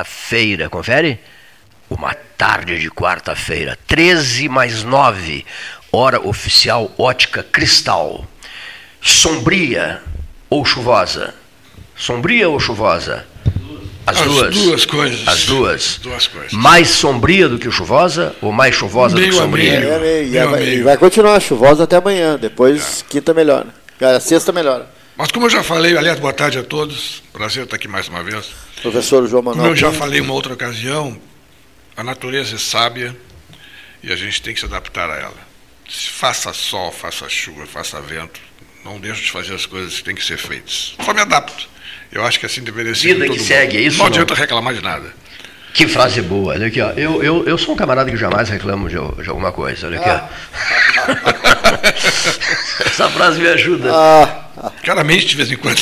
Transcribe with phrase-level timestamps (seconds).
[0.00, 1.18] quarta-feira, confere?
[1.88, 5.44] Uma tarde de quarta-feira, 13 mais 9,
[5.92, 8.24] hora oficial ótica cristal.
[9.02, 10.00] Sombria
[10.48, 11.34] ou chuvosa?
[11.96, 13.26] Sombria ou chuvosa?
[14.06, 14.54] As, As duas.
[14.54, 15.28] duas coisas.
[15.28, 15.98] As duas.
[16.02, 16.52] Duas coisas.
[16.52, 19.80] Mais sombria do que chuvosa ou mais chuvosa do que sombria?
[19.80, 19.92] meio.
[19.92, 20.78] É, meio, e, Meio vai, a meio.
[20.78, 22.38] e vai continuar chuvosa até amanhã.
[22.38, 23.66] Depois, quinta melhora.
[23.98, 24.88] Cara, sexta melhora.
[25.20, 27.22] Mas como eu já falei, aliás, boa tarde a todos.
[27.30, 28.46] Prazer estar aqui mais uma vez.
[28.80, 29.72] Professor João Como Manuel.
[29.72, 31.20] eu já falei em uma outra ocasião,
[31.94, 33.14] a natureza é sábia
[34.02, 35.36] e a gente tem que se adaptar a ela.
[35.86, 38.40] Se Faça sol, faça chuva, faça vento,
[38.82, 40.94] não deixo de fazer as coisas que têm que ser feitas.
[41.04, 41.68] Só me adapto.
[42.10, 43.08] Eu acho que assim deveria ser.
[43.12, 43.84] Vida que todo segue, mundo.
[43.84, 44.06] é isso não?
[44.06, 45.14] adianta reclamar de nada.
[45.72, 46.54] Que frase boa.
[46.54, 46.90] Olha aqui, ó.
[46.90, 49.86] Eu, eu, eu sou um camarada que jamais reclamo de, de alguma coisa.
[49.86, 50.20] Olha aqui, ó.
[52.84, 53.90] Essa frase me ajuda.
[53.92, 55.80] Ah, Claramente, de vez em quando.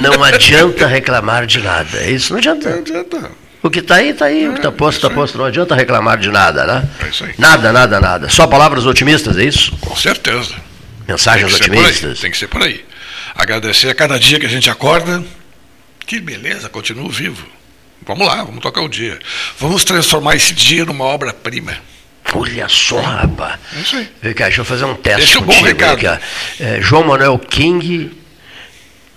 [0.00, 1.98] Não adianta reclamar de nada.
[1.98, 2.70] É Isso não adianta.
[2.70, 3.30] Não adianta.
[3.62, 4.48] O que está aí, está aí.
[4.48, 5.38] O que está posto, está posto.
[5.38, 6.88] Não adianta reclamar de nada, né?
[7.04, 7.34] É isso aí.
[7.38, 8.28] Nada, nada, nada.
[8.28, 9.76] Só palavras otimistas, é isso?
[9.80, 10.54] Com certeza.
[11.06, 12.20] Mensagens Tem otimistas.
[12.20, 12.84] Tem que ser por aí.
[13.34, 15.22] Agradecer a cada dia que a gente acorda.
[16.06, 17.46] Que beleza, continuo vivo.
[18.06, 19.18] Vamos lá, vamos tocar o dia.
[19.58, 21.76] Vamos transformar esse dia numa obra-prima.
[22.32, 23.58] Olha só, rapaz.
[23.76, 24.08] É isso aí.
[24.22, 26.20] Vem cá, deixa eu fazer um teste Deixa um bom recado.
[26.60, 28.10] É, João Manuel King,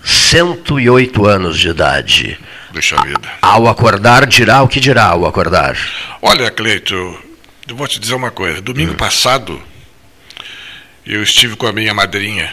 [0.02, 2.38] 108 anos de idade.
[2.72, 3.30] Deixa a vida.
[3.40, 5.76] Ao acordar, dirá o que dirá ao acordar.
[6.20, 6.94] Olha, Cleito,
[7.68, 8.60] eu vou te dizer uma coisa.
[8.60, 8.96] Domingo Hum.
[8.96, 9.62] passado,
[11.06, 12.52] eu estive com a minha madrinha,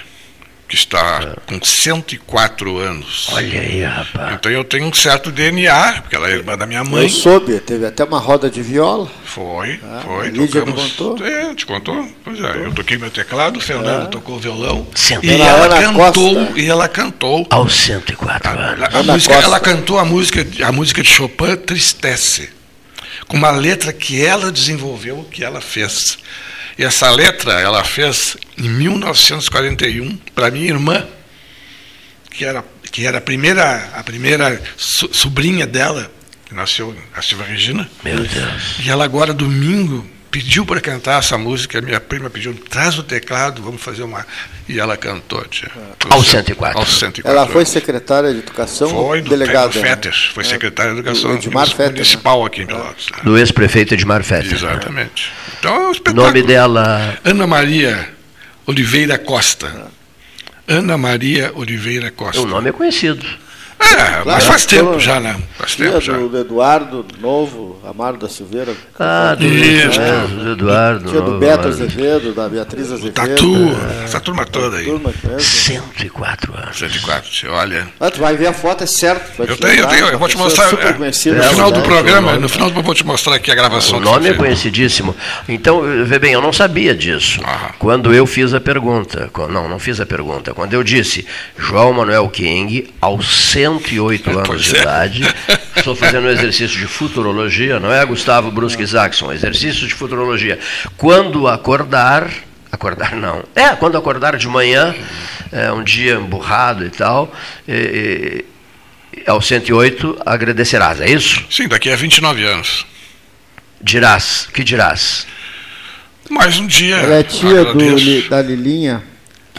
[0.72, 3.28] que está com 104 anos.
[3.32, 3.34] É.
[3.36, 4.36] Olha aí, rapaz.
[4.36, 7.04] Então eu tenho um certo DNA, porque ela é irmã da minha mãe.
[7.04, 9.12] eu soube, teve até uma roda de viola.
[9.26, 10.28] Foi, Ah, foi.
[10.28, 11.28] a Lídia tocamos- não contou?
[11.28, 12.08] É, te contou?
[12.24, 14.88] Pois é, eu toquei meu teclado, o Fernando tocou o violão.
[14.96, 15.26] Senta.
[15.26, 16.60] E ela Ana cantou, Costa.
[16.60, 17.48] e ela cantou.
[17.50, 18.82] Aos 104 anos.
[18.84, 22.50] A, a Ana música, ela cantou a música, a música de Chopin Tristece,
[23.28, 26.18] com uma letra que ela desenvolveu, que ela fez.
[26.78, 31.06] E essa letra ela fez em 1941 para minha irmã,
[32.30, 36.12] que era, que era a primeira, a primeira so- sobrinha dela,
[36.46, 37.90] que nasceu, a Silva Regina.
[38.04, 38.80] Meu Deus.
[38.84, 41.82] E ela agora, domingo, pediu para cantar essa música.
[41.82, 44.26] Minha prima pediu, traz o teclado, vamos fazer uma.
[44.68, 45.70] E ela cantou, tia.
[46.10, 46.80] Aos 104.
[46.80, 47.30] Aos 104.
[47.30, 49.68] Ela foi secretária de educação Foi do delegada?
[49.68, 53.08] Do FETES, foi secretário de Educação do Edmar munici- Fetter, Municipal aqui em Pelotas.
[53.12, 53.18] né?
[53.24, 54.54] Do ex-prefeito Edmar Fetter.
[54.54, 55.32] Exatamente.
[55.62, 56.26] Então é um espetáculo.
[56.26, 57.20] Nome dela.
[57.24, 58.10] Ana Maria
[58.66, 59.92] Oliveira Costa.
[60.68, 62.42] Ana Maria Oliveira Costa.
[62.42, 63.24] O nome é conhecido.
[63.82, 65.36] É, mas faz tempo já, né?
[65.58, 66.14] Faz tempo já.
[66.14, 68.74] do, do Eduardo Novo, Amaro da Silveira.
[69.00, 70.00] Ah, do, Isso.
[70.00, 71.10] é, do Eduardo.
[71.10, 71.68] Tia do Beto.
[71.68, 73.14] Azevedo, da Beatriz Azevedo.
[73.14, 73.56] Tatu,
[74.04, 74.86] essa turma toda aí.
[74.86, 75.40] Turma mesmo.
[75.40, 76.78] 104 anos.
[76.78, 77.88] 104, você olha.
[78.00, 79.42] Ah, tu vai ver a foto, é certo.
[79.42, 80.70] Eu te tenho, eu tenho, eu vou te mostrar.
[80.70, 81.82] Super é, no final do cidade.
[81.82, 83.98] programa, no final eu vou te mostrar aqui a gravação.
[83.98, 85.16] O nome é conhecidíssimo.
[85.50, 87.42] Então, vê bem, eu não sabia disso.
[87.80, 89.30] Quando eu fiz a pergunta.
[89.50, 90.54] Não, não fiz a pergunta.
[90.54, 91.26] Quando eu disse
[91.58, 94.82] João Manuel King, aos 108 anos Pois de é.
[94.82, 95.36] idade,
[95.76, 99.32] estou fazendo um exercício de futurologia, não é, Gustavo Brusque Jackson?
[99.32, 100.60] Exercício de futurologia.
[100.98, 102.30] Quando acordar.
[102.72, 103.44] Acordar não.
[103.56, 104.96] É, quando acordar de manhã,
[105.52, 107.34] é um dia emburrado e tal,
[107.68, 108.46] e,
[109.14, 111.44] e, aos 108 agradecerás, é isso?
[111.50, 112.86] Sim, daqui a 29 anos.
[113.82, 115.28] Dirás, que dirás?
[116.30, 116.96] Mais um dia.
[116.96, 119.04] Ela é tia do, da Lilinha,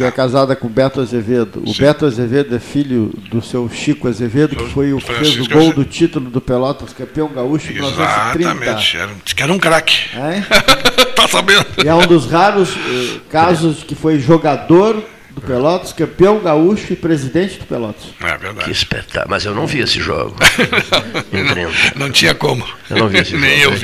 [0.03, 1.63] que é casada com o Beto Azevedo.
[1.67, 1.83] O Sim.
[1.83, 5.73] Beto Azevedo é filho do seu Chico Azevedo, que foi o que fez o gol
[5.73, 8.51] do título do Pelotas, campeão gaúcho em 1930.
[8.51, 8.97] Exatamente.
[8.97, 9.97] Era, disse que era um craque.
[10.17, 10.41] É?
[11.15, 11.67] tá sabendo?
[11.85, 16.97] E é um dos raros eh, casos que foi jogador do Pelotas, campeão gaúcho e
[16.97, 18.05] presidente do Pelotas.
[18.21, 18.71] É Que verdade.
[18.71, 19.27] espetáculo.
[19.31, 20.37] Mas eu não vi esse jogo.
[21.31, 21.71] 30.
[21.97, 22.65] Não tinha como.
[22.91, 23.43] Eu não vi esse jogo.
[23.43, 23.79] Nem eu Olha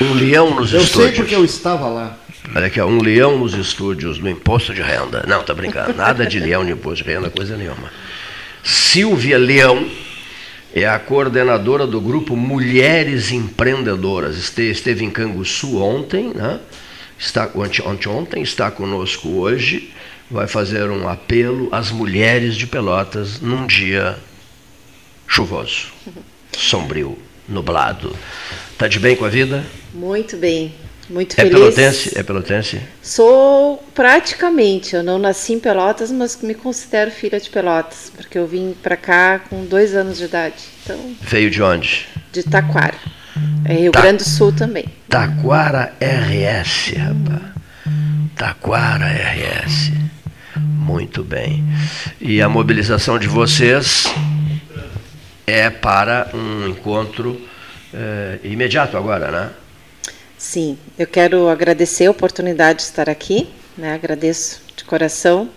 [0.00, 0.04] vi.
[0.04, 1.16] Um leão nos Eu sei estúdios.
[1.16, 2.16] porque eu estava lá.
[2.54, 5.24] Olha aqui, ó, um leão nos estúdios do imposto de renda.
[5.26, 5.94] Não, tá brincando.
[5.94, 7.90] Nada de leão no imposto de renda, coisa nenhuma.
[8.62, 9.88] Silvia Leão
[10.74, 14.36] é a coordenadora do grupo Mulheres Empreendedoras.
[14.38, 16.60] Este- Esteve em Canguçu ontem, né?
[17.18, 19.92] Está ante- anteontem, está conosco hoje.
[20.30, 24.16] Vai fazer um apelo às mulheres de Pelotas num dia
[25.26, 25.88] chuvoso,
[26.56, 27.16] sombrio,
[27.48, 28.14] nublado.
[28.76, 29.64] Tá de bem com a vida?
[29.94, 30.74] Muito bem,
[31.08, 31.52] muito É feliz.
[31.52, 32.18] pelotense?
[32.18, 32.80] É pelotense?
[33.02, 38.46] Sou praticamente, eu não nasci em Pelotas, mas me considero filha de Pelotas, porque eu
[38.46, 40.54] vim pra cá com dois anos de idade.
[40.84, 42.06] Então, Veio de onde?
[42.32, 42.94] de Taquara.
[43.64, 44.00] É Rio Tá.
[44.02, 44.86] Grande do Sul também.
[45.08, 47.42] Taquara RS, rapaz.
[48.34, 49.92] Taquara RS.
[50.56, 51.64] Muito bem.
[52.20, 54.06] E a mobilização de vocês
[55.46, 57.40] é para um encontro
[57.92, 59.50] é, imediato agora, né?
[60.38, 63.94] Sim, eu quero agradecer a oportunidade de estar aqui, né?
[63.94, 65.48] agradeço de coração.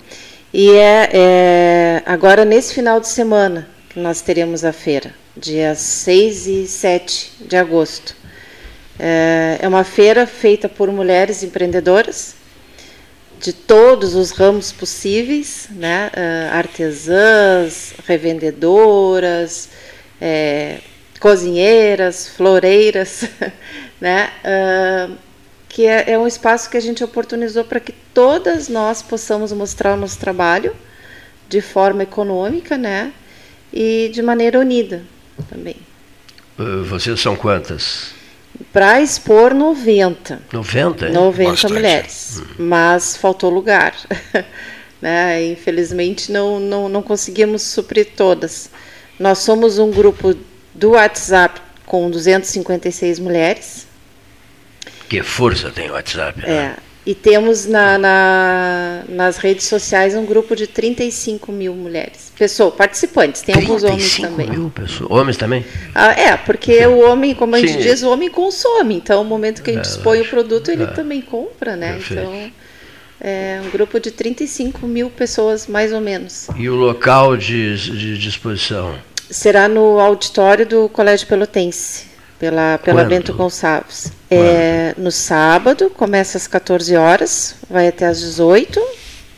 [0.54, 6.48] E é, é, agora, nesse final de semana, que nós teremos a feira, dia 6
[6.48, 8.16] e 7 de agosto.
[8.98, 12.36] É, é uma feira feita por mulheres empreendedoras
[13.40, 16.12] de todos os ramos possíveis, né?
[16.14, 19.70] Uh, artesãs, revendedoras,
[20.20, 20.80] é,
[21.20, 23.24] cozinheiras, floreiras,
[24.00, 24.32] né?
[24.44, 25.16] Uh,
[25.68, 29.94] que é, é, um espaço que a gente oportunizou para que todas nós possamos mostrar
[29.94, 30.76] o nosso trabalho
[31.48, 33.14] de forma econômica, né?
[33.72, 35.04] E de maneira unida
[35.50, 35.76] também.
[36.58, 38.20] Uh, vocês são quantas?
[38.74, 40.42] para expor 90.
[40.52, 41.10] 90?
[41.10, 41.74] 90 Bastante.
[41.74, 42.42] mulheres.
[42.42, 42.46] Hum.
[42.60, 43.96] Mas faltou lugar.
[45.02, 45.46] né?
[45.46, 48.70] Infelizmente não, não, não conseguimos suprir todas.
[49.20, 50.36] Nós somos um grupo
[50.74, 53.88] do WhatsApp com 256 mulheres.
[55.10, 56.76] Que força tem o WhatsApp, né?
[56.76, 56.90] É.
[57.06, 62.32] E temos na, na, nas redes sociais um grupo de 35 mil mulheres.
[62.38, 64.50] Pessoas, participantes, tem alguns homens também.
[64.52, 65.10] mil pessoas.
[65.10, 65.66] Homens também?
[65.96, 66.86] Ah, é, porque Sim.
[66.86, 67.80] o homem, como a gente Sim.
[67.80, 68.98] diz, o homem consome.
[68.98, 70.88] Então, no momento que a gente é, expõe o produto, ele é.
[70.88, 71.94] também compra, né?
[71.94, 72.22] Perfeito.
[72.22, 72.52] Então,
[73.22, 76.48] é um grupo de 35 mil pessoas, mais ou menos.
[76.56, 78.94] E o local de, de disposição?
[79.32, 82.09] Será no auditório do Colégio Pelotense
[82.40, 84.12] pela, pela Bento Gonçalves.
[84.32, 88.82] É, no sábado, começa às 14 horas, vai até às 18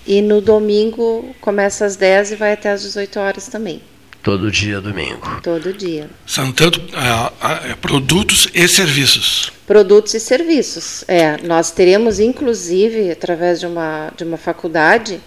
[0.06, 3.81] e no domingo começa às 10 e vai até às 18 horas também.
[4.24, 5.42] Todo dia domingo.
[5.42, 6.07] Todo dia.
[6.27, 9.51] São tanto uh, produtos e serviços.
[9.65, 11.04] Produtos e serviços.
[11.07, 15.19] É, nós teremos inclusive através de uma de uma faculdade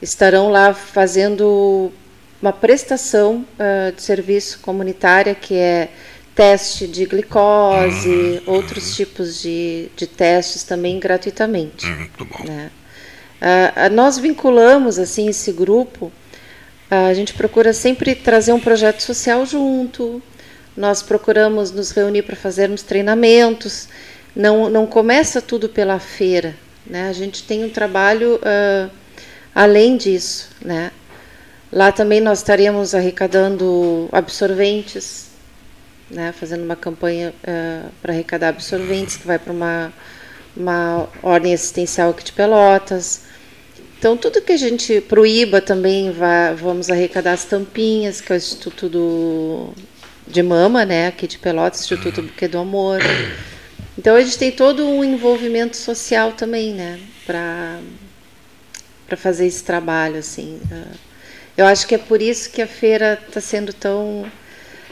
[0.00, 1.90] estarão lá fazendo
[2.40, 5.88] uma prestação uh, de serviço comunitária que é
[6.36, 8.54] teste de glicose, uhum.
[8.54, 11.86] outros tipos de, de testes também gratuitamente.
[11.86, 12.44] Uhum, muito bom.
[12.44, 12.70] Né?
[13.40, 19.46] Uh, nós vinculamos assim esse grupo, uh, a gente procura sempre trazer um projeto social
[19.46, 20.22] junto,
[20.76, 23.88] nós procuramos nos reunir para fazermos treinamentos,
[24.34, 26.54] não, não começa tudo pela feira,
[26.86, 27.08] né?
[27.08, 28.90] a gente tem um trabalho uh,
[29.54, 30.50] além disso.
[30.60, 30.90] Né?
[31.72, 35.26] Lá também nós estaremos arrecadando absorventes,
[36.10, 39.92] né, fazendo uma campanha uh, para arrecadar absorventes, que vai para uma,
[40.56, 43.22] uma ordem assistencial aqui de Pelotas.
[43.98, 45.02] Então, tudo que a gente.
[45.26, 49.70] IBA também vai, vamos arrecadar as tampinhas, que é o Instituto do,
[50.26, 53.00] de Mama, né, aqui de Pelotas, Instituto Buquê do Amor.
[53.98, 57.80] Então, a gente tem todo um envolvimento social também, né, para
[59.16, 60.18] fazer esse trabalho.
[60.18, 60.60] Assim.
[61.56, 64.30] Eu acho que é por isso que a feira está sendo tão.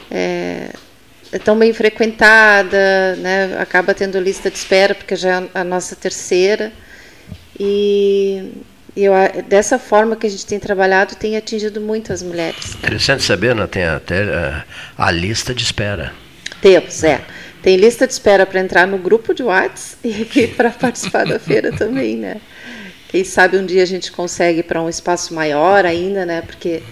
[0.09, 0.71] É,
[1.31, 3.57] é tão bem frequentada, né?
[3.59, 6.71] acaba tendo lista de espera, porque já é a nossa terceira.
[7.59, 8.51] E,
[8.95, 9.13] eu,
[9.47, 12.75] dessa forma que a gente tem trabalhado, tem atingido muitas mulheres.
[12.75, 13.67] Interessante saber, né?
[13.67, 14.63] tem até a,
[14.97, 16.13] a lista de espera.
[16.61, 17.21] Temos, é.
[17.61, 21.71] Tem lista de espera para entrar no grupo de WhatsApp e para participar da feira
[21.77, 22.37] também, né?
[23.09, 26.41] Quem sabe um dia a gente consegue para um espaço maior ainda, né?
[26.41, 26.83] Porque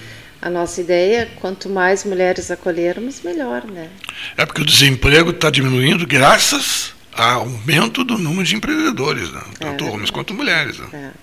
[0.43, 3.89] a nossa ideia é quanto mais mulheres acolhermos, melhor, né?
[4.35, 9.41] É porque o desemprego está diminuindo graças ao aumento do número de empreendedores, né?
[9.57, 10.79] tanto é, homens quanto mulheres.
[10.79, 10.87] Né?
[10.91, 11.22] É.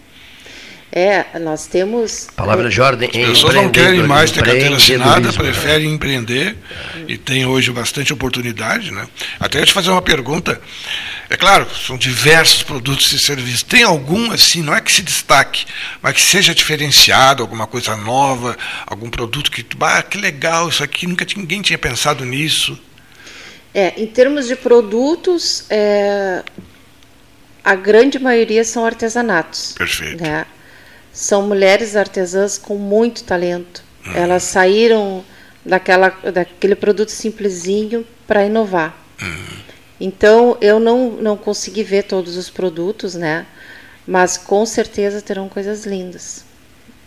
[0.92, 2.28] É, nós temos.
[2.34, 3.08] Palavra de ordem.
[3.08, 6.56] As pessoas não querem mais ter carteira assinada, preferem empreender
[7.06, 8.90] e tem hoje bastante oportunidade.
[8.90, 9.06] Né?
[9.38, 10.60] Até te fazer uma pergunta.
[11.28, 13.62] É claro, são diversos produtos e serviços.
[13.62, 15.64] Tem algum, assim, não é que se destaque,
[16.02, 19.64] mas que seja diferenciado, alguma coisa nova, algum produto que.
[19.80, 22.76] Ah, que legal, isso aqui, nunca ninguém tinha pensado nisso.
[23.72, 26.42] É, em termos de produtos, é,
[27.62, 29.74] a grande maioria são artesanatos.
[29.78, 30.20] Perfeito.
[30.20, 30.44] Né?
[31.12, 33.82] São mulheres artesãs com muito talento.
[34.06, 34.12] Uhum.
[34.14, 35.24] Elas saíram
[35.64, 38.96] daquela, daquele produto simplesinho para inovar.
[39.20, 39.60] Uhum.
[40.00, 43.46] Então, eu não, não consegui ver todos os produtos, né?
[44.06, 46.44] Mas com certeza terão coisas lindas.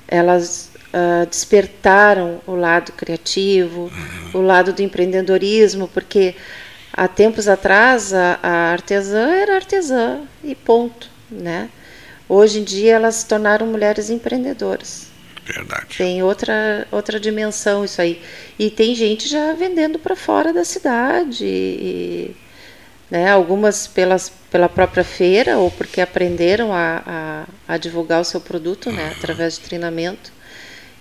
[0.08, 3.92] Elas uh, despertaram o lado criativo,
[4.34, 4.40] uhum.
[4.40, 6.36] o lado do empreendedorismo, porque
[6.92, 11.70] há tempos atrás a, a artesã era artesã e ponto, né?
[12.28, 15.08] Hoje em dia elas se tornaram mulheres empreendedoras.
[15.46, 15.98] Verdade.
[15.98, 18.22] Tem outra, outra dimensão isso aí.
[18.58, 21.46] E tem gente já vendendo para fora da cidade.
[21.46, 22.36] E,
[23.12, 28.42] né, algumas pelas, pela própria feira ou porque aprenderam a, a, a divulgar o seu
[28.42, 29.12] produto né, uhum.
[29.12, 30.32] através de treinamento.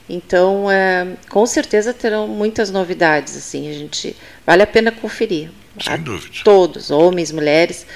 [0.09, 3.37] Então, é, com certeza terão muitas novidades.
[3.37, 5.51] Assim, a gente vale a pena conferir.
[5.81, 6.35] Sem a dúvida.
[6.45, 7.87] Todos, homens, mulheres.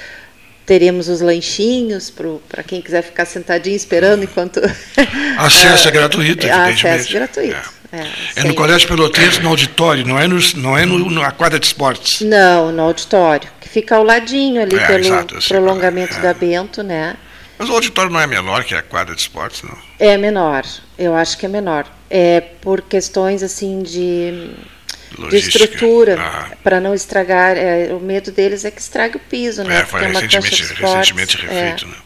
[0.67, 2.13] Teremos os lanchinhos
[2.49, 4.61] para quem quiser ficar sentadinho esperando enquanto.
[5.39, 6.87] Acesso é gratuito, evidentemente.
[6.87, 7.57] Acesso gratuito.
[7.93, 8.07] É, é,
[8.37, 11.67] é no Colégio Pelotense, no auditório, não é, no, não é no, na quadra de
[11.67, 12.21] esportes.
[12.21, 16.21] Não, no auditório, que fica ao ladinho ali é, pelo exato, prolongamento é.
[16.21, 17.17] da Bento, né?
[17.59, 19.77] Mas o auditório não é menor que a quadra de esportes, não?
[19.99, 20.65] É menor,
[20.99, 21.87] eu acho que é menor.
[22.11, 24.51] É por questões assim de
[25.31, 26.19] de estrutura
[26.63, 27.57] para não estragar.
[27.57, 29.81] É, o medo deles é que estrague o piso, né?
[29.81, 31.89] É, foi é recentemente, recentemente refeito, é.
[31.89, 31.97] né?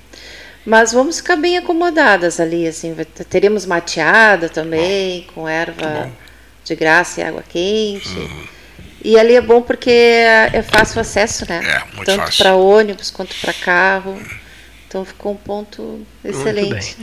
[0.64, 2.94] Mas vamos ficar bem acomodadas ali, assim.
[3.28, 6.10] Teremos mateada também, bom, com erva
[6.64, 8.08] de graça e água quente.
[8.10, 8.44] Uhum.
[9.02, 11.60] E ali é bom porque é, é fácil acesso, né?
[11.64, 14.12] É, muito Tanto para ônibus quanto para carro.
[14.12, 14.39] Uhum.
[14.90, 16.96] Então ficou um ponto excelente.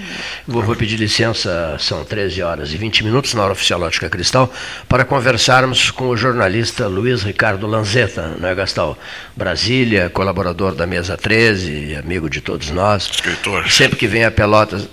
[0.45, 4.51] Vou, vou, pedir licença, são 13 horas e 20 minutos na hora oficial Ótica Cristal,
[4.89, 8.97] para conversarmos com o jornalista Luiz Ricardo Lanzetta, não é, Gastão?
[9.37, 13.09] Brasília, colaborador da Mesa 13, amigo de todos nós.
[13.09, 13.71] Escritor.
[13.71, 14.89] Sempre que vem a Pelotas,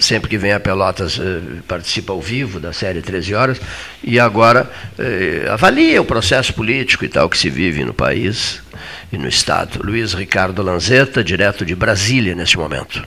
[0.00, 3.60] sempre que vem a Pelotas eh, participa ao vivo da série 13 horas
[4.02, 8.62] e agora eh, avalia o processo político e tal que se vive no país
[9.12, 9.80] e no Estado.
[9.84, 13.06] Luiz Ricardo Lanzetta, direto de Brasília neste momento.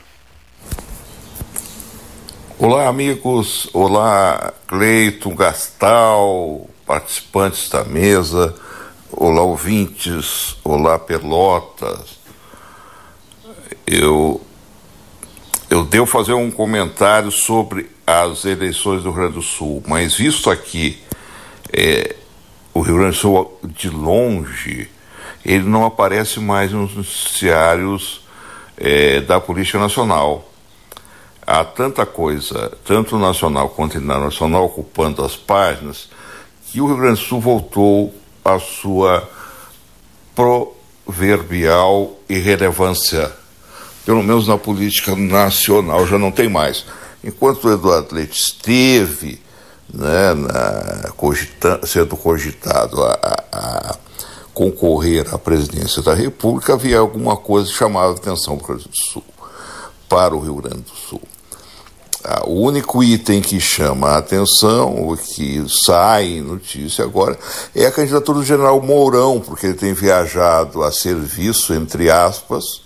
[2.59, 3.67] Olá, amigos.
[3.73, 8.55] Olá, Cleiton, Gastal, participantes da mesa.
[9.11, 10.55] Olá, ouvintes.
[10.63, 12.17] Olá, Pelotas.
[13.85, 14.41] Eu,
[15.73, 20.51] eu devo fazer um comentário sobre as eleições do Rio Grande do Sul, mas visto
[20.51, 21.01] aqui
[21.71, 22.15] é,
[22.71, 24.87] o Rio Grande do Sul de longe,
[25.43, 28.21] ele não aparece mais nos noticiários
[28.77, 30.47] é, da política nacional.
[31.41, 36.07] Há tanta coisa, tanto nacional quanto internacional, ocupando as páginas,
[36.67, 38.13] que o Rio Grande do Sul voltou
[38.45, 39.27] à sua
[40.35, 43.31] proverbial irrelevância,
[44.05, 46.85] pelo menos na política nacional, já não tem mais.
[47.23, 49.39] Enquanto o Eduardo Leite esteve
[49.93, 51.13] né, na,
[51.85, 53.97] sendo cogitado a, a
[54.53, 58.89] concorrer à presidência da República, havia alguma coisa que chamava atenção para o Rio Grande
[58.89, 59.23] do Sul,
[60.09, 61.21] para o Rio Grande do Sul.
[62.25, 67.37] Ah, o único item que chama a atenção, o que sai notícia agora,
[67.75, 72.82] é a candidatura do general Mourão, porque ele tem viajado a serviço, entre aspas,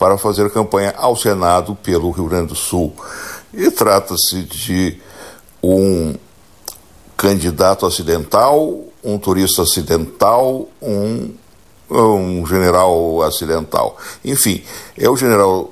[0.00, 2.92] para fazer campanha ao Senado pelo Rio Grande do Sul.
[3.54, 4.98] E trata-se de
[5.62, 6.16] um
[7.16, 11.34] candidato acidental um turista acidental, um,
[11.90, 13.96] um general acidental.
[14.24, 14.62] Enfim,
[14.96, 15.70] é o general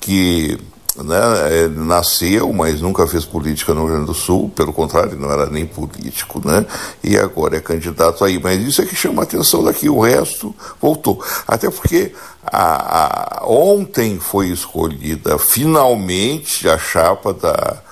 [0.00, 0.58] que
[0.96, 5.46] né, nasceu, mas nunca fez política no Rio Grande do Sul, pelo contrário, não era
[5.46, 6.66] nem político, né?
[7.02, 8.40] E agora é candidato aí.
[8.42, 11.22] Mas isso é que chama a atenção daqui, o resto voltou.
[11.46, 12.12] Até porque
[12.44, 17.82] a, a, ontem foi escolhida finalmente a chapa da,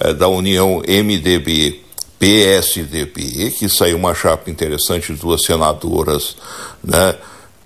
[0.00, 1.84] eh, da União MDB
[2.18, 6.36] PSDB, que saiu uma chapa interessante, duas senadoras,
[6.82, 7.14] né,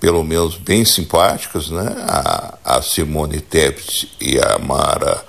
[0.01, 5.23] pelo menos bem simpáticas, né, a, a Simone Tebet e a Mara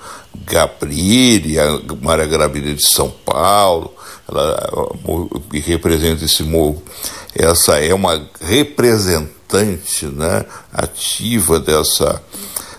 [0.46, 3.94] Gabrilli, a Mara Gabrilli de São Paulo,
[4.26, 4.70] ela
[5.52, 6.42] representa esse
[7.34, 12.22] essa é uma representante né, ativa dessa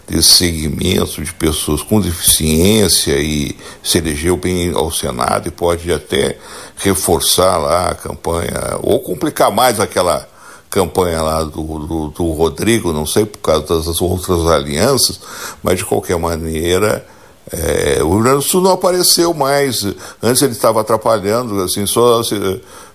[0.07, 6.37] desse segmento de pessoas com deficiência e se elegeu bem ao Senado e pode até
[6.75, 10.27] reforçar lá a campanha, ou complicar mais aquela
[10.73, 15.19] campanha lá do, do, do Rodrigo, não sei por causa das outras alianças,
[15.61, 17.05] mas de qualquer maneira.
[17.51, 19.85] É, o Rio Grande do Sul não apareceu mais.
[20.21, 22.21] Antes ele estava atrapalhando, assim, só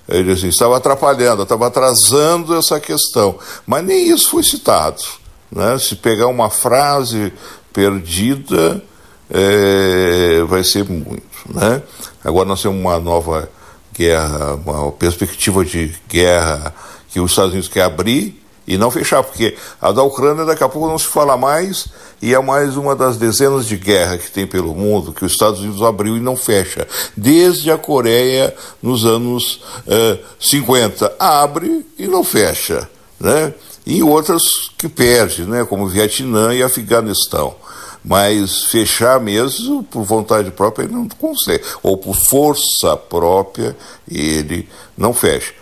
[0.08, 3.38] ele assim, estava atrapalhando, estava atrasando essa questão.
[3.64, 5.02] Mas nem isso foi citado.
[5.50, 5.78] Né?
[5.78, 7.32] Se pegar uma frase
[7.72, 8.82] perdida,
[9.30, 11.22] é, vai ser muito.
[11.48, 11.80] Né?
[12.24, 13.48] Agora nós temos uma nova
[13.94, 16.74] guerra, uma perspectiva de guerra
[17.08, 20.68] que os Estados Unidos quer abrir e não fechar, porque a da Ucrânia daqui a
[20.68, 21.88] pouco não se fala mais
[22.20, 25.60] e é mais uma das dezenas de guerras que tem pelo mundo que os Estados
[25.60, 26.86] Unidos abriu e não fecha.
[27.16, 32.88] Desde a Coreia nos anos uh, 50, abre e não fecha.
[33.18, 33.54] Né?
[33.88, 34.42] e outras
[34.76, 37.56] que perde, né, como Vietnã e Afeganistão.
[38.04, 41.64] Mas fechar mesmo, por vontade própria, ele não consegue.
[41.82, 43.74] Ou por força própria,
[44.08, 45.54] ele não fecha.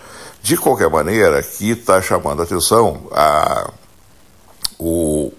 [0.47, 3.69] De qualquer maneira, aqui está chamando a atenção a,
[4.79, 5.29] o,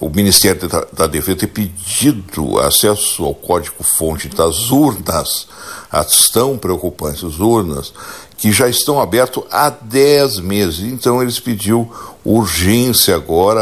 [0.00, 5.46] o Ministério da, da Defesa ter pedido acesso ao código-fonte das urnas,
[5.90, 7.92] as tão preocupantes urnas,
[8.38, 10.80] que já estão abertos há 10 meses.
[10.80, 11.92] Então eles pediu
[12.24, 13.60] urgência agora,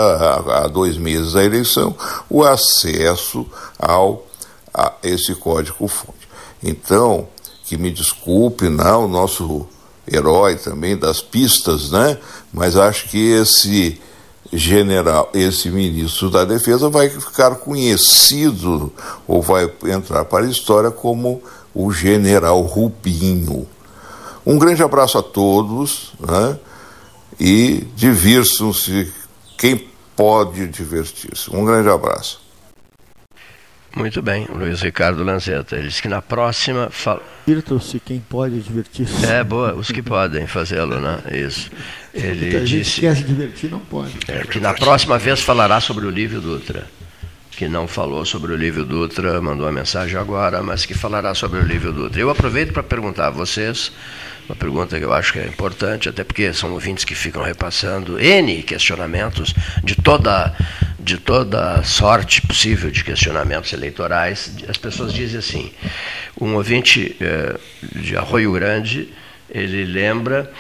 [0.63, 1.97] há dois meses da eleição,
[2.29, 3.45] o acesso
[3.77, 4.25] ao,
[4.73, 6.29] a esse código-fonte.
[6.63, 7.27] Então,
[7.65, 9.67] que me desculpe, não, o nosso
[10.11, 12.19] herói também das pistas, né?
[12.53, 14.01] Mas acho que esse
[14.53, 18.93] general, esse ministro da Defesa vai ficar conhecido
[19.27, 21.43] ou vai entrar para a história como
[21.75, 23.67] o general Rubinho.
[24.45, 26.59] Um grande abraço a todos né?
[27.39, 29.13] e divirtam-se
[29.57, 31.55] quem pode divertir-se.
[31.55, 32.41] Um grande abraço.
[33.95, 35.77] Muito bem, Luiz Ricardo Lanzetta.
[35.77, 36.89] Ele disse que na próxima.
[36.91, 37.21] Fala...
[37.47, 39.27] Divirtam-se quem pode divertir-se.
[39.27, 41.19] É, boa, os que podem fazê-lo, né?
[41.33, 41.71] Isso.
[42.15, 42.91] Ele Muita disse.
[42.91, 44.13] Gente quer se divertir, não pode.
[44.29, 46.87] É, que na próxima vez falará sobre o Lívio Dutra.
[47.51, 51.59] Que não falou sobre o Lívio Dutra, mandou uma mensagem agora, mas que falará sobre
[51.59, 52.21] o Lívio Dutra.
[52.21, 53.93] Eu aproveito para perguntar a vocês
[54.51, 58.19] uma pergunta que eu acho que é importante, até porque são ouvintes que ficam repassando
[58.19, 60.53] N questionamentos de toda,
[60.99, 64.51] de toda sorte possível de questionamentos eleitorais.
[64.69, 65.73] As pessoas dizem assim:
[66.41, 67.57] um ouvinte é,
[67.95, 69.09] de Arroio Grande,
[69.49, 70.51] ele lembra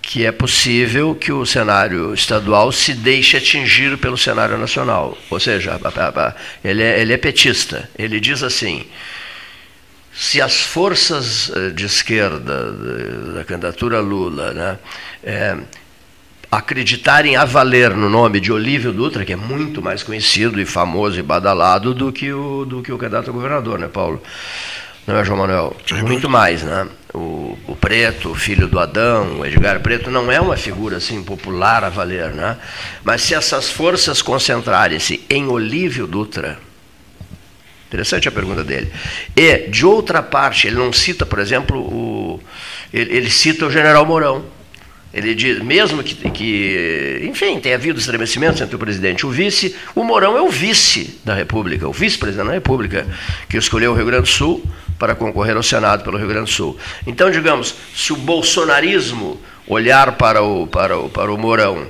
[0.00, 5.18] que é possível que o cenário estadual se deixe atingir pelo cenário nacional.
[5.28, 5.78] Ou seja,
[6.62, 7.90] ele é, ele é petista.
[7.98, 8.86] Ele diz assim
[10.14, 12.72] se as forças eh, de esquerda
[13.34, 14.78] da candidatura Lula né,
[15.24, 15.56] é,
[16.50, 21.18] acreditarem a valer no nome de Olívio Dutra, que é muito mais conhecido e famoso
[21.18, 24.22] e badalado do que o, do que o candidato a governador, né, Paulo?
[25.04, 25.76] Não é, João Manuel?
[26.06, 26.86] Muito mais, né?
[27.12, 31.22] O, o Preto, o filho do Adão, o Edgar Preto, não é uma figura assim
[31.22, 32.56] popular a valer, né?
[33.02, 36.58] Mas se essas forças concentrarem-se em Olívio Dutra,
[37.94, 38.90] Interessante a pergunta dele.
[39.36, 42.40] E, de outra parte, ele não cita, por exemplo, o,
[42.92, 44.44] ele, ele cita o general Mourão.
[45.12, 49.76] Ele diz, mesmo que, que, enfim, tenha havido estremecimentos entre o presidente e o vice,
[49.94, 53.06] o Mourão é o vice da República, o vice-presidente da República,
[53.48, 54.60] que escolheu o Rio Grande do Sul
[54.98, 56.76] para concorrer ao Senado pelo Rio Grande do Sul.
[57.06, 61.86] Então, digamos, se o bolsonarismo olhar para o, para o, para o Mourão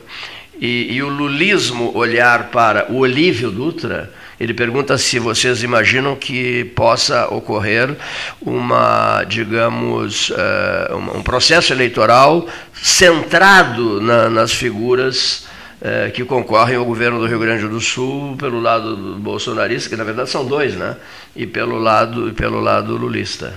[0.61, 6.65] e, e o lulismo olhar para o Olívio Dutra, ele pergunta se vocês imaginam que
[6.77, 7.97] possa ocorrer
[8.41, 15.47] uma, digamos, uh, um processo eleitoral centrado na, nas figuras
[15.81, 19.97] uh, que concorrem ao governo do Rio Grande do Sul pelo lado do bolsonarista, que
[19.97, 20.97] na verdade são dois, né?
[21.37, 23.55] E pelo lado, e pelo lado lulista.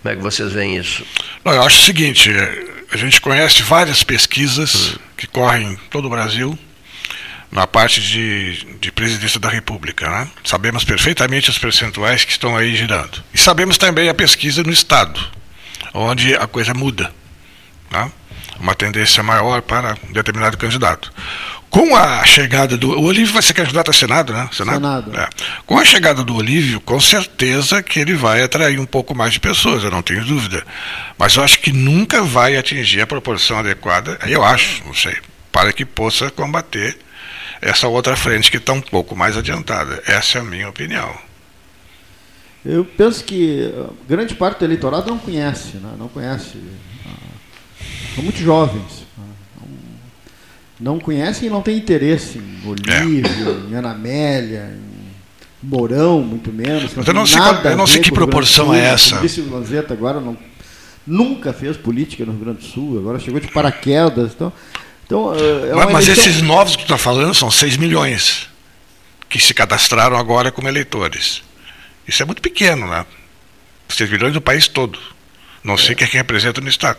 [0.00, 1.04] Como é que vocês veem isso?
[1.44, 2.30] Não, eu acho o seguinte,
[2.92, 4.98] a gente conhece várias pesquisas hum.
[5.16, 6.56] que correm em todo o Brasil
[7.50, 10.08] na parte de, de presidência da República.
[10.08, 10.28] Né?
[10.44, 13.22] Sabemos perfeitamente os percentuais que estão aí girando.
[13.32, 15.20] E sabemos também a pesquisa no Estado,
[15.94, 17.12] onde a coisa muda.
[17.90, 18.10] Né?
[18.60, 21.12] Uma tendência maior para um determinado candidato.
[21.70, 22.98] Com a chegada do.
[22.98, 24.48] O Olívio vai ser candidato a Senado, né?
[24.52, 24.76] Senado.
[24.76, 25.20] Senado.
[25.20, 25.28] É.
[25.66, 29.40] Com a chegada do Olívio, com certeza que ele vai atrair um pouco mais de
[29.40, 30.64] pessoas, eu não tenho dúvida.
[31.18, 35.18] Mas eu acho que nunca vai atingir a proporção adequada, eu acho, não sei,
[35.52, 36.96] para que possa combater
[37.60, 40.02] essa outra frente que está um pouco mais adiantada.
[40.06, 41.14] Essa é a minha opinião.
[42.64, 43.72] Eu penso que
[44.08, 45.92] grande parte do eleitorado não conhece, né?
[45.98, 46.58] não conhece.
[47.06, 47.10] Ah,
[48.14, 49.06] são muito jovens.
[49.18, 49.64] Ah,
[50.80, 53.70] não conhecem e não têm interesse em Olívio, é.
[53.70, 56.94] em Ana Amélia, em Mourão, muito menos.
[56.94, 59.18] Não eu não sei, eu não sei que proporção é essa.
[59.18, 60.36] Disse o Lanzetta agora não,
[61.06, 64.32] nunca fez política no Rio Grande do Sul, agora chegou de paraquedas.
[64.34, 64.52] Então,
[65.08, 68.46] então, é mas, mas esses novos que tu está falando são 6 milhões
[69.26, 71.42] que se cadastraram agora como eleitores.
[72.06, 73.06] Isso é muito pequeno, né?
[73.88, 74.98] 6 milhões do país todo.
[75.64, 75.78] Não é.
[75.78, 76.98] sei quem é que representa no Estado.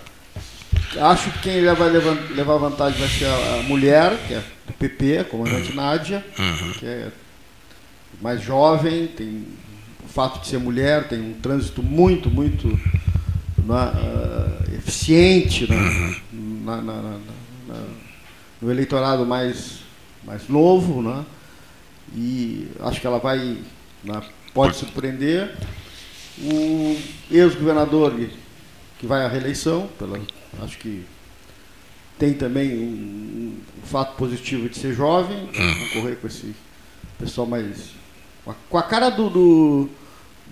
[1.00, 5.24] Acho que quem vai levar, vantagem vai ser a, mulher, que é do PP, a
[5.24, 5.76] comandante uhum.
[5.76, 6.72] Nádia, uhum.
[6.74, 7.08] que é
[8.20, 9.46] mais jovem, tem
[10.04, 16.16] o fato de ser mulher, tem um trânsito muito, muito uh, eficiente né?
[16.34, 16.62] uhum.
[16.66, 17.20] na, na, na,
[18.62, 19.80] no eleitorado mais,
[20.24, 21.26] mais novo, né?
[22.16, 23.58] e acho que ela vai,
[24.04, 24.22] né,
[24.54, 25.56] pode surpreender.
[26.42, 26.98] O
[27.30, 28.14] ex-governador
[28.98, 30.20] que vai à reeleição, pela,
[30.62, 31.06] acho que
[32.18, 35.90] tem também um, um, fato positivo de ser jovem, hum.
[35.94, 36.56] concorrer com esse
[37.18, 37.92] pessoal mais.
[38.70, 39.90] com a, cara do do,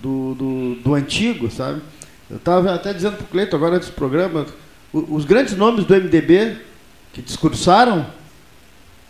[0.02, 1.82] do, do, do, antigo, sabe?
[2.30, 4.46] Eu estava até dizendo para o Cleiton agora antes do programa,
[4.91, 6.58] os grandes nomes do MDB
[7.18, 8.06] que discursaram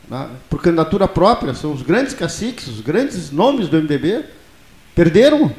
[0.09, 4.23] né, por candidatura própria, são os grandes caciques, os grandes nomes do MDB,
[4.95, 5.53] perderam.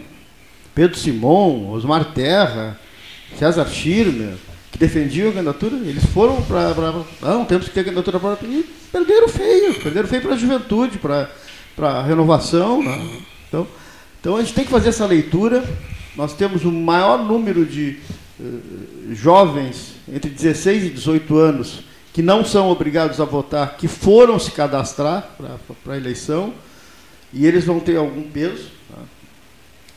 [0.75, 2.79] Pedro Simon, Osmar Terra,
[3.37, 4.35] César Schirmer,
[4.71, 6.73] que defendiam a candidatura, eles foram para.
[7.21, 8.47] Não, temos que ter candidatura própria.
[8.47, 11.29] E perderam feio, perderam feio para a juventude, para
[11.79, 12.83] a renovação.
[12.83, 13.21] Né?
[13.49, 13.67] Então,
[14.21, 15.65] então a gente tem que fazer essa leitura.
[16.17, 17.99] Nós temos o maior número de
[18.41, 18.61] uh,
[19.13, 24.51] jovens entre 16 e 18 anos que não são obrigados a votar, que foram se
[24.51, 25.31] cadastrar
[25.85, 26.53] para a eleição,
[27.33, 29.03] e eles vão ter algum peso, tá?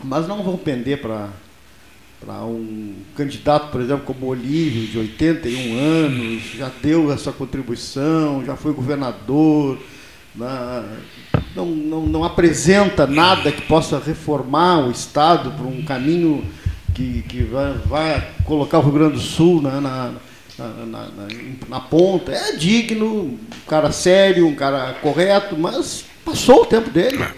[0.03, 1.29] mas não vão pender para
[2.23, 8.45] para um candidato, por exemplo, como Olívio, de 81 anos, já deu a sua contribuição,
[8.45, 9.79] já foi governador,
[10.35, 10.99] né?
[11.55, 16.45] não, não, não apresenta nada que possa reformar o Estado para um caminho
[16.93, 20.13] que, que vai, vai colocar o Rio Grande do Sul né, na,
[20.85, 21.27] na, na,
[21.67, 22.31] na, ponta.
[22.31, 27.21] É digno, um cara sério, um cara correto, mas passou o tempo dele.
[27.21, 27.31] É.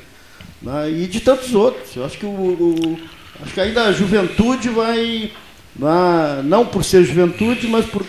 [0.62, 1.96] Né, e de tantos outros.
[1.96, 3.00] Eu acho que o, o
[3.42, 5.32] acho que ainda a juventude vai,
[5.76, 8.06] né, não por ser juventude, mas por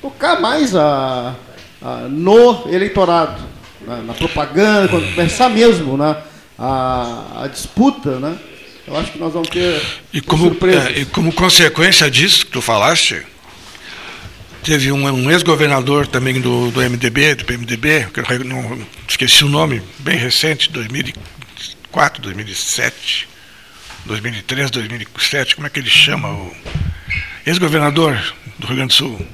[0.00, 1.34] tocar mais a,
[1.80, 3.42] a no eleitorado,
[3.80, 6.16] né, na propaganda, quando começar mesmo né,
[6.58, 8.38] a, a disputa, né?
[8.86, 9.80] Eu acho que nós vamos ter
[10.12, 13.24] e como, é, e como consequência disso que tu falaste,
[14.64, 19.48] Teve um, um ex-governador também do, do MDB, do PMDB, que eu não, esqueci o
[19.48, 23.28] nome, bem recente, 2004, 2007,
[24.06, 26.28] 2003, 2007, como é que ele chama?
[26.28, 26.54] O
[27.44, 28.14] ex-governador
[28.56, 29.26] do Rio Grande do Sul.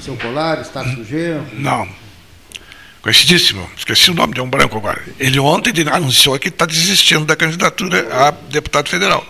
[0.00, 1.46] Seu Colar, Estácio do Gelo?
[1.52, 1.88] Não.
[3.02, 5.00] Conhecidíssimo, esqueci o nome, de um branco agora.
[5.20, 9.24] Ele ontem anunciou que está desistindo da candidatura a deputado federal.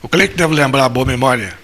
[0.00, 1.60] O que deve lembrar a boa memória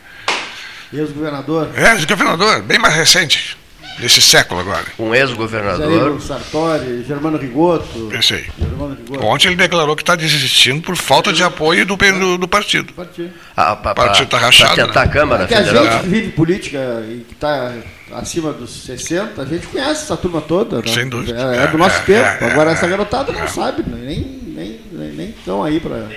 [0.92, 1.70] Ex-governador?
[1.74, 3.57] É, ex-governador, bem mais recente,
[3.98, 4.87] desse século agora.
[4.98, 6.20] Um ex-governador.
[6.20, 8.09] Sartori, Germano Rigoto.
[8.11, 8.46] Pensei.
[8.59, 9.24] Rigoto.
[9.24, 12.92] Ontem ele declarou que está desistindo por falta de apoio do, do, do partido.
[12.92, 13.33] Partido.
[13.57, 14.74] Ah, o partido está rachado.
[14.74, 15.07] Para tentar né?
[15.07, 15.85] a Câmara é Federal.
[15.85, 17.74] a gente que vive política e que está
[18.12, 20.79] acima dos 60, a gente conhece essa turma toda.
[20.79, 20.83] Né?
[20.87, 21.38] Sem dúvida.
[21.38, 22.44] É, é do nosso é, tempo.
[22.44, 26.09] É, Agora essa garotada não sabe, nem, nem, nem estão aí para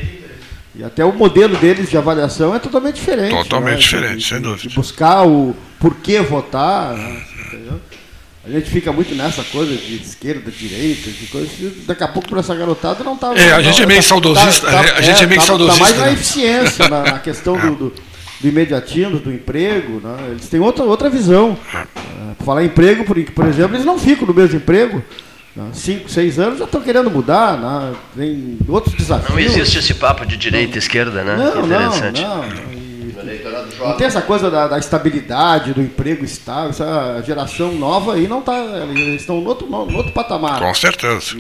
[0.74, 3.32] e até o modelo deles de avaliação é totalmente diferente.
[3.32, 3.82] Totalmente né?
[3.82, 4.70] diferente, de, sem dúvida.
[4.70, 6.94] De buscar o porquê votar.
[6.94, 7.24] Né?
[8.44, 11.50] A gente fica muito nessa coisa de esquerda, direita, de coisa.
[11.86, 13.36] Daqui a pouco para essa garotada não está.
[13.36, 14.72] É, a gente é meio tá, saudosista.
[14.72, 15.84] Tá, tá, a gente é, é meio tá, saudosista.
[15.84, 16.14] Tá mais na né?
[16.14, 17.94] eficiência, na, na questão do, do,
[18.40, 20.00] do, imediatismo, do emprego.
[20.02, 20.30] Né?
[20.32, 21.58] Eles têm outra, outra visão.
[21.74, 21.86] É.
[22.38, 25.04] Por falar em emprego, por, por exemplo, eles não ficam no mesmo emprego.
[25.74, 27.94] Cinco, seis anos já estão querendo mudar, né?
[28.16, 29.30] tem outros desafios.
[29.30, 31.36] Não existe esse papo de direita e esquerda, né?
[31.36, 32.22] Não, Interessante.
[32.22, 33.88] não, não.
[33.90, 36.70] não tem essa coisa da, da, estabilidade, do emprego estável.
[36.70, 38.58] Essa geração nova aí não está.
[38.96, 40.60] Eles estão no outro, no outro patamar.
[40.60, 41.36] Com certeza.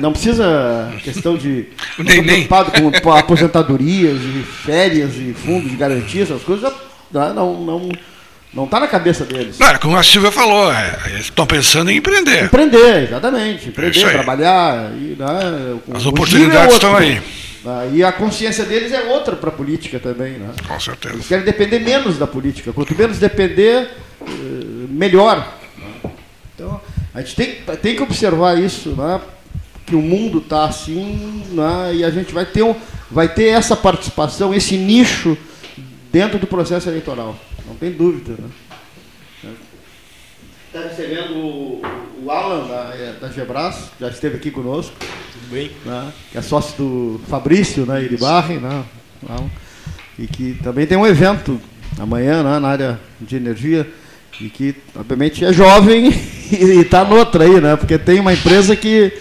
[0.00, 1.66] Não precisa questão de.
[1.98, 2.46] nem, nem.
[2.46, 2.70] preocupado
[3.02, 6.72] com aposentadorias e férias e fundos de garantia, essas coisas
[7.12, 7.88] já não, não,
[8.52, 9.56] não está na cabeça deles.
[9.56, 12.44] Claro, como a Silvia falou, é, eles estão pensando em empreender.
[12.44, 13.68] Empreender, exatamente.
[13.70, 14.92] Empreender, é trabalhar.
[14.92, 17.22] E, né, As oportunidades é estão aí.
[17.64, 20.32] Ah, e a consciência deles é outra para a política também.
[20.32, 20.50] Né?
[20.68, 21.14] Com certeza.
[21.14, 22.72] Eles querem depender menos da política.
[22.72, 23.88] Quanto menos depender,
[24.20, 24.26] eh,
[24.88, 25.48] melhor.
[25.78, 26.10] Né?
[26.54, 26.80] Então,
[27.14, 29.18] a gente tem, tem que observar isso, né?
[29.86, 31.94] que o mundo está assim, né?
[31.94, 32.74] e a gente vai ter, um,
[33.10, 35.38] vai ter essa participação, esse nicho
[36.12, 37.34] dentro do processo eleitoral
[37.66, 38.34] não tem dúvida.
[39.42, 39.54] Né?
[40.66, 41.82] Está recebendo o,
[42.24, 44.94] o Alan da, é, da Gebras, já esteve aqui conosco.
[44.98, 45.70] Tudo bem.
[45.84, 46.12] Né?
[46.30, 48.84] Que é sócio do Fabrício né, Iribarri, né?
[50.18, 51.60] e que também tem um evento
[51.98, 53.86] amanhã né, na área de energia
[54.40, 56.08] e que obviamente é jovem
[56.50, 57.76] e está noutra aí, né?
[57.76, 59.12] Porque tem uma empresa que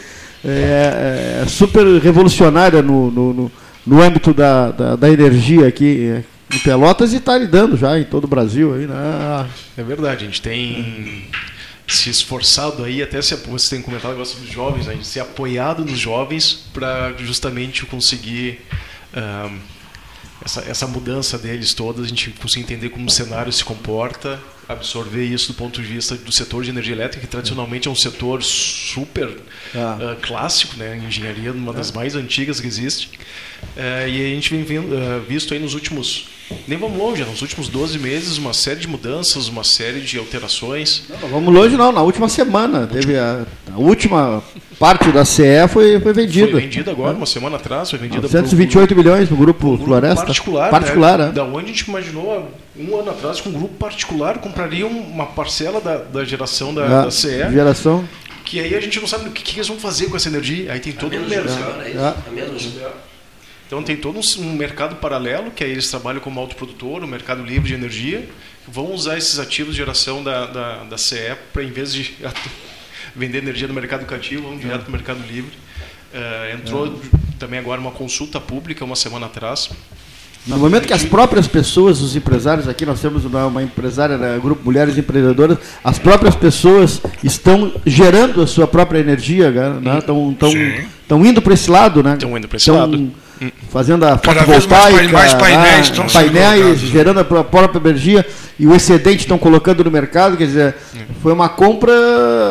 [0.44, 3.52] é, é super revolucionária no, no, no,
[3.86, 8.26] no âmbito da, da, da, energia aqui, em Pelotas e está lidando já em todo
[8.26, 8.74] o Brasil.
[8.74, 9.50] Aí, né?
[9.78, 11.28] É verdade, a gente tem
[11.88, 15.84] se esforçado aí, até se você tem comentado negócio dos jovens, a gente se apoiado
[15.84, 18.62] nos jovens para justamente conseguir
[19.14, 19.54] uh,
[20.44, 24.40] essa, essa mudança deles todas, a gente conseguir entender como o cenário se comporta,
[24.72, 27.96] absorver isso do ponto de vista do setor de energia elétrica, que tradicionalmente é um
[27.96, 33.08] setor super uh, clássico, né, engenharia, uma das mais antigas que existe.
[33.76, 36.28] Uh, e a gente vem vendo, uh, visto aí nos últimos
[36.68, 41.04] nem vamos longe, nos últimos 12 meses, uma série de mudanças, uma série de alterações.
[41.10, 42.88] Não, não vamos longe não, na última semana.
[42.88, 44.44] Teve a, a, última
[44.78, 46.52] parte da CE foi, foi vendida.
[46.52, 47.18] Foi vendida agora, é.
[47.18, 50.26] uma semana atrás, foi vendida 128 pro, milhões no grupo, grupo Floresta.
[50.26, 51.30] Particular, particular né?
[51.30, 51.32] é.
[51.32, 52.52] Da onde a gente imaginou
[52.82, 57.12] um ano atrás que um grupo particular compraria uma parcela da, da geração da, da
[57.12, 57.30] CE.
[57.52, 58.08] Geração
[58.44, 60.72] Que aí a gente não sabe o que, que eles vão fazer com essa energia.
[60.72, 61.82] Aí tem todo um mercado.
[61.82, 62.92] É.
[63.68, 67.44] Então tem todo um, um mercado paralelo, que aí eles trabalham como autoprodutor, o mercado
[67.44, 68.28] livre de energia,
[68.68, 72.14] vão usar esses ativos de geração da, da, da CE para, em vez de
[73.16, 75.54] vender energia no mercado cativo, vão direto para o mercado livre.
[76.14, 77.02] Uh, entrou
[77.40, 79.70] também agora uma consulta pública uma semana atrás
[80.48, 84.40] no momento que as próprias pessoas, os empresários aqui, nós temos uma, uma empresária, né,
[84.42, 90.00] grupo Mulheres Empreendedoras, as próprias pessoas estão gerando a sua própria energia, né?
[90.00, 92.14] Estão estão indo para esse lado, né?
[92.14, 93.12] Estão indo para esse tão, lado
[93.70, 96.06] fazendo a fotovoltaica, mais, mais painéis, né?
[96.12, 98.26] painéis gerando a própria energia
[98.60, 100.76] e o excedente estão colocando no mercado, quer dizer,
[101.24, 101.92] foi uma compra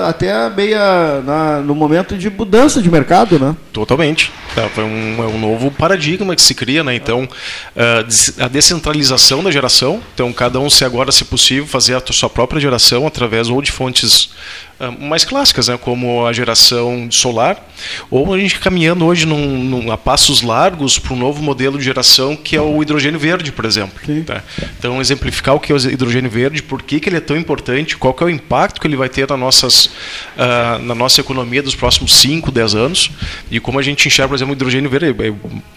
[0.08, 3.54] até meia na, no momento de mudança de mercado, né?
[3.72, 4.32] Totalmente.
[4.56, 6.96] É, foi um, é um novo paradigma que se cria, né?
[6.96, 7.28] Então,
[7.76, 8.04] eh,
[8.40, 12.60] a descentralização da geração, então cada um se agora, se possível, fazer a sua própria
[12.60, 17.68] geração através ou de fontes ah, mais clássicas, né, como a geração solar,
[18.10, 21.84] ou a gente caminhando hoje num, num, a passos largos para um novo modelo de
[21.84, 24.00] geração que é o hidrogênio verde, por exemplo.
[24.24, 24.42] Tá?
[24.78, 27.96] Então, exemplificar o que é o hidrogênio verde, por que, que ele é tão importante,
[27.96, 31.74] qual é o impacto que ele vai ter na, nossas, uh, na nossa economia dos
[31.74, 33.10] próximos 5, 10 anos,
[33.50, 35.14] e como a gente enxerga, por exemplo, o hidrogênio verde,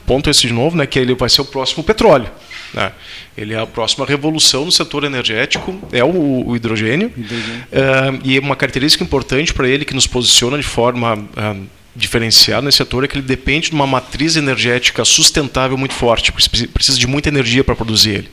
[0.05, 2.29] ponto esse de novo, né, que ele vai ser o próximo petróleo.
[2.73, 2.91] Né?
[3.37, 7.63] Ele é a próxima revolução no setor energético, é o, o hidrogênio, hidrogênio.
[7.71, 12.77] Uh, e uma característica importante para ele que nos posiciona de forma uh, diferenciada nesse
[12.77, 17.29] setor é que ele depende de uma matriz energética sustentável muito forte, precisa de muita
[17.29, 18.29] energia para produzir ele.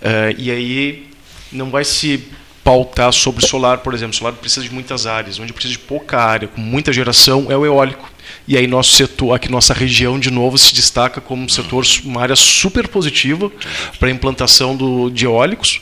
[0.00, 1.06] Uh, e aí
[1.50, 2.24] não vai se
[2.62, 4.16] pautar sobre solar, por exemplo.
[4.16, 7.66] Solar precisa de muitas áreas, onde precisa de pouca área, com muita geração, é o
[7.66, 8.10] eólico.
[8.46, 12.20] E aí nosso setor, aqui nossa região de novo se destaca como um setor, uma
[12.20, 13.50] área super positiva
[13.98, 15.80] para a implantação do, de eólicos.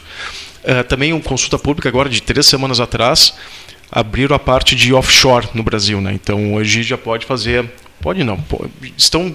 [0.62, 3.35] Uh, também uma consulta pública agora de três semanas atrás
[3.91, 6.12] abriram a parte de offshore no Brasil, né?
[6.15, 7.69] Então hoje já pode fazer
[8.03, 8.37] Pode não.
[8.99, 9.33] Estão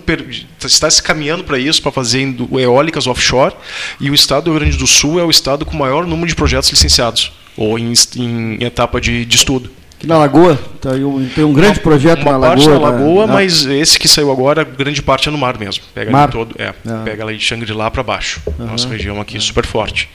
[0.64, 3.56] está se caminhando para isso, para fazer eólicas offshore,
[3.98, 6.28] e o estado do Rio Grande do Sul é o estado com o maior número
[6.28, 9.72] de projetos licenciados, ou em, em etapa de, de estudo.
[9.98, 12.56] Aqui na Lagoa, tá um, tem um grande projeto uma na Lagoa.
[12.56, 13.34] Uma parte na Lagoa, né?
[13.34, 15.84] mas esse que saiu agora, grande parte é no mar mesmo.
[15.92, 16.30] Pega mar?
[16.30, 17.04] todo, é, é.
[17.04, 18.40] pega ali de Xangri-Lá para baixo.
[18.46, 18.68] Uhum.
[18.68, 20.08] Nossa região aqui é super forte.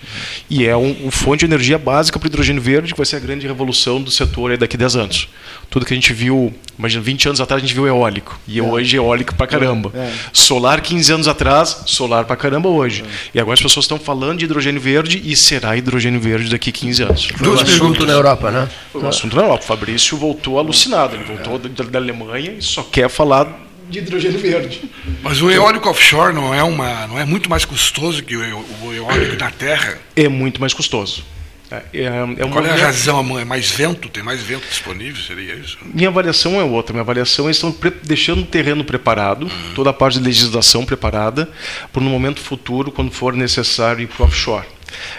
[0.49, 3.17] E é um, um fonte de energia básica para o hidrogênio verde, que vai ser
[3.17, 5.29] a grande revolução do setor daqui a 10 anos.
[5.73, 8.63] Tudo que a gente viu, imagina, 20 anos atrás a gente viu eólico, e é.
[8.63, 9.91] hoje é eólico para caramba.
[9.95, 10.13] É.
[10.31, 13.03] Solar 15 anos atrás, solar para caramba hoje.
[13.33, 16.73] E agora as pessoas estão falando de hidrogênio verde e será hidrogênio verde daqui a
[16.75, 17.29] 15 anos.
[17.41, 18.69] Um assunto na Europa, né?
[18.95, 19.65] Um assunto na Europa.
[19.65, 21.17] O Fabrício voltou alucinado.
[21.17, 23.49] Ele voltou da, da Alemanha e só quer falar
[23.89, 24.83] de hidrogênio verde.
[25.23, 28.93] Mas o eólico offshore não é, uma, não é muito mais custoso que o, o
[28.93, 29.99] eólico na terra?
[30.15, 31.25] É muito mais custoso.
[31.73, 33.39] É, é, é Qual é a razão?
[33.39, 34.09] É mais vento?
[34.09, 35.23] Tem mais vento disponível?
[35.23, 35.79] Seria isso?
[35.83, 36.93] Minha avaliação é outra.
[36.93, 39.75] Minha avaliação é estão deixando o terreno preparado, uhum.
[39.75, 41.49] toda a parte de legislação preparada,
[41.93, 44.67] para no momento futuro, quando for necessário ir para o offshore.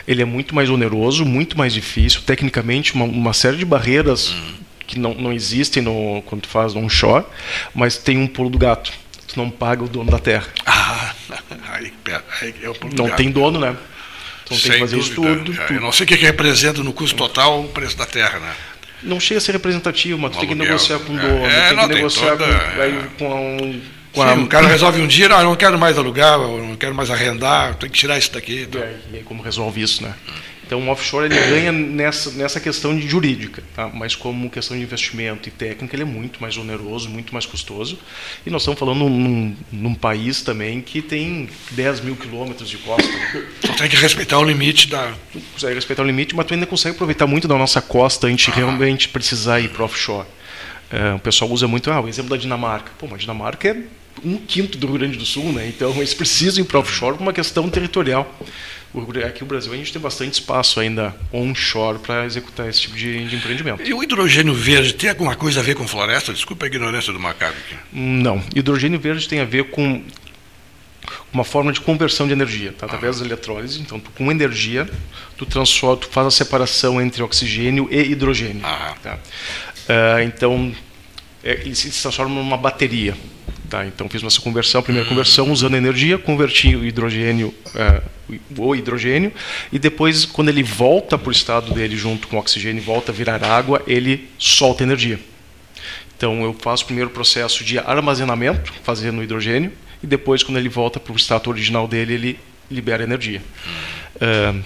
[0.07, 4.63] Ele é muito mais oneroso, muito mais difícil, tecnicamente, uma, uma série de barreiras uhum
[4.85, 7.25] que não, não existem no, quando tu faz onshore,
[7.73, 8.91] mas tem um pulo do gato.
[9.27, 10.47] Tu não paga o dono da terra.
[10.65, 11.15] Ah,
[11.71, 11.91] aí,
[12.41, 13.75] aí é o pulo Não do tem dono, né?
[14.53, 15.13] Então tem que fazer dúvida.
[15.13, 15.73] isso tudo, tudo.
[15.73, 18.53] Eu não sei o que representa no custo total o preço da terra, né?
[19.01, 21.77] Não chega a ser representativo, mas tu tem que negociar com o dono, é, tem
[21.77, 22.45] que negociar toda,
[23.17, 23.79] com, é.
[24.13, 24.33] com, a...
[24.35, 27.75] o cara resolve um dia, não, eu não quero mais alugar, não quero mais arrendar,
[27.75, 28.61] tem que tirar isso daqui.
[28.61, 28.81] Então.
[28.81, 30.13] É, e aí como resolve isso, né?
[30.27, 30.52] Hum.
[30.65, 33.89] Então, o offshore ele ganha nessa, nessa questão de jurídica, tá?
[33.93, 37.99] mas como questão de investimento e técnica, ele é muito mais oneroso, muito mais custoso.
[38.45, 43.07] E nós estamos falando num, num país também que tem 10 mil quilômetros de costa.
[43.07, 43.45] Né?
[43.63, 45.13] Então, tem que respeitar o limite da.
[45.31, 48.29] Tu consegue respeitar o limite, mas tu ainda consegue aproveitar muito da nossa costa a
[48.29, 48.53] gente ah.
[48.53, 50.27] realmente precisar ir para offshore.
[50.91, 52.91] É, o pessoal usa muito ah, o exemplo da Dinamarca.
[52.97, 53.77] Pô, mas a Dinamarca é
[54.23, 55.67] um quinto do Rio Grande do Sul, né?
[55.67, 58.39] então eles precisam ir para offshore por uma questão territorial
[59.25, 63.27] aqui no Brasil a gente tem bastante espaço ainda onshore para executar esse tipo de,
[63.27, 63.81] de, empreendimento.
[63.81, 66.31] E o hidrogênio verde tem alguma coisa a ver com floresta?
[66.31, 67.75] Desculpa a ignorância do macaco aqui.
[67.91, 68.43] Não.
[68.55, 70.03] Hidrogênio verde tem a ver com
[71.33, 72.85] uma forma de conversão de energia, tá?
[72.85, 73.19] através ah.
[73.21, 73.81] da eletrólise.
[73.81, 74.87] Então, tu, com energia,
[75.37, 78.61] tu transforma, tu faz a separação entre oxigênio e hidrogênio.
[78.63, 78.95] Ah.
[79.01, 79.15] Tá?
[79.15, 80.73] Uh, então,
[81.43, 83.15] é, ele se transforma numa bateria.
[83.73, 83.87] Tá?
[83.87, 88.03] Então fiz essa conversão, primeira conversão usando energia, converti o hidrogênio, é,
[88.55, 89.33] o hidrogênio,
[89.71, 93.15] e depois, quando ele volta para o estado dele junto com o oxigênio volta a
[93.15, 95.19] virar água, ele solta energia.
[96.15, 99.71] Então eu faço o primeiro processo de armazenamento, fazendo o hidrogênio,
[100.03, 103.41] e depois, quando ele volta para o estado original dele, ele libera energia.
[104.17, 104.63] Uh,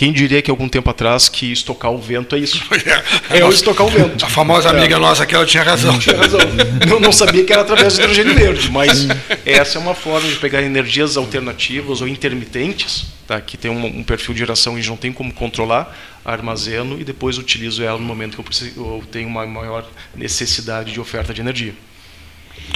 [0.00, 2.58] quem diria que algum tempo atrás que estocar o vento é isso?
[3.28, 4.24] É o estocar o vento.
[4.24, 5.98] A famosa amiga nossa aqui, ela tinha razão.
[5.98, 6.40] Tinha razão.
[6.88, 9.06] Não, não sabia que era através do hidrogênio verde, mas
[9.44, 13.42] essa é uma forma de pegar energias alternativas ou intermitentes, tá?
[13.42, 17.36] que tem um, um perfil de geração e não tem como controlar, armazeno e depois
[17.36, 19.86] utilizo ela no momento que eu, preciso, eu tenho uma maior
[20.16, 21.74] necessidade de oferta de energia.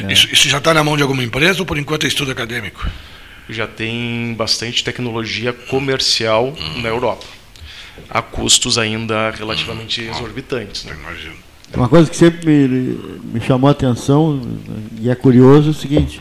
[0.06, 0.12] É.
[0.12, 2.87] Isso, isso, já está na mão de alguma empresa ou por enquanto é estudo acadêmico?
[3.48, 6.83] Já tem bastante tecnologia comercial hum.
[6.83, 7.24] na Europa.
[8.11, 10.11] A custos ainda relativamente hum.
[10.11, 10.85] exorbitantes.
[10.85, 10.96] Né?
[10.98, 11.35] Imagino.
[11.74, 12.98] Uma coisa que sempre me,
[13.35, 14.40] me chamou a atenção
[15.00, 16.20] e é curioso é o seguinte,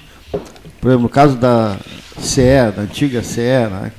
[0.81, 1.77] por exemplo, no caso da
[2.19, 3.91] CE, da antiga CE, né,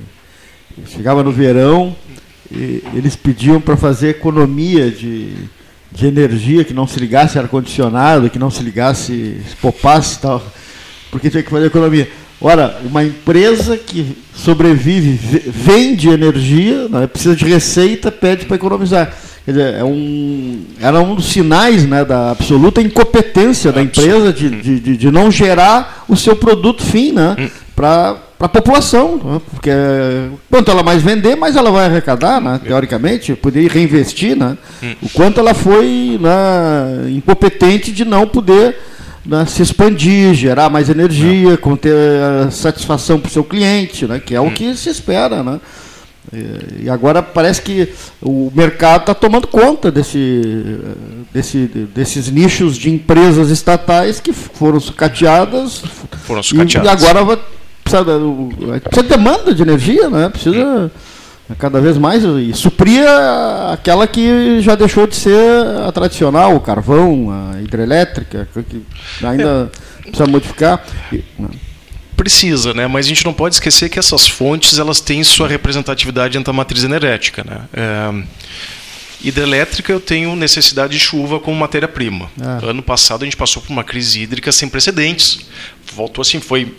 [0.88, 1.94] chegava no verão,
[2.50, 5.34] e eles pediam para fazer economia de,
[5.92, 10.44] de energia, que não se ligasse ar-condicionado, que não se ligasse, se poupasse e tal,
[11.10, 12.10] porque tinha que fazer economia.
[12.40, 15.18] Ora, uma empresa que sobrevive,
[15.48, 19.12] vende energia, né, precisa de receita, pede para economizar.
[19.44, 24.48] Quer dizer, é um, era um dos sinais né, da absoluta incompetência da empresa de,
[24.80, 27.48] de, de, não gerar o seu produto fim né, hum.
[27.76, 29.20] para a população.
[29.22, 29.70] Né, porque
[30.50, 34.34] quanto ela mais vender, mais ela vai arrecadar, né, teoricamente, poder reinvestir.
[34.34, 34.94] Né, hum.
[35.02, 38.76] o quanto ela foi né, incompetente de não poder
[39.24, 41.94] né, se expandir, gerar mais energia, com ter
[42.50, 44.50] satisfação para o seu cliente, né, que é o hum.
[44.50, 45.42] que se espera.
[45.42, 45.60] Né.
[46.80, 50.80] E agora parece que o mercado está tomando conta desse,
[51.32, 55.82] desse, desses nichos de empresas estatais que foram sucateadas.
[56.24, 57.02] Foram sucateadas.
[57.02, 57.38] E, agora
[57.84, 58.04] precisa,
[58.80, 60.28] precisa de demanda de energia, né?
[60.28, 60.90] precisa
[61.58, 63.04] cada vez mais e suprir
[63.70, 65.38] aquela que já deixou de ser
[65.86, 68.82] a tradicional, o carvão, a hidrelétrica, que
[69.22, 70.02] ainda é.
[70.02, 70.82] precisa modificar.
[71.38, 71.48] Né?
[72.16, 72.86] Precisa, né?
[72.86, 76.56] Mas a gente não pode esquecer que essas fontes elas têm sua representatividade dentro da
[76.56, 77.60] matriz energética, né?
[77.74, 78.24] É,
[79.20, 82.30] hidrelétrica eu tenho necessidade de chuva como matéria-prima.
[82.40, 82.70] É.
[82.70, 85.46] Ano passado a gente passou por uma crise hídrica sem precedentes.
[85.94, 86.74] Voltou assim, foi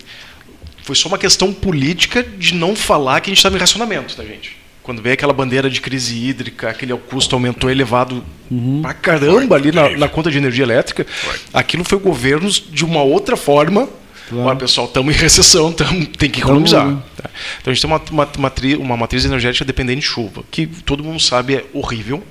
[0.86, 4.24] foi só uma questão política de não falar que a gente estava em racionamento, tá
[4.24, 4.55] gente?
[4.86, 8.84] Quando veio aquela bandeira de crise hídrica, aquele custo aumentou elevado uhum.
[8.84, 11.08] pra caramba ali na, na, conta de energia elétrica,
[11.52, 13.90] aquilo foi governos de uma outra forma
[14.30, 14.48] Claro.
[14.48, 16.86] Olha, pessoal, estamos em recessão, tamo, tem que economizar.
[17.16, 17.30] Tá?
[17.62, 21.04] Então a gente tem uma, uma, matriz, uma matriz energética dependente de chuva, que todo
[21.04, 22.24] mundo sabe é horrível.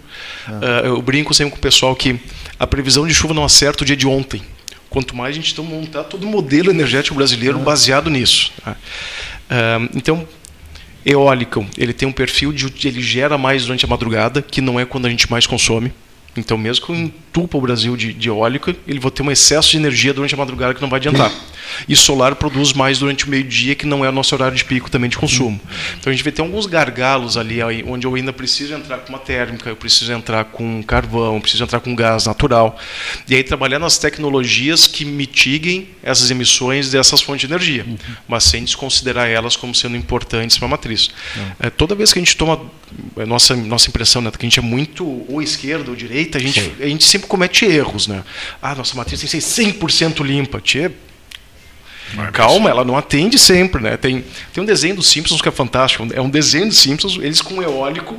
[0.49, 2.19] Uh, eu brinco sempre com o pessoal que
[2.59, 4.43] a previsão de chuva não acerta o dia de ontem.
[4.91, 8.53] Quanto mais a gente tem montar todo o modelo energético brasileiro baseado nisso.
[8.65, 8.73] Tá?
[8.73, 10.27] Uh, então,
[11.05, 14.85] eólico, ele tem um perfil de ele gera mais durante a madrugada, que não é
[14.85, 15.93] quando a gente mais consome.
[16.37, 19.77] Então, mesmo eu entupa o Brasil de, de eólica, ele vai ter um excesso de
[19.77, 21.33] energia durante a madrugada que não vai adiantar.
[21.89, 24.89] E solar produz mais durante o meio-dia, que não é o nosso horário de pico
[24.89, 25.61] também de consumo.
[25.99, 29.19] Então, a gente vai ter alguns gargalos ali, onde eu ainda preciso entrar com uma
[29.19, 32.79] térmica, eu preciso entrar com carvão, eu preciso entrar com gás natural.
[33.29, 37.85] E aí, trabalhar nas tecnologias que mitiguem essas emissões dessas fontes de energia,
[38.29, 41.11] mas sem desconsiderar elas como sendo importantes para a matriz.
[41.59, 42.61] É, toda vez que a gente toma,
[43.17, 46.41] é nossa, nossa impressão né, que a gente é muito ou esquerda ou direita, a
[46.41, 48.25] gente, a gente sempre comete erros, né?
[48.61, 50.61] Ah, nossa matriz tem que ser 100% limpa.
[50.61, 50.91] Tchê,
[52.33, 53.97] Calma, ela não atende sempre, né?
[53.97, 56.07] Tem, tem um desenho dos Simpsons que é fantástico.
[56.13, 58.15] É um desenho dos Simpsons, eles com eólico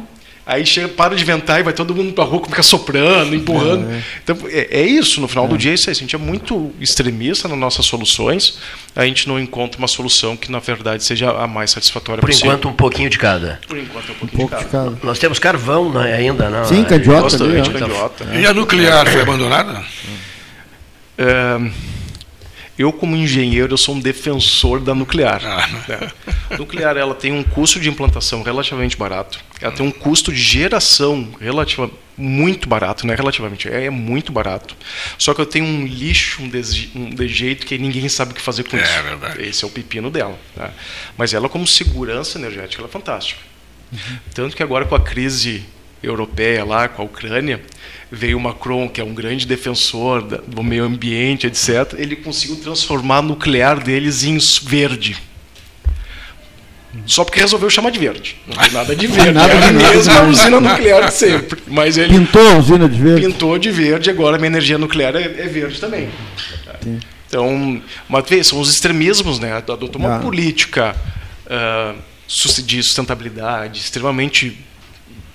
[0.46, 3.92] Aí chega, para de ventar e vai todo mundo para a rua, fica soprando, empurrando.
[3.92, 4.04] É, é.
[4.24, 5.48] Então, é, é, isso, no final é.
[5.48, 5.96] do dia, é isso aí.
[5.96, 8.60] Se a gente é muito extremista nas nossas soluções,
[8.96, 12.52] a gente não encontra uma solução que, na verdade, seja a mais satisfatória Por possível.
[12.52, 13.60] enquanto, um pouquinho de cada.
[13.68, 14.64] Por enquanto, um pouquinho um de, cada.
[14.64, 14.98] de, cada.
[15.02, 16.64] Nós temos carvão né, ainda, não?
[16.66, 17.44] Sim, candiota.
[17.44, 18.26] Ali, candiota.
[18.36, 19.84] E a nuclear foi abandonada?
[21.18, 21.72] É,
[22.78, 25.42] eu, como engenheiro, eu sou um defensor da nuclear.
[25.46, 25.68] Ah.
[25.88, 26.12] Né?
[26.58, 29.40] Nuclear ela tem um custo de implantação relativamente barato.
[29.62, 33.16] Ela tem um custo de geração relativa, muito barato, né?
[33.16, 34.76] Relativamente, é, é muito barato.
[35.18, 38.42] Só que eu tenho um lixo, um, de, um dejeito que ninguém sabe o que
[38.42, 39.04] fazer com é, isso.
[39.04, 39.42] Verdade.
[39.44, 40.38] Esse é o pepino dela.
[40.56, 40.72] Né?
[41.18, 43.42] Mas ela, como segurança energética, ela é fantástica.
[43.92, 44.18] Uhum.
[44.34, 45.64] Tanto que agora com a crise
[46.06, 47.62] europeia lá, com a Ucrânia,
[48.12, 53.18] veio o Macron, que é um grande defensor do meio ambiente, etc., ele conseguiu transformar
[53.18, 55.18] a nuclear deles em verde.
[57.06, 58.38] Só porque resolveu chamar de verde.
[58.48, 59.32] Não tem nada de verde.
[59.34, 61.62] nada é a mesma usina nuclear de sempre.
[61.68, 63.28] Mas ele pintou a usina de verde.
[63.28, 66.10] Pintou de verde, agora a minha energia nuclear é, é verde também.
[66.82, 67.00] Sim.
[67.28, 69.52] Então, mas vê, são os extremismos, né?
[69.58, 70.20] Adotou uma ah.
[70.20, 70.96] política
[71.48, 72.00] uh,
[72.64, 74.58] de sustentabilidade extremamente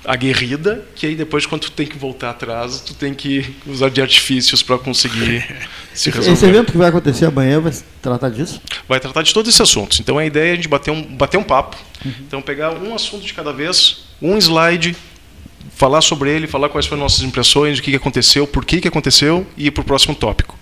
[0.05, 4.01] aguerrida, que aí depois quando tu tem que voltar atrás, tu tem que usar de
[4.01, 5.45] artifícios para conseguir
[5.95, 6.33] se resolver.
[6.33, 8.61] Esse evento que vai acontecer amanhã vai tratar disso?
[8.89, 10.01] Vai tratar de todos esses assuntos.
[10.01, 11.77] Então a ideia é a gente bater um, bater um papo.
[12.27, 14.97] Então pegar um assunto de cada vez, um slide,
[15.71, 19.67] falar sobre ele, falar quais foram nossas impressões, o que aconteceu, por que aconteceu e
[19.67, 20.59] ir para o próximo tópico.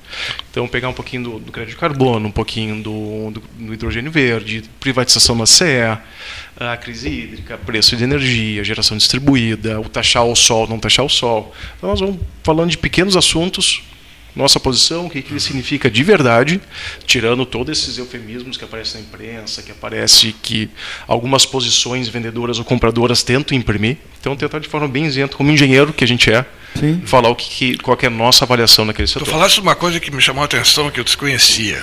[0.51, 4.11] Então pegar um pouquinho do, do crédito de carbono, um pouquinho do, do, do hidrogênio
[4.11, 5.99] verde, privatização da CE,
[6.57, 11.09] a crise hídrica, preço de energia, geração distribuída, o taxar o sol, não taxar o
[11.09, 11.55] sol.
[11.77, 13.83] Então nós vamos falando de pequenos assuntos,
[14.39, 16.61] nossa posição, o que, que ele significa de verdade,
[17.07, 20.71] tirando todos esses eufemismos que aparecem na imprensa, que aparece que
[21.07, 23.99] algumas posições vendedoras ou compradoras tentam imprimir.
[24.21, 26.45] Então tentar de forma bem isenta, como engenheiro que a gente é,
[26.79, 27.03] Sim.
[27.05, 29.27] falar o que, que- qual que é a nossa avaliação naquele Tu setor.
[29.29, 31.83] falaste uma coisa que me chamou a atenção, que eu desconhecia.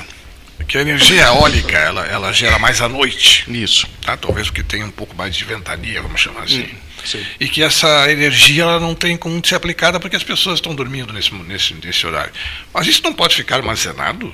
[0.68, 3.44] Que a energia eólica, ela, ela gera mais à noite.
[3.50, 3.86] Isso.
[4.02, 4.16] Tá?
[4.16, 6.66] Talvez porque tem um pouco mais de ventania, vamos chamar assim.
[7.06, 7.24] Sim.
[7.40, 11.14] E que essa energia ela não tem como ser aplicada porque as pessoas estão dormindo
[11.14, 12.34] nesse, nesse, nesse horário.
[12.74, 14.34] Mas isso não pode ficar armazenado?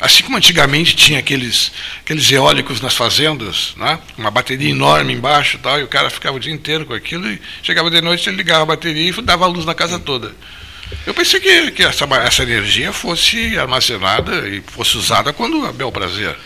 [0.00, 3.98] Assim como antigamente tinha aqueles, aqueles eólicos nas fazendas, né?
[4.16, 7.28] uma bateria enorme embaixo e tal, e o cara ficava o dia inteiro com aquilo
[7.28, 10.32] e chegava de noite, ele ligava a bateria e dava luz na casa toda.
[11.04, 15.90] Eu pensei que, que essa, essa energia fosse armazenada e fosse usada quando a bel
[15.90, 16.36] prazer.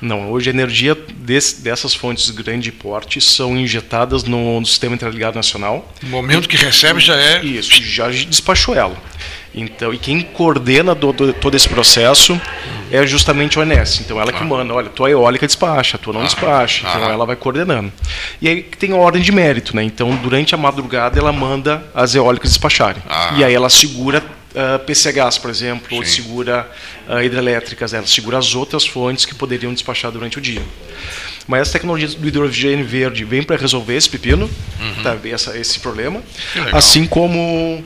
[0.00, 4.94] Não, hoje a energia desse- dessas fontes de grande porte são injetadas no, no Sistema
[4.94, 5.86] Interligado Nacional.
[6.02, 7.44] No momento que recebe já é.
[7.44, 8.96] Isso, já despachou ela.
[9.54, 12.40] Então, e quem coordena do- do- todo esse processo
[12.90, 14.00] é justamente a ONS.
[14.00, 16.86] Então, ela que manda, olha, tua eólica despacha, tua não despacha.
[16.88, 17.12] Então, ah.
[17.12, 17.92] ela vai coordenando.
[18.40, 19.82] E aí tem a ordem de mérito, né?
[19.82, 23.02] Então, durante a madrugada, ela manda as eólicas despacharem.
[23.08, 23.34] Ah.
[23.36, 24.22] E aí ela segura
[24.54, 26.22] ah, PCHs, por exemplo, ou Sim.
[26.22, 26.70] segura
[27.08, 30.62] ah, hidrelétricas, ela segura as outras fontes que poderiam despachar durante o dia.
[31.46, 34.48] Mas essa tecnologia do hidrogênio verde vem para resolver esse pepino,
[35.02, 36.22] tá, essa, esse problema.
[36.72, 37.82] Assim como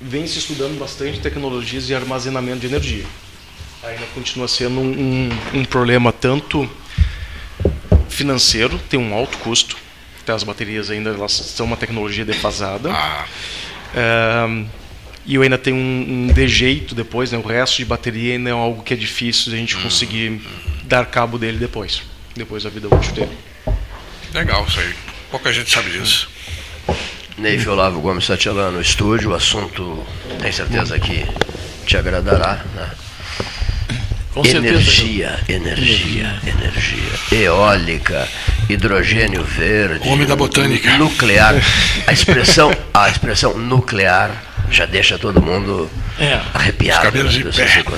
[0.00, 3.04] vem se estudando bastante tecnologias de armazenamento de energia.
[3.82, 6.70] Ainda continua sendo um, um, um problema tanto
[8.08, 9.76] financeiro, tem um alto custo.
[10.26, 10.34] tá?
[10.34, 12.90] As baterias ainda elas são uma tecnologia defasada.
[12.92, 13.26] Ah,
[13.94, 14.66] Ahn,
[15.24, 17.38] e eu ainda tenho um, um dejeito depois, né?
[17.38, 20.40] o resto de bateria ainda é algo que é difícil de a gente conseguir
[20.84, 22.02] dar cabo dele depois,
[22.34, 23.38] depois da vida útil dele.
[24.34, 24.94] legal isso aí.
[25.30, 26.28] Pouca gente sabe disso.
[27.38, 30.04] Neif Olavo Gomes Satielã no estúdio, o assunto
[30.40, 31.26] tem certeza que
[31.86, 32.62] te agradará.
[32.74, 32.90] Né?
[34.34, 34.74] Com certeza.
[34.74, 37.38] energia, energia, energia.
[37.44, 38.28] Eólica,
[38.68, 40.08] hidrogênio verde.
[40.08, 40.96] Homem da botânica.
[40.96, 41.54] Nuclear.
[42.06, 46.40] A expressão, a expressão nuclear já deixa todo mundo É.
[46.54, 46.98] arrepiado.
[47.00, 47.50] Os cabelos né?
[47.50, 47.66] de pé.
[47.66, 47.96] ficam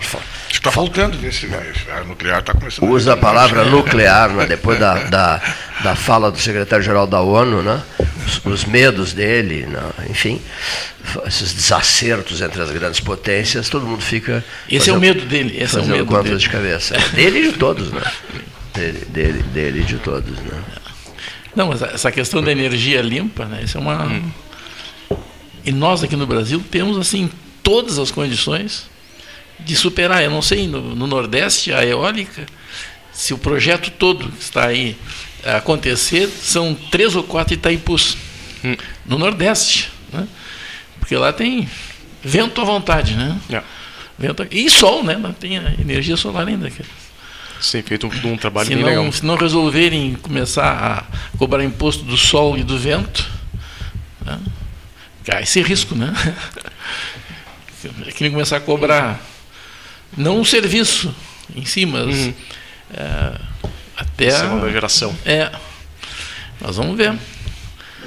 [0.00, 0.18] fa-
[0.50, 1.48] Está faltando desse.
[1.94, 2.88] A nuclear está começando.
[2.90, 4.46] Usa a palavra nuclear né?
[4.46, 5.40] depois da, da,
[5.82, 7.80] da fala do secretário-geral da ONU, né?
[8.26, 9.80] os, os medos dele, né?
[10.10, 10.40] enfim,
[11.26, 14.44] esses desacertos entre as grandes potências, todo mundo fica.
[14.68, 15.56] Esse é o medo dele.
[15.58, 16.36] Esse é o medo contas dele.
[16.38, 16.96] de cabeça.
[16.96, 18.02] É Dele e de todos, né?
[18.74, 20.36] Dele, dele, dele e de todos.
[20.38, 20.62] Né?
[21.56, 23.62] Não, mas essa questão da energia limpa, né?
[23.64, 24.22] Isso é uma.
[25.64, 27.30] E nós aqui no Brasil temos assim
[27.62, 28.88] todas as condições
[29.58, 30.22] de superar.
[30.22, 32.46] Eu não sei no, no Nordeste a eólica,
[33.12, 34.96] se o projeto todo que está aí
[35.44, 38.16] a acontecer são três ou quatro Itaipus
[39.06, 40.26] no Nordeste, né?
[40.98, 41.68] Porque lá tem
[42.22, 43.38] vento à vontade, né?
[43.50, 43.62] É.
[44.18, 45.16] Vento, e sol, né?
[45.16, 46.70] Lá Tem energia solar ainda.
[47.72, 49.04] Tem feito um, um trabalho se bem legal.
[49.04, 53.26] não, se não resolverem começar a cobrar imposto do sol e do vento,
[54.24, 54.38] né,
[55.24, 56.12] cai esse risco, né?
[58.06, 59.20] É que nem começar a cobrar
[60.16, 61.14] não o serviço
[61.56, 62.34] em si, mas Uhum.
[62.94, 63.32] é,
[63.96, 65.14] até Essa é uma a, geração.
[65.24, 65.50] é,
[66.60, 67.14] nós vamos ver.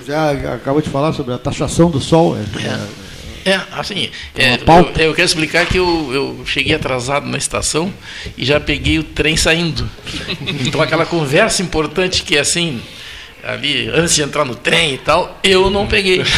[0.06, 2.38] Já acabou de falar sobre a taxação do sol.
[2.38, 5.02] É, É, assim, é, uma pauta.
[5.02, 7.92] eu, eu quero explicar que eu, eu cheguei atrasado na estação
[8.38, 9.90] e já peguei o trem saindo.
[10.62, 12.82] Então aquela conversa importante que é assim,
[13.44, 16.24] ali, antes de entrar no trem e tal, eu não peguei.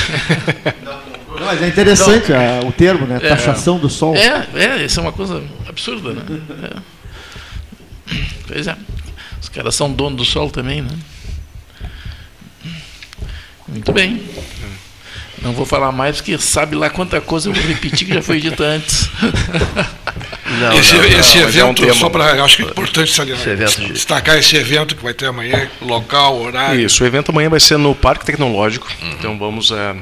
[1.37, 3.19] Não, mas é interessante a- o termo, né?
[3.21, 3.27] É.
[3.27, 4.15] Taxação do sol.
[4.15, 6.21] É, é, isso é uma coisa absurda, né?
[6.63, 8.15] É.
[8.47, 8.77] Pois é.
[9.41, 10.91] Os caras são donos do sol também, né?
[13.67, 14.21] Muito bem.
[15.41, 18.39] Não vou falar mais, porque sabe lá quanta coisa eu vou repetir que já foi
[18.39, 19.09] dita antes.
[20.45, 21.07] Não, esse não, não.
[21.19, 22.43] esse mas é um evento, só para.
[22.43, 23.11] Acho que é importante.
[23.11, 26.79] Esse evento de- Destacar esse evento que vai ter amanhã, local, horário.
[26.79, 28.87] Isso, o evento amanhã vai ser no Parque Tecnológico.
[29.17, 29.95] Então vamos é,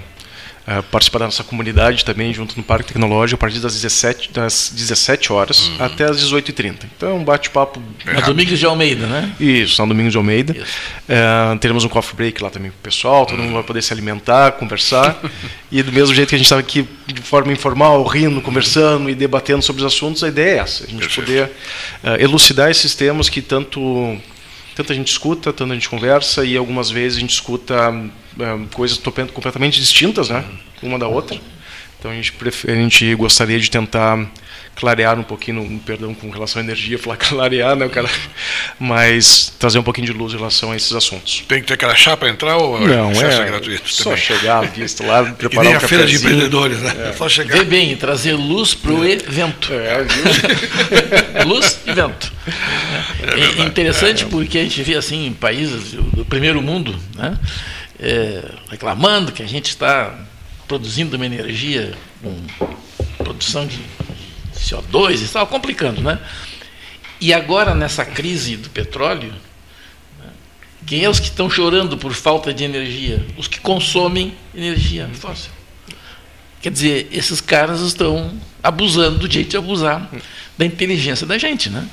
[0.67, 4.71] uh, participar da nossa comunidade também, junto no Parque Tecnológico, a partir das 17, das
[4.73, 5.85] 17 horas uhum.
[5.85, 6.85] até as 18h30.
[6.95, 7.81] Então é um bate-papo.
[8.05, 9.31] Na Domingos de Almeida, né?
[9.39, 10.53] Isso, na Domingos de Almeida.
[10.53, 13.93] Uh, teremos um coffee break lá também para o pessoal, todo mundo vai poder se
[13.93, 15.19] alimentar, conversar.
[15.71, 19.15] e do mesmo jeito que a gente estava aqui de forma informal, rindo, conversando e
[19.15, 21.25] debatendo sobre os assuntos, a ideia é essa: a gente Perfeito.
[21.25, 21.51] poder
[22.03, 24.17] uh, elucidar esses temas que tanto
[24.75, 27.93] tanta gente escuta, tanta gente conversa e algumas vezes a gente escuta
[28.37, 28.97] um, coisas
[29.33, 30.43] completamente distintas, né,
[30.81, 31.39] uma da outra.
[32.03, 32.33] Então a gente,
[32.67, 34.29] a gente gostaria de tentar
[34.75, 38.09] clarear um pouquinho, perdão, com relação à energia, falar clarear, né, cara?
[38.79, 41.45] Mas trazer um pouquinho de luz em relação a esses assuntos.
[41.47, 43.89] Tem que ter crachá para entrar ou não, é, é gratuito?
[43.89, 44.17] Só também?
[44.17, 47.09] chegar, visto lá, preparar e um a feira de empreendedores, né?
[47.09, 47.13] É.
[47.13, 47.57] Só chegar.
[47.57, 49.11] Vê bem, trazer luz para o é.
[49.11, 49.71] evento.
[49.71, 50.03] É,
[51.39, 51.47] viu?
[51.47, 52.33] luz e vento.
[53.21, 57.37] É, é interessante porque a gente vê assim em países do primeiro mundo, né?
[57.99, 60.17] É, reclamando que a gente está
[60.67, 62.35] produzindo uma energia com
[63.17, 63.79] produção de
[64.55, 66.19] CO2 e estava complicando, né?
[67.21, 69.33] E agora, nessa crise do petróleo,
[70.19, 70.29] né,
[70.85, 73.25] quem é os que estão chorando por falta de energia?
[73.37, 75.51] Os que consomem energia fóssil.
[76.61, 80.09] Quer dizer, esses caras estão abusando do jeito de abusar
[80.57, 81.87] da inteligência da gente, né?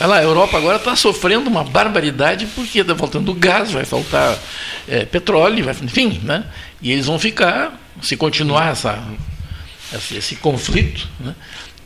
[0.00, 4.38] Olha lá, a Europa agora está sofrendo uma barbaridade porque está faltando gás, vai faltar
[4.86, 6.44] é, petróleo, vai, enfim, né?
[6.80, 9.02] E eles vão ficar, se continuar essa
[9.94, 11.34] esse, esse conflito, né,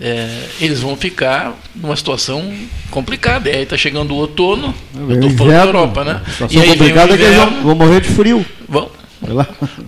[0.00, 2.52] é, eles vão ficar numa situação
[2.90, 3.48] complicada.
[3.48, 6.20] E aí está chegando o outono, eu estou falando da Europa, né?
[6.26, 8.44] A situação complicada é que eles vão, vão morrer de frio.
[8.68, 8.90] Vão.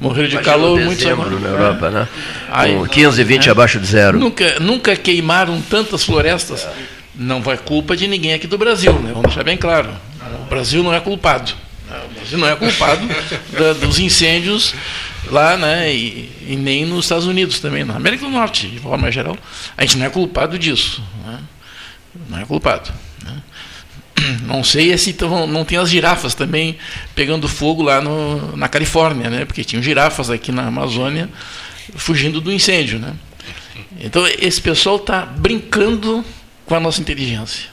[0.01, 2.09] Morrer de calor muito dezembro na Europa, né?
[2.49, 4.17] Aí, Com 15, 20 é, abaixo de zero.
[4.17, 6.69] Nunca, nunca queimaram tantas florestas.
[7.15, 9.11] Não vai culpa de ninguém aqui do Brasil, né?
[9.13, 9.91] Vamos deixar bem claro.
[10.47, 11.53] O Brasil não é culpado.
[11.89, 13.07] O Brasil não é culpado
[13.53, 14.75] da, dos incêndios
[15.31, 19.11] lá, né, e, e, nem nos Estados Unidos também, na América do Norte, de forma
[19.11, 19.37] geral,
[19.77, 21.39] a gente não é culpado disso, né?
[22.29, 22.91] não é culpado.
[23.25, 23.43] Né?
[24.43, 26.79] Não sei se então, não tem as girafas também
[27.17, 31.29] pegando fogo lá no, na Califórnia, né, porque tinham girafas aqui na Amazônia
[31.97, 33.13] fugindo do incêndio, né.
[34.01, 36.25] Então esse pessoal está brincando
[36.67, 37.69] com a nossa inteligência.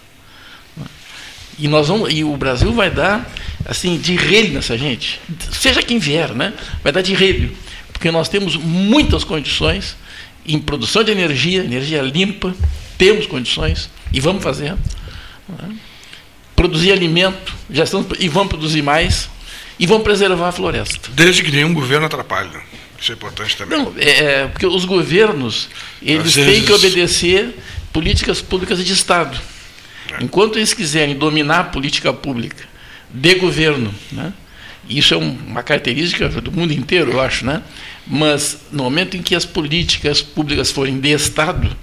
[1.59, 3.29] E nós vamos, e o Brasil vai dar
[3.65, 5.19] assim de relho nessa gente,
[5.51, 6.53] seja quem vier, né?
[6.83, 7.55] Vai dar de relho,
[7.91, 9.95] porque nós temos muitas condições
[10.45, 12.55] em produção de energia, energia limpa,
[12.97, 14.75] temos condições e vamos fazer.
[15.47, 15.75] Né?
[16.55, 19.29] Produzir alimento, já estamos e vamos produzir mais
[19.79, 21.09] e vamos preservar a floresta.
[21.13, 22.49] Desde que nenhum governo atrapalhe.
[22.99, 23.79] Isso é importante também.
[23.79, 25.69] Não, é, é porque os governos
[26.01, 27.55] eles têm que obedecer
[27.91, 29.39] políticas públicas de Estado.
[30.19, 32.65] Enquanto eles quiserem dominar a política pública
[33.09, 34.33] de governo, né?
[34.89, 37.61] isso é uma característica do mundo inteiro, eu acho, né?
[38.05, 41.75] mas no momento em que as políticas públicas forem de Estado,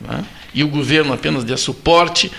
[0.00, 0.24] né?
[0.54, 2.30] e o governo apenas der suporte,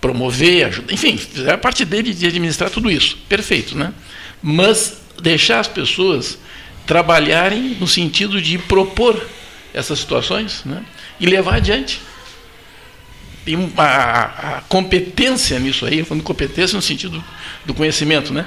[0.00, 3.92] promover, ajudar, enfim, é a parte dele de administrar tudo isso, perfeito, né?
[4.42, 6.38] mas deixar as pessoas
[6.86, 9.18] trabalharem no sentido de propor
[9.72, 10.84] essas situações né?
[11.18, 12.00] e levar adiante
[13.44, 17.22] tem a, a, competência nisso aí, falando competência no sentido
[17.64, 18.46] do conhecimento, né?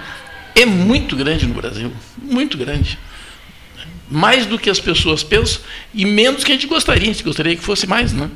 [0.56, 2.98] É muito grande no Brasil, muito grande.
[4.10, 5.62] Mais do que as pessoas pensam
[5.94, 8.30] e menos que a gente gostaria, a gente gostaria que fosse mais, né?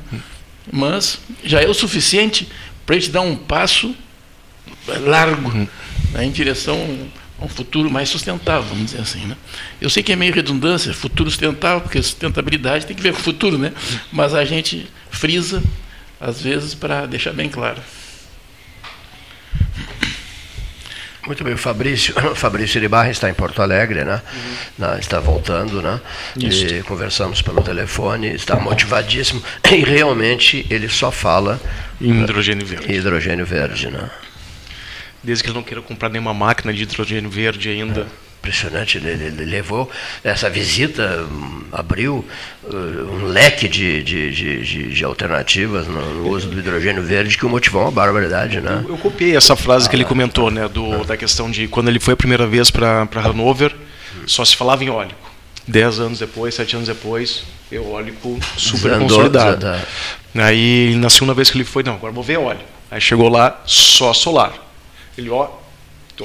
[0.70, 2.46] Mas já é o suficiente
[2.86, 3.94] para a gente dar um passo
[4.86, 5.50] largo
[6.12, 6.76] né, em direção
[7.40, 9.26] a um futuro mais sustentável, vamos dizer assim.
[9.26, 9.36] Né?
[9.80, 13.22] Eu sei que é meio redundância, futuro sustentável, porque sustentabilidade tem que ver com o
[13.22, 13.72] futuro, né?
[14.12, 15.62] mas a gente frisa
[16.22, 17.82] às vezes para deixar bem claro.
[21.26, 24.22] Muito bem, o Fabrício, Fabrício Iribarra está em Porto Alegre, né?
[24.78, 24.98] Uhum.
[24.98, 26.00] está voltando, né?
[26.36, 26.66] Isso.
[26.66, 31.60] E conversamos pelo telefone, está motivadíssimo e realmente ele só fala
[32.00, 32.92] em hidrogênio verde.
[32.92, 34.10] Hidrogênio verde, né?
[35.22, 38.00] Desde que ele não queira comprar nenhuma máquina de hidrogênio verde ainda.
[38.00, 39.88] É impressionante, ele, levou
[40.24, 42.24] essa visita, hum, abriu
[42.64, 47.48] uh, um leque de, de, de, de alternativas no, uso do hidrogênio verde que o
[47.48, 48.60] motivou uma barbaridade.
[48.60, 48.82] Né?
[48.84, 52.00] Eu, eu copiei essa frase que ele comentou, né, do, da questão de quando ele
[52.00, 53.72] foi a primeira vez para Hanover,
[54.26, 55.30] só se falava em eólico.
[55.66, 59.66] Dez anos depois, sete anos depois, eólico super Zandou, consolidado.
[60.34, 62.64] Aí, na segunda vez que ele foi, não, agora vou ver eólico.
[62.90, 64.52] Aí chegou lá, só solar.
[65.16, 65.61] Ele, ó,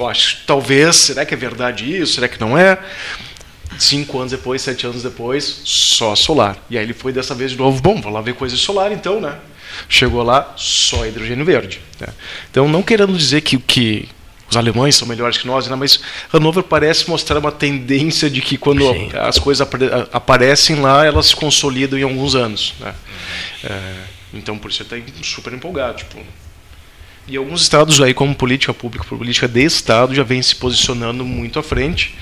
[0.06, 2.14] acho, talvez, será que é verdade isso?
[2.14, 2.78] Será que não é?
[3.78, 6.56] Cinco anos depois, sete anos depois, só solar.
[6.68, 8.92] E aí ele foi dessa vez de novo, bom, vou lá ver coisa de solar
[8.92, 9.38] então, né?
[9.88, 11.80] Chegou lá, só hidrogênio verde.
[12.00, 12.08] Né?
[12.50, 14.08] Então, não querendo dizer que, que
[14.50, 15.76] os alemães são melhores que nós, né?
[15.76, 16.00] mas
[16.32, 19.10] Hannover parece mostrar uma tendência de que quando Sim.
[19.14, 19.66] as coisas
[20.12, 22.74] aparecem lá, elas se consolidam em alguns anos.
[22.80, 22.94] Né?
[23.64, 23.94] É,
[24.34, 25.98] então, por isso, está super empolgado.
[25.98, 26.18] Tipo,
[27.28, 31.58] e alguns estados aí, como política pública, política de estado, já vem se posicionando muito
[31.58, 32.14] à frente.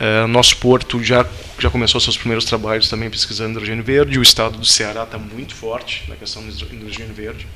[0.00, 1.26] É, nosso porto já
[1.58, 4.18] já começou seus primeiros trabalhos também pesquisando hidrogênio verde.
[4.18, 7.46] O estado do Ceará está muito forte na questão do hidrogênio verde.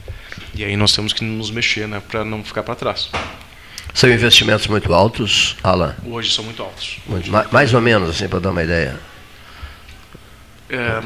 [0.54, 3.10] E aí nós temos que nos mexer, né, para não ficar para trás.
[3.92, 5.96] São investimentos muito altos, Alan?
[6.06, 6.98] Hoje são muito altos.
[7.06, 8.98] Muito, mais ou menos, assim, para dar uma ideia.
[10.70, 11.02] É,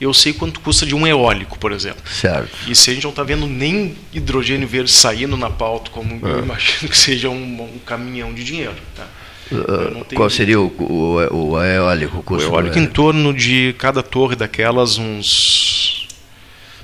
[0.00, 2.02] eu sei quanto custa de um eólico, por exemplo.
[2.10, 2.50] Certo.
[2.66, 6.36] E se a gente não está vendo nem hidrogênio verde saindo na pauta, como eu
[6.36, 6.38] ah.
[6.40, 8.76] imagino que seja um, um caminhão de dinheiro.
[8.94, 9.06] Tá?
[9.52, 12.18] Uh, qual seria o, o, o eólico?
[12.18, 16.08] O, custo o eólico em torno de cada torre daquelas uns.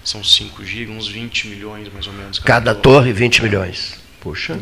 [0.04, 2.38] São 5 GB, uns 20 milhões mais ou menos.
[2.38, 3.98] Cada, cada torre, 20 milhões.
[4.20, 4.58] Puxa.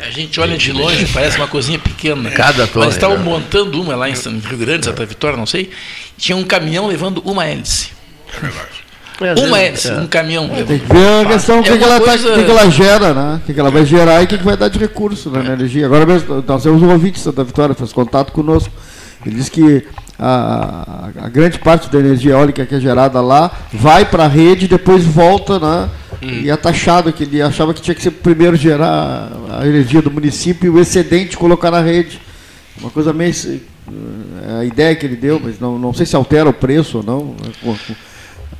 [0.00, 2.30] A gente olha de longe, parece uma coisinha pequena.
[2.30, 2.86] Cada torre.
[2.86, 3.24] Mas estavam né?
[3.24, 5.70] montando uma lá em Rio Grande, Santa Vitória, não sei.
[6.16, 7.90] Tinha um caminhão levando uma hélice.
[8.36, 9.46] É verdade.
[9.48, 9.92] Uma hélice, é.
[9.92, 10.48] um caminhão.
[10.48, 12.28] Tem que ver a questão o que, é que, ela tá- coisa...
[12.30, 13.36] tá, que, que, ela gera, né?
[13.36, 15.42] O que, que ela vai gerar e o que, que vai dar de recurso né,
[15.42, 15.86] na energia.
[15.86, 18.72] Agora mesmo, nós temos um ouvinte de Santa Vitória, fez contato conosco.
[19.24, 19.86] Ele disse que
[20.18, 24.64] a, a, grande parte da energia eólica que é gerada lá vai para a rede
[24.64, 25.88] e depois volta, né?
[26.22, 26.42] Hum.
[26.44, 30.10] E é taxado que ele achava que tinha que ser primeiro gerar a energia do
[30.10, 32.20] município e o excedente colocar na rede.
[32.80, 33.32] Uma coisa meio.
[34.48, 37.02] É a ideia que ele deu, mas não, não sei se altera o preço ou
[37.02, 37.36] não.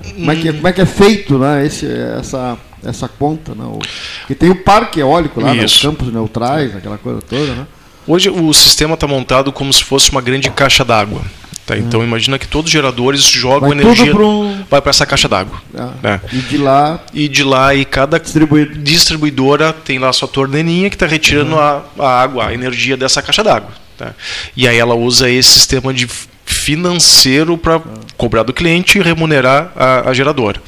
[0.02, 3.54] Como é que, é, como é, que é feito né, esse, essa, essa conta?
[3.54, 3.64] Né?
[4.18, 7.54] Porque tem o parque eólico lá, né, os campos neutrais, aquela coisa toda.
[7.54, 7.66] Né?
[8.06, 11.22] Hoje o sistema está montado como se fosse uma grande caixa d'água.
[11.64, 11.78] Tá?
[11.78, 12.04] Então hum.
[12.04, 14.61] imagina que todos os geradores jogam vai energia um...
[14.72, 15.60] vai para essa caixa d'água.
[15.76, 16.20] Ah, né?
[16.32, 20.96] E de lá e de lá e cada distribuidora tem lá a sua torneirinha que
[20.96, 21.60] está retirando uhum.
[21.60, 23.70] a, a, água, a energia dessa caixa d'água.
[23.98, 24.14] Tá?
[24.56, 26.08] E aí ela usa esse sistema de
[26.46, 27.82] financeiro para
[28.16, 30.58] cobrar do cliente e remunerar a, a geradora.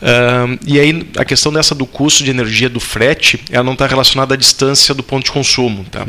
[0.00, 3.88] Uh, e aí a questão dessa do custo de energia do frete, ela não está
[3.88, 6.06] relacionada à distância do ponto de consumo, tá?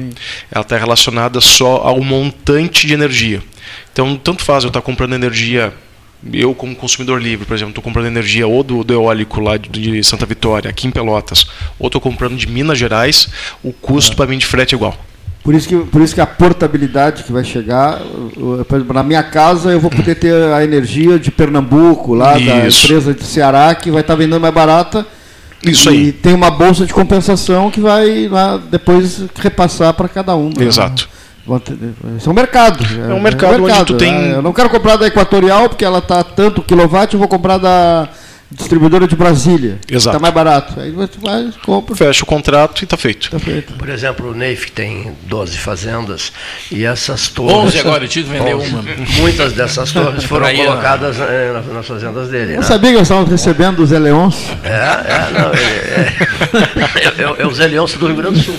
[0.52, 3.42] Ela está relacionada só ao montante de energia.
[3.92, 5.74] Então, tanto faz eu estar tá comprando energia
[6.32, 10.04] eu como consumidor livre, por exemplo, estou comprando energia ou do, do, eólico lá de
[10.04, 11.48] Santa Vitória, aqui em Pelotas,
[11.80, 13.28] ou estou comprando de Minas Gerais,
[13.64, 14.98] o custo para mim de frete é igual.
[15.44, 18.00] Por isso, que, por isso que a portabilidade que vai chegar,
[18.68, 22.48] por exemplo, na minha casa eu vou poder ter a energia de Pernambuco, lá isso.
[22.48, 25.06] da empresa de Ceará, que vai estar vendendo mais barata.
[25.64, 26.12] Isso e aí.
[26.12, 30.50] tem uma bolsa de compensação que vai lá depois repassar para cada um.
[30.50, 30.54] Né?
[32.18, 32.84] Isso é um mercado.
[32.84, 34.14] É um mercado, é um mercado onde tu tem.
[34.14, 37.58] É, eu não quero comprar da Equatorial porque ela está tanto quilowatt, eu vou comprar
[37.58, 38.08] da
[38.52, 39.80] distribuidora de Brasília.
[39.90, 40.16] Exato.
[40.16, 40.80] Está mais barato.
[40.80, 41.96] Aí você vai, compra.
[41.96, 43.30] Fecha o contrato e está feito.
[43.30, 43.74] Tá feito.
[43.74, 46.32] Por exemplo, o Neif tem 12 fazendas
[46.72, 47.76] e essas torres.
[47.76, 48.84] 11 agora, eu tive que vender uma.
[49.20, 52.54] Muitas dessas torres foram Aí, colocadas eh, nas fazendas dele.
[52.54, 52.64] Eu né?
[52.64, 54.36] sabia que eles estavam recebendo os Eleons.
[54.64, 55.52] É, é, não.
[55.54, 58.56] É, é, é, é os Eleons do Rio Grande do Sul.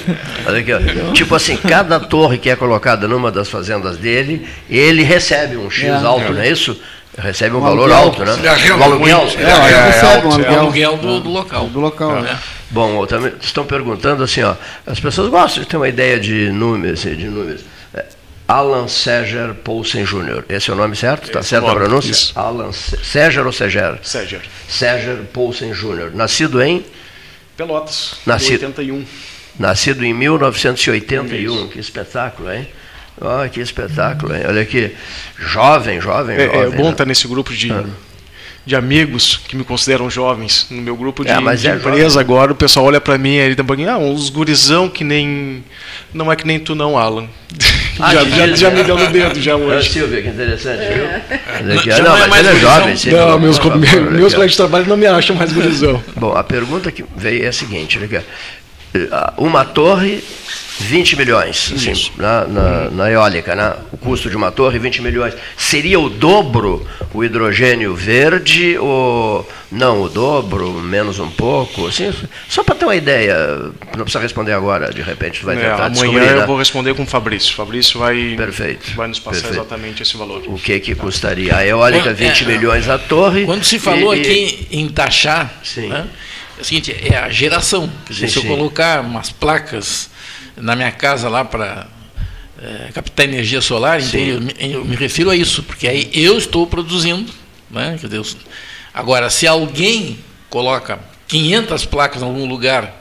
[0.47, 1.13] Olha aqui, ó.
[1.13, 5.85] Tipo assim, cada torre que é colocada numa das fazendas dele, ele recebe um X
[5.85, 5.91] é.
[5.91, 6.79] alto, não é isso?
[7.19, 7.97] Recebe um, um valor aluguel.
[7.99, 8.33] alto, né?
[8.79, 9.29] O aluguel.
[9.37, 10.61] É, é, é, recebe um aluguel.
[10.61, 11.67] aluguel do, do local.
[11.67, 12.25] Do local.
[12.25, 12.39] É.
[12.71, 14.55] Bom, também estão perguntando assim, ó,
[14.87, 17.63] as pessoas gostam de ter uma ideia de números, de números.
[17.93, 18.07] É,
[18.49, 20.45] Alan Seger Poulsen Jr.
[20.49, 21.27] Esse é o nome certo?
[21.27, 22.11] Está certo a pronúncia?
[22.11, 22.33] Isso.
[22.35, 23.99] Alan Seger ou Seger?
[24.03, 24.41] Seger.
[24.67, 26.13] Seger Poulsen Jr.
[26.15, 26.83] Nascido em?
[27.59, 29.05] Pelotas, Nascido, 81.
[29.59, 31.27] Nascido em 1981.
[31.35, 31.69] Isso.
[31.69, 32.67] Que espetáculo, hein?
[33.21, 34.43] Olha que espetáculo, hein?
[34.47, 34.93] Olha aqui.
[35.39, 36.61] Jovem, jovem, é, jovem.
[36.61, 36.91] É bom né?
[36.91, 37.85] estar nesse grupo de, ah.
[38.65, 40.67] de amigos que me consideram jovens.
[40.71, 42.21] No meu grupo de, é, de é empresa jovem.
[42.21, 45.63] agora, o pessoal olha para mim e tá um pouquinho, ah, uns gurizão que nem.
[46.13, 47.29] Não é que nem tu, não, Alan.
[48.01, 49.89] Ah, já, já, já, me deu no dedo já hoje.
[49.89, 51.05] Ah, Silvia, que interessante, viu?
[51.63, 52.97] Não, não, não, mas ele é jovem.
[52.97, 56.03] Sim, não, meus, meus, colegas de trabalho não me acham mais gurizão.
[56.17, 57.99] Bom, a pergunta que veio é a seguinte,
[59.37, 60.23] uma torre
[60.81, 63.75] 20 milhões, assim, na, na, na, eólica, né?
[63.93, 65.35] o custo de uma torre 20 milhões.
[65.57, 71.87] Seria o dobro o hidrogênio verde ou não o dobro, menos um pouco?
[71.87, 72.13] Assim,
[72.49, 73.37] só para ter uma ideia,
[73.97, 76.47] não precisa responder agora, de repente tu vai é, tentar Amanhã eu né?
[76.47, 77.53] vou responder com o Fabrício.
[77.53, 78.95] O Fabrício vai, Perfeito.
[78.97, 79.61] vai nos passar Perfeito.
[79.61, 80.43] exatamente esse valor.
[80.47, 81.57] O que, que custaria?
[81.57, 83.45] A eólica, 20 é, milhões a torre.
[83.45, 85.89] Quando se falou e, aqui em taxar, sim.
[85.89, 86.07] Né?
[86.63, 87.91] É o seguinte, é a geração.
[88.11, 90.09] Sim, se eu colocar umas placas
[90.57, 91.89] na minha casa lá para
[92.63, 96.67] é, captar energia solar, eu me, eu me, refiro a isso, porque aí eu estou
[96.67, 97.33] produzindo.
[97.69, 97.99] Né?
[98.95, 103.01] Agora, se alguém coloca 500 placas em algum lugar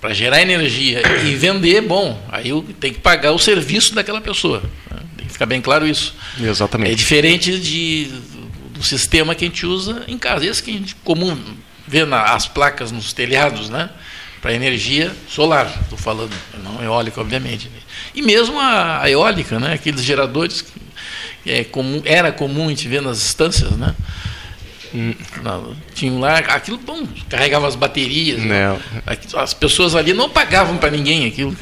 [0.00, 4.62] para gerar energia e vender, bom, aí eu tenho que pagar o serviço daquela pessoa.
[4.90, 5.00] Né?
[5.16, 6.14] Tem que ficar bem claro isso.
[6.40, 6.92] Exatamente.
[6.92, 8.08] É diferente de,
[8.72, 10.46] do sistema que a gente usa em casa.
[10.46, 11.36] Esse que a gente comum
[11.90, 13.90] vê na, as placas nos telhados, né?
[14.40, 16.32] Para energia solar, estou falando,
[16.62, 17.68] não eólica, obviamente.
[17.68, 17.78] né?
[18.14, 19.74] E mesmo a, a eólica, né?
[19.74, 23.94] Aqueles geradores que é comum, era comum a gente ver nas estâncias, né?
[25.42, 28.40] Não, tinham lá, aquilo, bom, carregava as baterias.
[28.40, 28.76] Né.
[29.36, 31.56] As pessoas ali não pagavam para ninguém aquilo,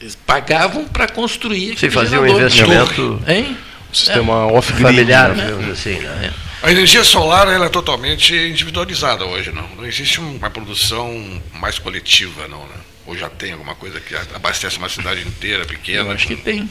[0.00, 1.78] eles pagavam para construir.
[1.78, 3.56] Você fazia um investimento Hein?
[3.92, 4.82] Sistema off-grid.
[4.82, 5.44] familiar, né?
[5.44, 6.32] digamos assim, né?
[6.62, 9.66] A energia solar ela é totalmente individualizada hoje, não.
[9.76, 12.74] Não existe um- uma produção mais coletiva, não, né?
[13.06, 16.10] Ou já tem alguma coisa que abastece uma cidade inteira, pequena.
[16.10, 16.68] Eu acho que tem.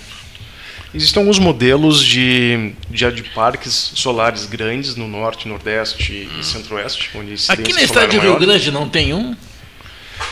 [0.93, 7.33] Existem alguns modelos de, de, de parques solares grandes no norte, nordeste e centro-oeste, onde
[7.47, 8.39] a Aqui na cidade de é Rio maior.
[8.39, 9.35] Grande não tem um.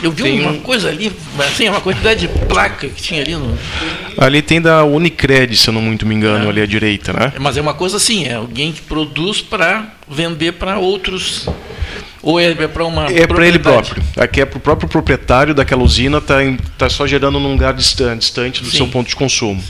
[0.02, 3.34] Eu vi Tem uma um- coisa ali, assim, uma quantidade de placa que tinha ali
[3.34, 3.58] no.
[4.16, 7.32] Ali tem da Unicred, se eu não muito me engano, ali à direita, né?
[7.38, 11.48] Mas é uma coisa assim, é alguém que produz para vender para outros.
[12.20, 13.06] Ou é para uma.
[13.06, 14.02] É para ele próprio.
[14.16, 16.36] Aqui é para o próprio proprietário daquela usina, está
[16.76, 18.78] tá só gerando num lugar distan- distante do Sim.
[18.78, 19.62] seu ponto de consumo.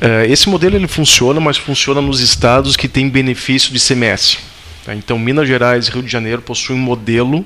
[0.00, 4.38] Eh, esse modelo ele funciona, mas funciona nos estados que têm benefício de CMS.
[4.84, 4.92] tá?
[4.94, 7.44] Então, Minas Gerais e Rio de Janeiro possuem um modelo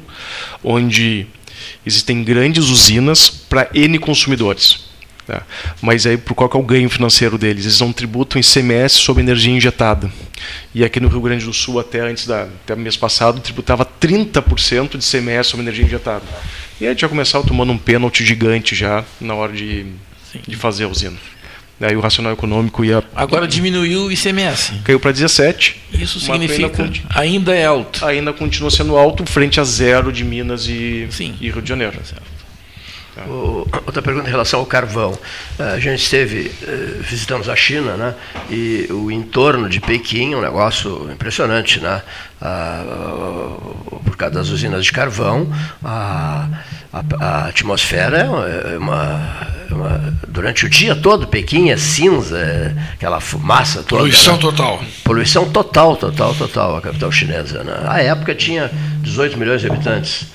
[0.65, 1.27] onde
[1.89, 4.87] existem grandes usinas para N consumidores.
[5.27, 5.43] tá?
[5.81, 7.65] Mas aí, por qual que é o ganho financeiro deles?
[7.65, 10.11] Eles não tributam ICMS sobre energia injetada.
[10.75, 14.97] E aqui no Rio Grande do Sul, até antes da até mês passado, tributava 30%
[14.97, 16.25] de ICMS sobre energia injetada.
[16.81, 19.87] E aí a gente já começava tomando um pênalti gigante já na hora de,
[20.47, 21.17] de fazer a usina.
[21.81, 24.81] Daí o racional econômico ia Agora diminuiu o ICMS.
[24.85, 25.81] caiu para 17.
[25.93, 28.05] Isso ainda significa conti- ainda é alto.
[28.05, 31.37] Ainda continua sendo alto frente a zero de Minas e, Sim.
[31.41, 31.97] e Rio de Janeiro.
[33.29, 35.19] O- Outra pergunta em relação ao carvão.
[35.59, 38.15] Eh, A gente esteve, eh, visitamos a China, né?
[38.49, 42.01] E o entorno de Pequim é um negócio impressionante, né?
[42.41, 42.85] Ah,
[44.05, 45.53] por causa das usinas de carvão,
[45.85, 46.49] a,
[46.93, 51.77] a- a atmosfera é uma, é uma- é uma- Durante o dia todo, Pequim é
[51.77, 54.03] cinza, é aquela fumaça toda.
[54.03, 54.41] Poluição né?
[54.41, 54.85] total.
[55.03, 57.65] Poluição total, total, total, a capital chinesa.
[57.65, 58.07] Né?
[58.07, 58.71] Época tinha
[59.03, 60.27] 18 milhões de habitantes.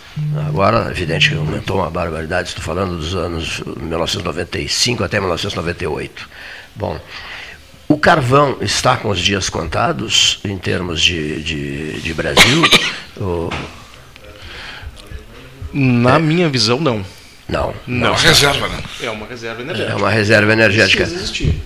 [0.48, 6.30] Agora, evidente que aumentou uma barbaridade, estou falando dos anos 1995 até 1998.
[6.76, 7.00] Bom,
[7.88, 12.62] o carvão está com os dias contados em termos de, de, de Brasil?
[13.20, 13.52] Ou-
[15.74, 17.06] Na minha visão, não.
[17.88, 18.84] não, É uma reserva, né?
[19.02, 19.98] É uma reserva é energética.
[19.98, 21.04] uma reserva energética.
[21.04, 21.62] Precisa existir.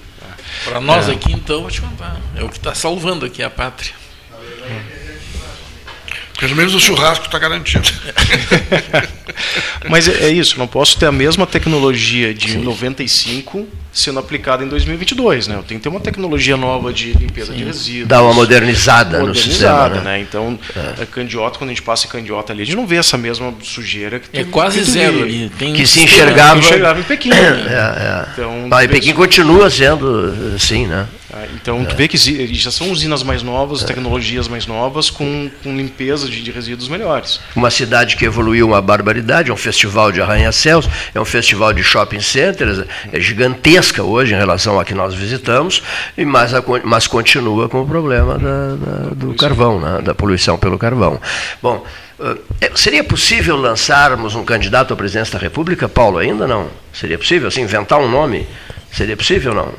[0.64, 2.18] Para nós aqui, então, vou te contar.
[2.36, 3.93] É o que está salvando aqui a pátria.
[6.39, 7.88] Pelo menos o churrasco está garantido.
[9.89, 14.67] Mas é, é isso, não posso ter a mesma tecnologia de 95 sendo aplicada em
[14.67, 15.55] 2022, né?
[15.55, 18.07] Eu tenho que ter uma tecnologia nova de limpeza de resíduos.
[18.07, 19.71] Dá uma modernizada, no sistema.
[19.73, 20.17] modernizada, Né?
[20.17, 20.19] né?
[20.21, 20.59] Então,
[21.01, 23.53] a candiota, quando a gente passa em candiota ali, a gente não vê essa mesma
[23.63, 25.49] sujeira que É tu- quase que zero ali.
[25.57, 27.32] Tem Que se enxergava- Que enxergava em Pequim.
[27.34, 27.65] É, né?
[27.71, 28.28] é.
[28.34, 29.15] Então, Ah, e Pequim isso.
[29.15, 31.07] continua sendo assim, né?
[31.34, 32.17] Ah, Então, tu vê que
[32.53, 33.86] já são usinas mais novas, É.
[33.86, 37.39] tecnologias mais novas, com, com limpeza de, de resíduos melhores.
[37.55, 39.16] Uma cidade que evoluiu uma barbaridade,
[39.49, 44.38] é um festival de arranha-céus, é um festival de shopping centers, é gigantesca hoje em
[44.38, 45.82] relação a que nós visitamos,
[46.18, 50.57] e mas, a mas continua com o problema da- da- do carvão, né, da poluição
[50.57, 51.20] pelo carvão.
[51.61, 51.86] Bom,
[52.61, 56.68] eh, seria possível lançarmos um candidato à presidência da República, Paulo, ainda não?
[56.93, 58.47] Seria possível, assim, inventar um nome?
[58.91, 59.74] Seria possível ou não?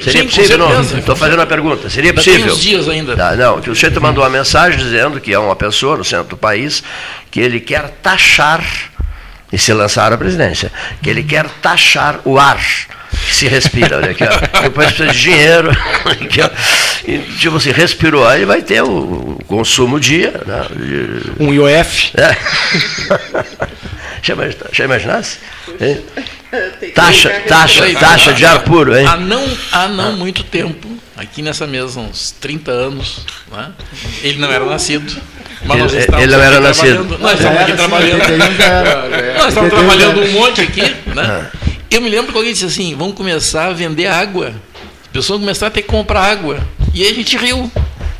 [0.00, 0.80] Seria Sim, possível, não?
[0.80, 1.90] Estou fazendo a pergunta.
[1.90, 2.54] Seria Ainda tem possível?
[2.54, 3.16] uns dias ainda.
[3.16, 6.28] Tá, não, que o sujeito mandou uma mensagem dizendo que é uma pessoa no centro
[6.28, 6.82] do país
[7.30, 8.64] que ele quer taxar,
[9.52, 10.72] e se lançar a presidência,
[11.02, 12.58] que ele quer taxar o ar
[13.26, 13.98] que se respira.
[13.98, 14.60] Olha aqui, ó.
[14.62, 15.70] Depois precisa de dinheiro.
[16.04, 16.50] Aqui, ó.
[17.06, 20.32] E, tipo assim, respirou, aí vai ter o, consumo dia.
[20.46, 22.12] Né, de- Um IOF.
[22.16, 22.36] é.
[24.72, 25.38] Já imaginasse?
[25.80, 26.04] Hein?
[26.94, 29.06] Taxa, taxa, taxa de ar puro, hein?
[29.06, 33.70] Há não, há não muito tempo, aqui nessa mesa, uns 30 anos, né?
[34.22, 35.20] ele não era nascido.
[35.64, 37.18] Mas nós Ele- estávamos ele não era nascido.
[37.18, 38.20] Nós estamos aqui trabalhando.
[38.22, 39.34] 81 já era.
[39.38, 40.80] Nós estamos 81 trabalhando um monte aqui.
[40.80, 41.14] É.
[41.14, 41.50] Né?
[41.90, 44.54] Eu me lembro que alguém disse assim: vamos começar a vender água.
[45.02, 46.58] As pessoas vão começar a ter que comprar água.
[46.94, 47.70] E aí a gente riu.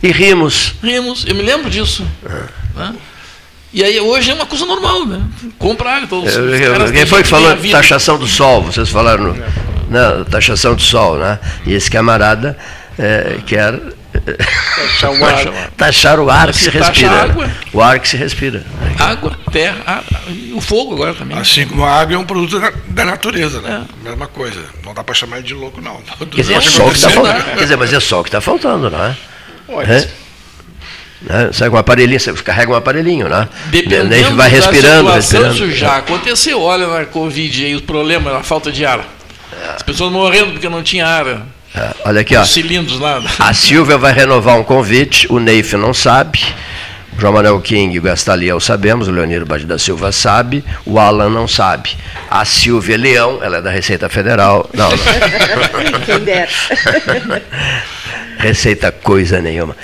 [0.03, 0.74] E rimos.
[0.83, 1.24] Rimos.
[1.26, 2.07] Eu me lembro disso.
[2.76, 2.95] Né?
[3.73, 5.21] E aí hoje é uma coisa normal, né?
[5.59, 6.05] Compra água.
[6.05, 8.62] Então, os Eu- eu- Quem foi que falou taxação do sol?
[8.64, 11.39] Vocês falaram, no, né, taxação do sol, né?
[11.64, 12.57] E esse camarada
[12.99, 13.79] eh, quer
[14.77, 15.71] Taxar o ar.
[15.77, 17.11] Taxar o ar que se respira.
[17.23, 17.51] água.
[17.73, 18.64] O ar que se respira.
[18.99, 20.03] Água, terra, a- a-
[20.55, 21.39] o fogo agora também.
[21.39, 23.85] Assim como a água é um produto da, da natureza, né?
[24.03, 24.61] Mesma coisa.
[24.85, 26.01] Não dá para chamar ele de louco, não.
[26.31, 27.45] Quer dizer, é só o que está faltando.
[27.45, 29.16] Quer dizer, mas é só o que está faltando, não é?
[29.68, 30.09] Olha, É?
[31.23, 31.51] Né?
[31.53, 33.49] Sai com um aparelhinho, você carrega um aparelhinho, né?
[33.66, 35.55] Dependendo Nem vai respirando, respirando.
[35.55, 36.61] isso já aconteceu.
[36.62, 39.05] Olha na Covid aí, os problemas, a falta de ar.
[39.77, 41.27] As pessoas morrendo porque não tinha ar.
[41.75, 42.43] É, olha aqui, ó.
[42.43, 43.23] Os cilindros lá.
[43.39, 46.43] A Silvia vai renovar um convite, o Neif não sabe.
[47.21, 51.29] João Manuel King e o Gastaliel sabemos, o Leonir Bade da Silva sabe, o Alan
[51.29, 51.91] não sabe.
[52.31, 54.68] A Silvia Leão, ela é da Receita Federal.
[54.73, 54.97] Não, não.
[56.07, 56.49] Quem dera.
[58.39, 59.77] Receita coisa nenhuma.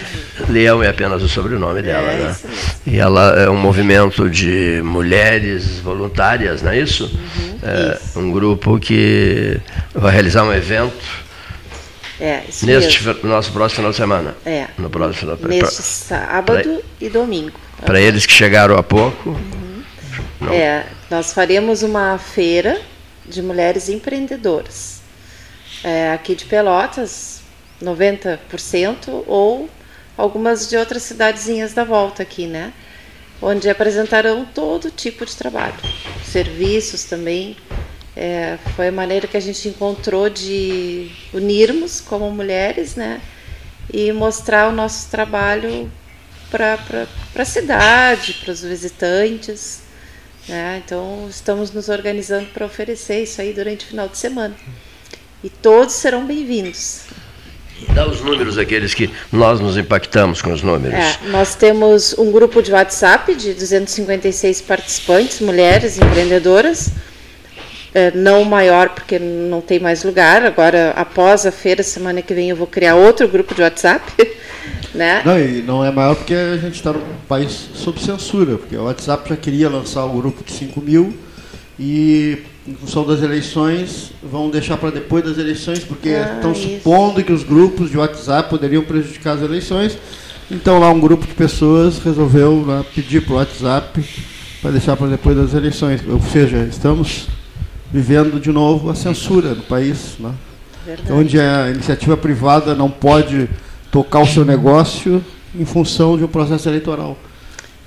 [0.49, 2.31] Leão é apenas o sobrenome dela, É, né?
[2.31, 2.47] isso.
[2.87, 7.05] E ela é um movimento de mulheres voluntárias, não é isso?
[7.05, 9.59] Uhum, É um grupo que
[9.95, 11.26] vai realizar um evento
[12.21, 13.29] É, isso neste mesmo.
[13.29, 14.37] nosso próximo final de semana.
[14.45, 14.69] É.
[14.79, 17.59] No próximo final Neste sábado e domingo.
[17.85, 19.39] Para eles que chegaram há pouco,
[20.41, 20.53] Não.
[20.53, 22.81] É, nós faremos uma feira
[23.25, 25.01] de mulheres empreendedoras.
[25.85, 27.43] É, aqui de Pelotas,
[27.83, 29.69] 90%, ou
[30.17, 32.73] algumas de outras cidadezinhas da volta aqui, né?
[33.41, 35.75] Onde apresentarão todo tipo de trabalho,
[36.25, 37.57] serviços também.
[38.17, 43.21] É, foi a maneira que a gente encontrou de unirmos como mulheres, né?
[43.93, 45.93] E mostrar o nosso trabalho
[46.51, 47.07] para
[47.37, 49.83] a cidade, para os visitantes.
[50.49, 50.83] Né?
[50.85, 54.55] Então, estamos nos organizando para oferecer isso aí durante o final de semana.
[55.45, 57.03] E todos serão bem-vindos.
[57.91, 60.99] dá os números aqueles que nós nos impactamos com os números.
[60.99, 66.91] É, nós temos um grupo de WhatsApp de 256 participantes, mulheres empreendedoras.
[67.99, 70.45] É, não o maior, porque não tem mais lugar.
[70.45, 74.13] Agora, após a feira, semana que vem, eu vou criar outro grupo de WhatsApp.
[74.95, 75.23] Né?
[75.25, 78.85] Não, e não é maior porque a gente está num país sob censura, porque o
[78.85, 81.15] WhatsApp já queria lançar um grupo de 5 mil
[81.79, 86.63] e, em função das eleições, vão deixar para depois das eleições, porque Ah, estão isso.
[86.63, 89.99] supondo que os grupos de WhatsApp poderiam prejudicar as eleições.
[90.51, 94.03] Então, lá um grupo de pessoas resolveu né, pedir para o WhatsApp
[94.63, 96.01] para deixar para depois das eleições.
[96.09, 97.27] Ou seja, estamos
[97.97, 100.17] vivendo de novo a censura no país.
[100.21, 100.31] Né?
[101.11, 103.49] Onde a iniciativa privada não pode
[103.91, 105.25] tocar o seu negócio
[105.59, 107.17] em função de um processo eleitoral.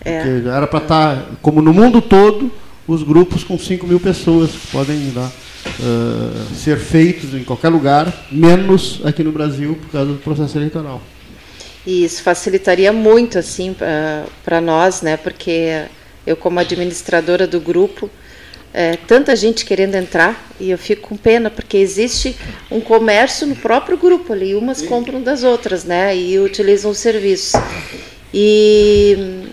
[0.04, 0.24] É.
[0.24, 2.52] Porque era para estar, como no mundo todo,
[2.88, 5.30] os grupos com 5 mil pessoas que podem né,
[5.80, 11.00] ah, ser feitos em qualquer lugar, menos aqui no Brasil por causa do processo eleitoral.
[11.86, 13.76] E isso facilitaria muito assim
[14.44, 15.18] para nós, né?
[15.18, 15.86] Porque
[16.26, 18.10] eu como administradora do grupo,
[18.74, 22.36] é, tanta gente querendo entrar e eu fico com pena porque existe
[22.70, 26.16] um comércio no próprio grupo ali, umas compram das outras, né?
[26.16, 27.60] E utilizam os serviços.
[28.34, 29.48] E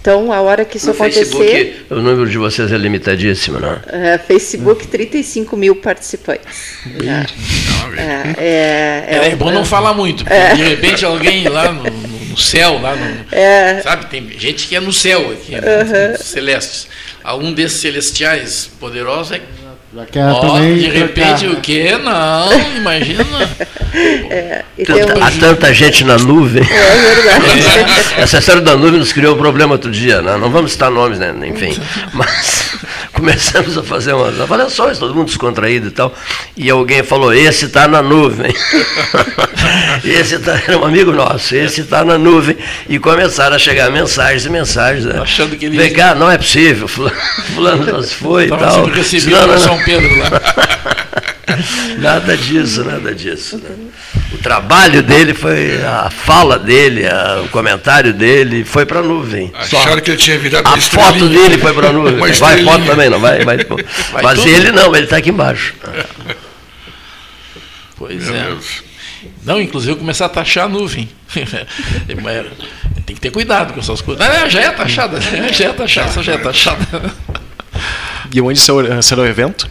[0.00, 3.80] então a hora que isso No acontecer, Facebook, o número de vocês é limitadíssimo, né?
[3.86, 6.78] é, Facebook 35 mil participantes.
[7.02, 7.26] né?
[7.96, 11.82] É, é, é, É, é bom não falar muito, porque de repente alguém lá no,
[12.34, 13.26] no- céu, lá no.
[13.32, 13.80] É.
[13.82, 15.60] Sabe, tem gente que é no céu aqui, né,
[16.18, 16.86] nos celestes.
[17.22, 19.40] Algum desses celestiais poderosos é.
[20.12, 21.56] Também de repente trocar.
[21.56, 21.96] o quê?
[22.02, 23.24] Não, imagina.
[24.76, 26.64] e Tanta- há tanta gente na nuvem.
[26.64, 28.14] é verdade.
[28.18, 30.36] Essa história da nuvem nos criou um problema outro dia, né?
[30.36, 31.32] não vamos citar nomes, né?
[31.46, 31.78] enfim.
[32.12, 32.73] Mas
[33.14, 36.12] começamos a fazer umas avaliações, todo mundo descontraído e tal.
[36.56, 38.52] E alguém falou: esse está na nuvem.
[40.04, 42.56] esse tá, era um amigo nosso, esse está na nuvem.
[42.88, 45.04] E começaram a chegar mensagens e mensagens.
[45.04, 45.18] Né?
[45.20, 47.16] Achando que ele- Vem cá, não é possível, fulano,
[47.54, 48.60] fulano já se foi e tal.
[48.60, 49.58] Não, não, não.
[49.58, 50.30] São Pedro lá.
[51.98, 53.58] Nada disso, nada disso.
[53.58, 53.70] né?
[54.32, 59.52] O trabalho dele foi, a fala dele, a- o comentário dele foi para a nuvem.
[59.64, 59.78] Só.
[59.78, 62.14] Acharam que ele tinha virado A foto dele foi para a nuvem.
[62.16, 62.72] Uma Vai estrelinha.
[62.72, 63.44] foto também, não vai?
[63.44, 63.58] vai
[64.22, 64.48] Mas tudo.
[64.48, 65.74] ele não, ele está aqui embaixo.
[67.96, 68.42] Pois Meu é.
[68.44, 68.82] Deus.
[69.44, 71.08] Não, inclusive eu começar a taxar a nuvem.
[72.22, 72.46] Mas
[73.06, 74.24] Tem que ter cuidado com essas coisas.
[74.26, 76.86] Ah, já é taxada, já é taxada, já é taxada.
[78.32, 79.68] E onde será o evento?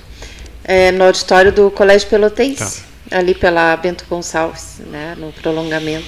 [0.63, 6.05] É, no auditório do Colégio Pelotense, ali pela Bento Gonçalves, né, no prolongamento.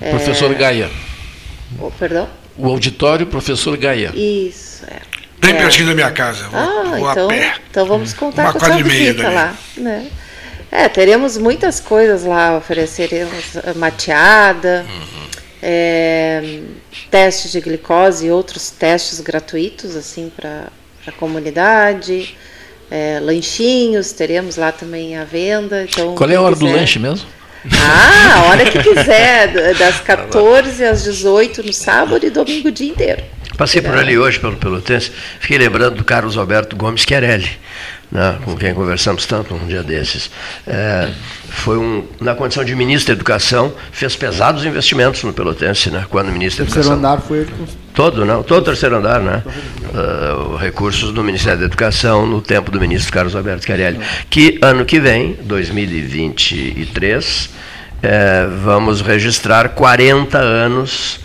[0.00, 0.90] É, Professor Gaia.
[1.78, 2.28] oh, perdão?
[2.56, 4.10] O auditório, professor Gaia.
[4.14, 5.00] Isso, é.
[5.40, 5.58] Bem É.
[5.58, 6.48] pertinho da minha casa.
[6.48, 7.54] Vou, Ah, vou então, a pé.
[7.70, 9.54] então vamos contar Uma com meia visita lá.
[9.76, 10.08] Né?
[10.70, 15.28] É, teremos muitas coisas lá, ofereceremos eh, mateada, Uhum.
[15.62, 16.60] é,
[17.10, 20.64] testes de glicose e outros testes gratuitos assim para
[21.06, 22.36] a comunidade,
[22.90, 25.84] é, lanchinhos, teremos lá também à venda.
[25.88, 27.26] Então, Qual é a hora do quiser- lanche mesmo?
[27.72, 32.88] Ah, a hora que quiser, das 14 às 18 no sábado e domingo o dia
[32.90, 33.22] inteiro.
[33.56, 35.10] Passei por ali hoje pelo Pelotense,
[35.40, 37.50] fiquei lembrando do Carlos Alberto Gomes Chiarelli,
[38.10, 40.30] né, com quem conversamos tanto um dia desses.
[40.66, 41.10] É,
[41.48, 46.32] foi um, na condição de ministro da Educação, fez pesados investimentos no Pelotense, né, quando
[46.32, 47.12] ministro da terceiro Educação.
[47.12, 47.52] andar foi ele.
[47.94, 48.42] Todo, não?
[48.44, 49.42] Todo o terceiro andar, né?
[49.92, 53.98] Uh, recursos do Ministério da Educação no tempo do ministro Carlos Alberto Chiarelli.
[54.30, 57.50] Que ano que vem, 2023,
[58.00, 61.18] é, vamos registrar 40 anos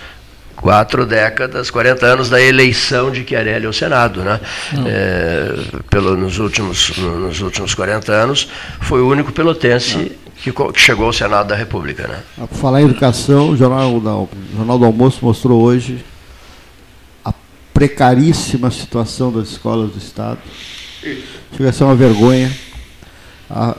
[0.64, 4.22] quatro décadas, 40 anos da eleição de Chiarelli ao Senado.
[4.22, 4.40] Né?
[4.88, 5.54] É,
[5.90, 8.48] pelo, nos, últimos, nos últimos 40 anos,
[8.80, 12.08] foi o único pelotense que, que, chegou ao Senado da República.
[12.08, 12.48] Né?
[12.48, 16.04] Por falar em educação, o Jornal, o Jornal do Almoço mostrou hoje
[17.26, 17.34] a
[17.74, 20.40] precaríssima situação das escolas do Estado.
[21.58, 22.50] Chega a ser uma vergonha.
[23.50, 23.76] A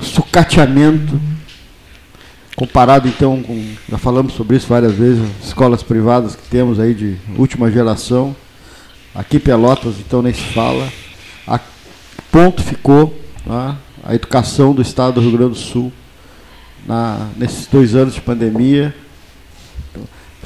[0.00, 1.20] sucateamento
[2.54, 7.16] Comparado então com, já falamos sobre isso várias vezes, escolas privadas que temos aí de
[7.36, 8.36] última geração,
[9.14, 10.86] aqui Pelotas então nem se fala,
[11.46, 11.58] a
[12.30, 15.90] ponto ficou tá, a educação do estado do Rio Grande do Sul
[16.86, 18.94] na, nesses dois anos de pandemia.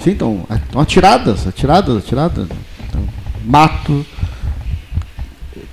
[0.03, 2.49] Sim, então, então atiradas, atiradas, atiradas.
[2.89, 3.09] Então,
[3.45, 4.07] mato,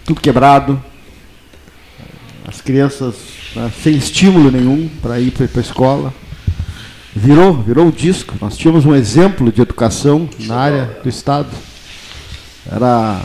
[0.03, 0.81] tudo quebrado,
[2.47, 3.15] as crianças
[3.55, 6.22] né, sem estímulo nenhum para ir para a escola
[7.15, 8.35] virou, virou o disco.
[8.41, 11.49] Nós tínhamos um exemplo de educação na área do Estado.
[12.71, 13.21] Era,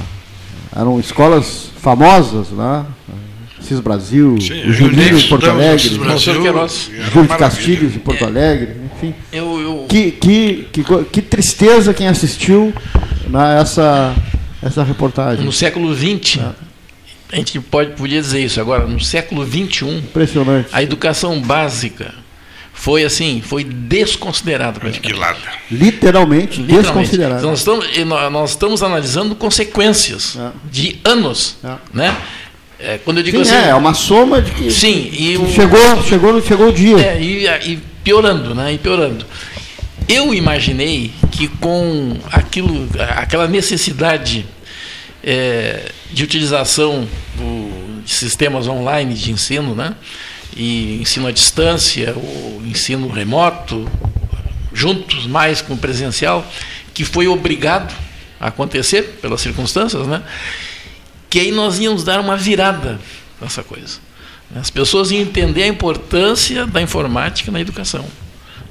[0.75, 2.85] eram escolas famosas, né?
[3.61, 9.15] Cis Brasil, Sim, Juninho em Porto Alegre, Júlio de Castilhos em Porto Alegre, enfim.
[9.33, 9.87] Eu, eu...
[9.89, 12.73] Que, que, que, que tristeza quem assistiu
[13.29, 14.15] né, essa,
[14.63, 15.45] essa reportagem.
[15.45, 16.53] No século XX, é.
[17.33, 20.69] a gente pode, podia dizer isso agora, no século XXI, Impressionante.
[20.73, 22.15] a educação básica
[22.79, 25.37] foi assim, foi desconsiderado Aniquilada.
[25.69, 27.43] Literalmente, Literalmente desconsiderado.
[27.43, 27.87] Nós estamos,
[28.31, 30.51] nós estamos analisando consequências é.
[30.71, 31.75] de anos, é.
[31.93, 32.17] né?
[32.79, 35.51] É, quando eu digo sim, assim, é, é uma soma de que, sim, e o,
[35.51, 36.99] chegou, chegou, chegou o dia.
[36.99, 38.73] É, e, e piorando, né?
[38.73, 39.27] E piorando.
[40.09, 44.47] Eu imaginei que com aquilo, aquela necessidade
[45.23, 49.97] é, de utilização do, de sistemas online de ensino, né?
[50.57, 53.91] E ensino à distância, o ensino remoto,
[54.73, 56.47] juntos mais com o presencial,
[56.95, 57.95] que foi obrigado
[58.41, 60.23] a acontecer pelas circunstâncias, né?
[61.29, 62.99] que aí nós íamos dar uma virada
[63.41, 63.99] nessa coisa.
[64.55, 68.05] As pessoas iam entender a importância da informática na educação.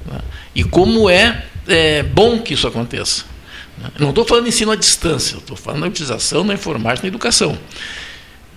[0.06, 0.18] Né?
[0.54, 3.24] E como é, é, bom que isso aconteça.
[3.78, 3.90] Né?
[3.98, 7.56] Não estou falando ensino à distância, estou falando da utilização da informática na educação.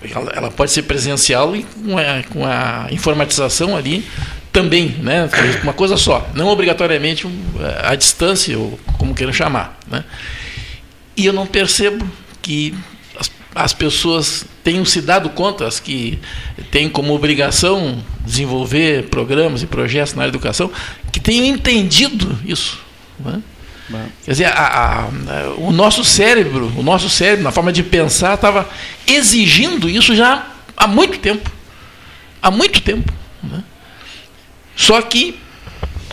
[0.04, 4.04] Ela, ela pode ser presencial e com a, com a informatização ali
[4.52, 5.30] também, né?
[5.64, 7.26] uma coisa só, não obrigatoriamente
[7.84, 9.80] a distância, ou como queiram chamar.
[9.88, 10.04] Né?
[11.16, 12.06] E eu não percebo
[12.42, 12.74] que
[13.18, 16.20] as, as pessoas tenham se dado conta, as que
[16.70, 20.70] têm como obrigação desenvolver programas e projetos na educação,
[21.12, 22.80] que tenham entendido isso.
[23.20, 23.42] Né?
[24.24, 25.08] Quer dizer, a, a,
[25.58, 28.70] o nosso cérebro, o nosso cérebro, na forma de pensar, estava
[29.08, 31.50] exigindo isso já há muito tempo.
[32.42, 33.12] Há muito tempo.
[33.44, 33.64] Né?
[34.76, 35.40] Só que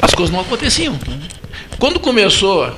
[0.01, 0.99] as coisas não aconteciam.
[1.79, 2.76] Quando começou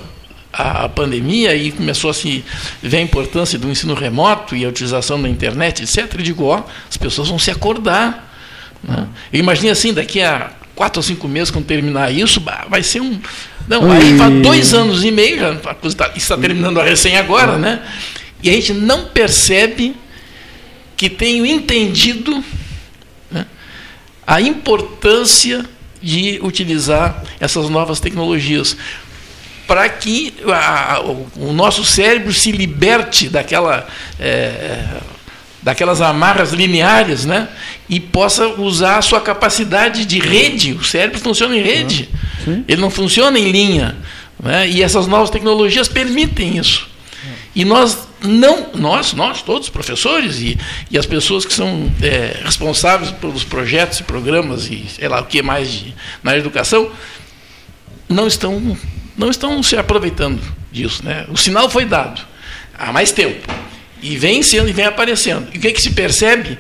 [0.53, 2.45] a pandemia e começou a se
[2.83, 6.63] ver a importância do ensino remoto e a utilização da internet, etc., eu digo, ó,
[6.89, 8.29] as pessoas vão se acordar.
[8.83, 9.07] Né?
[9.33, 13.21] Eu imaginei assim, daqui a quatro ou cinco meses, quando terminar isso, vai ser um.
[13.69, 17.17] Não, aí faz dois anos e meio, já, a coisa tá, está terminando a recém
[17.17, 17.83] agora, né?
[18.43, 19.95] E a gente não percebe
[20.97, 22.43] que tenho entendido
[23.31, 23.47] né,
[24.27, 25.65] a importância
[26.03, 28.77] de utilizar essas novas tecnologias
[29.67, 33.87] para que a, o, o, nosso cérebro se liberte daquela
[34.19, 34.85] é,
[35.63, 37.49] daquelas amarras lineares, né?
[37.89, 40.73] E possa usar a sua capacidade de rede.
[40.73, 42.09] O cérebro funciona em rede.
[42.45, 42.65] Sim.
[42.67, 43.97] Ele não funciona em linha.
[44.43, 44.69] Né?
[44.69, 46.89] E essas novas tecnologias permitem isso.
[47.55, 50.59] E nós não, nós, nós todos, professores e,
[50.91, 55.25] e as pessoas que são é, responsáveis pelos projetos e programas e sei lá o
[55.25, 56.91] que mais de, na educação,
[58.09, 58.77] não estão,
[59.17, 60.41] não estão se aproveitando
[60.71, 61.05] disso.
[61.05, 61.27] Né?
[61.29, 62.23] O sinal foi dado
[62.79, 63.47] há mais tempo.
[64.03, 65.49] E vem sendo e vem aparecendo.
[65.53, 66.59] E o que, é que se percebe?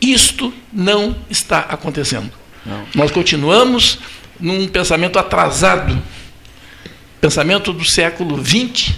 [0.00, 2.30] Isto não está acontecendo.
[2.64, 2.84] Não.
[2.94, 3.98] Nós continuamos
[4.38, 6.00] num pensamento atrasado,
[7.20, 8.94] pensamento do século XX,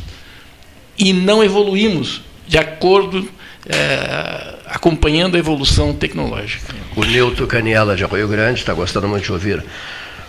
[0.98, 3.28] e não evoluímos de acordo
[3.66, 6.74] é, acompanhando a evolução tecnológica.
[6.96, 9.64] O Nilton Caniela de Rio Grande está gostando muito de ouvir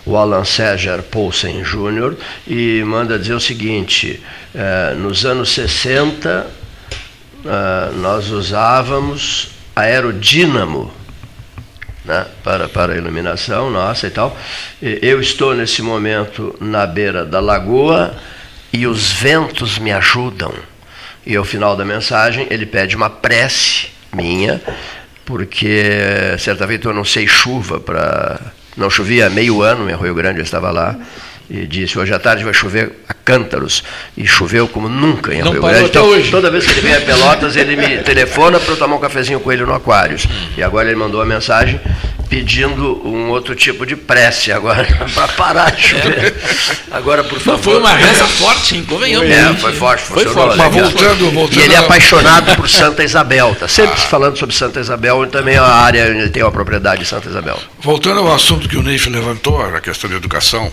[0.06, 2.16] o Alan Seger Poulsen Jr.
[2.46, 4.20] e manda dizer o seguinte:
[4.54, 6.46] eh, nos anos 60
[7.44, 10.90] eh, nós usávamos aerodínamo
[12.04, 14.36] né, para, para iluminação nossa e tal.
[14.80, 18.14] Eu estou nesse momento na beira da lagoa
[18.72, 20.52] e os ventos me ajudam.
[21.26, 24.60] E ao final da mensagem ele pede uma prece minha,
[25.24, 28.40] porque certa vez eu não sei chuva para.
[28.76, 30.96] Não chovia meio ano em Rio Grande, eu estava lá
[31.50, 33.82] e disse hoje à tarde vai chover a cântaros
[34.16, 36.30] e choveu como nunca em Não Rio parou Então, hoje.
[36.30, 39.40] toda vez que ele vem a Pelotas ele me telefona para eu tomar um cafezinho
[39.40, 40.26] com ele no Aquários.
[40.56, 41.80] E agora ele mandou uma mensagem
[42.28, 46.34] pedindo um outro tipo de prece agora para parar de chover.
[46.90, 47.52] Agora por favor.
[47.56, 48.84] Não, foi uma reza forte, hein?
[48.88, 49.30] Convenhamos.
[49.30, 50.56] É, foi forte, Foi forte.
[50.56, 54.54] Mas voltando, voltando E ele é a- apaixonado por Santa Isabel, está sempre falando sobre
[54.54, 57.58] Santa Isabel e também a área, ele tem uma propriedade em Santa Isabel.
[57.80, 60.72] Voltando ao assunto que o Neif levantou, a questão da educação,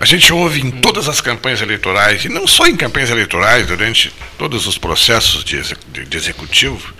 [0.00, 4.10] a gente ouve em todas as campanhas eleitorais, e não só em campanhas eleitorais, durante
[4.38, 5.60] todos os processos de,
[5.92, 6.92] de- de executivo,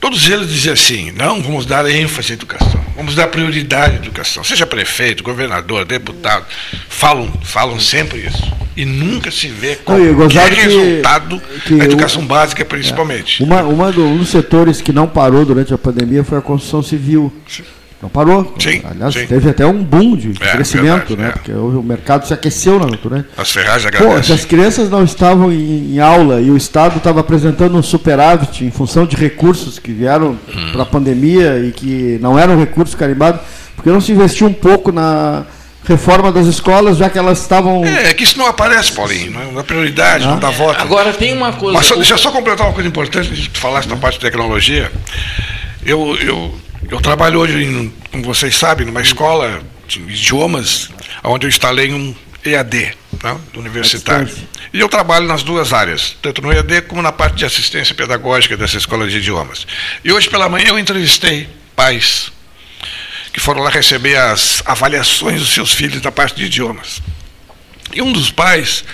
[0.00, 4.44] todos eles dizem assim: não, vamos dar ênfase à educação, vamos dar prioridade à educação.
[4.44, 6.46] Seja prefeito, governador, deputado,
[6.88, 8.60] falam, falam sempre isso.
[8.76, 13.42] E nunca se vê qualquer que- resultado que na o- educação básica, principalmente.
[13.42, 16.80] Uma, uma do- um dos setores que não parou durante a pandemia foi a construção
[16.82, 17.32] civil.
[18.02, 18.54] Não parou.
[18.58, 19.26] Sim, Aliás, sim.
[19.26, 21.28] teve até um boom de É, crescimento, verdade, né?
[21.28, 21.32] é.
[21.32, 23.28] Porque o mercado se aqueceu na durante.
[23.36, 27.20] As ferragens Pô, se as crianças não estavam em, em aula e o Estado estava
[27.20, 30.72] apresentando um superávit em função de recursos que vieram Hum.
[30.72, 33.42] para a pandemia e que não eram recursos carimbados,
[33.76, 35.44] porque não se investiu um pouco na
[35.84, 37.84] reforma das escolas, já que elas estavam.
[37.84, 40.80] É, que isso não aparece, Paulinho, não dá prioridade, não dá voto.
[40.80, 41.76] Agora tem uma coisa.
[41.76, 44.20] Mas só, o- deixa eu só completar uma coisa importante, tu falasse da parte de
[44.20, 44.90] tecnologia.
[45.84, 46.54] Eu, eu,
[46.90, 50.90] eu trabalho hoje, em, como vocês sabem, numa escola de idiomas,
[51.22, 52.14] onde eu instalei um
[52.44, 54.28] EAD, né, universitário.
[54.72, 58.56] E eu trabalho nas duas áreas, tanto no EAD como na parte de assistência pedagógica
[58.56, 59.66] dessa escola de idiomas.
[60.04, 62.32] E hoje pela manhã eu entrevistei pais
[63.32, 67.00] que foram lá receber as avaliações dos seus filhos da parte de idiomas.
[67.92, 68.84] E um dos pais,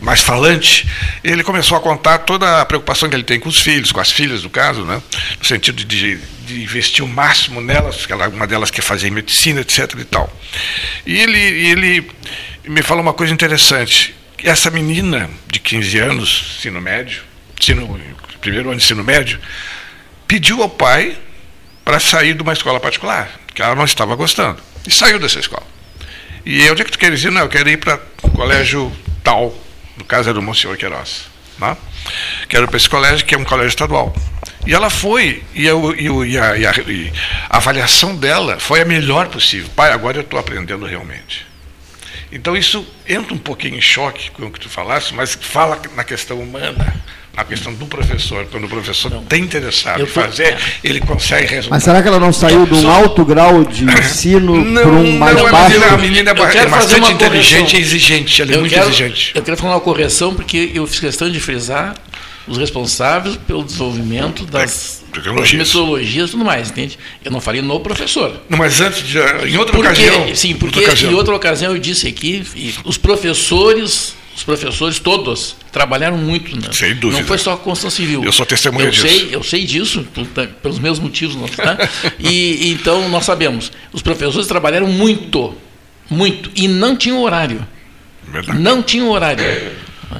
[0.00, 0.88] mais falante,
[1.22, 4.10] ele começou a contar toda a preocupação que ele tem com os filhos, com as
[4.10, 5.02] filhas, no caso, né?
[5.38, 9.94] no sentido de, de investir o máximo nelas, porque uma delas quer fazer medicina, etc.
[9.98, 10.32] e tal.
[11.06, 12.10] E ele, ele
[12.64, 14.14] me falou uma coisa interessante.
[14.42, 17.22] Essa menina de 15 anos, ensino médio,
[17.58, 18.00] ensino,
[18.40, 19.40] primeiro ano de ensino médio,
[20.26, 21.16] pediu ao pai
[21.84, 24.60] para sair de uma escola particular, que ela não estava gostando.
[24.86, 25.66] E saiu dessa escola.
[26.44, 27.30] E onde é que tu queres ir?
[27.30, 28.92] Não, eu quero ir para o colégio
[29.22, 29.56] tal,
[29.96, 31.26] no caso era do Monsenhor Queiroz.
[31.58, 31.76] Né?
[32.48, 34.14] Quero para esse colégio, que é um colégio estadual.
[34.66, 37.12] E ela foi, e, eu, e, o- e a, e a- e
[37.50, 39.68] a avaliação dela foi a melhor possível.
[39.76, 41.46] Pai, agora eu estou aprendendo realmente.
[42.32, 46.02] Então isso entra um pouquinho em choque com o que tu falaste, mas fala na
[46.02, 46.96] questão humana,
[47.36, 48.46] na questão do professor.
[48.50, 51.70] Quando o professor está interessado Eu em tô- fazer, ele consegue resolver.
[51.70, 55.36] Mas será que ela não saiu de um alto grau de ensino para um mais
[55.36, 55.78] não, é, baixo?
[55.78, 58.42] mas a menina é, Eu ba- quero é fazer bastante uma inteligente e exigente.
[58.42, 59.32] Ela é eu muito quero, exigente.
[59.34, 61.94] Eu quero fazer uma correção, porque eu fiz questão de frisar
[62.46, 65.68] os responsáveis pelo desenvolvimento das Tecnologias.
[65.68, 66.98] metodologias e tudo mais, entende?
[67.24, 68.40] Eu não falei no professor.
[68.48, 69.18] Não, mas antes de.
[69.18, 70.34] Em outra Porque, ocasião.
[70.34, 71.12] sim, porque outra ocasião.
[71.12, 72.44] em outra ocasião eu disse aqui,
[72.84, 76.68] os professores, os professores todos trabalharam muito, né?
[76.72, 77.20] Sem dúvida.
[77.20, 78.22] Não foi só a construção civil.
[78.22, 79.08] Eu sou testemunha eu disso.
[79.08, 80.06] Sei, eu sei disso,
[80.62, 81.48] pelos mesmos motivos, né?
[82.20, 85.54] e então nós sabemos, os professores trabalharam muito,
[86.10, 87.66] muito e não tinham horário,
[88.28, 88.58] Verdade.
[88.58, 89.44] não tinham horário.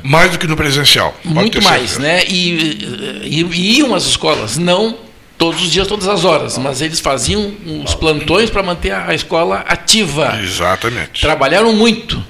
[0.03, 1.15] Mais do que no presencial.
[1.25, 2.01] Muito mais, certeza.
[2.01, 2.25] né?
[2.29, 4.97] E, e, e iam às escolas, não
[5.37, 7.53] todos os dias, todas as horas, mas eles faziam
[7.85, 10.39] os plantões para manter a escola ativa.
[10.43, 11.21] Exatamente.
[11.21, 12.23] Trabalharam muito,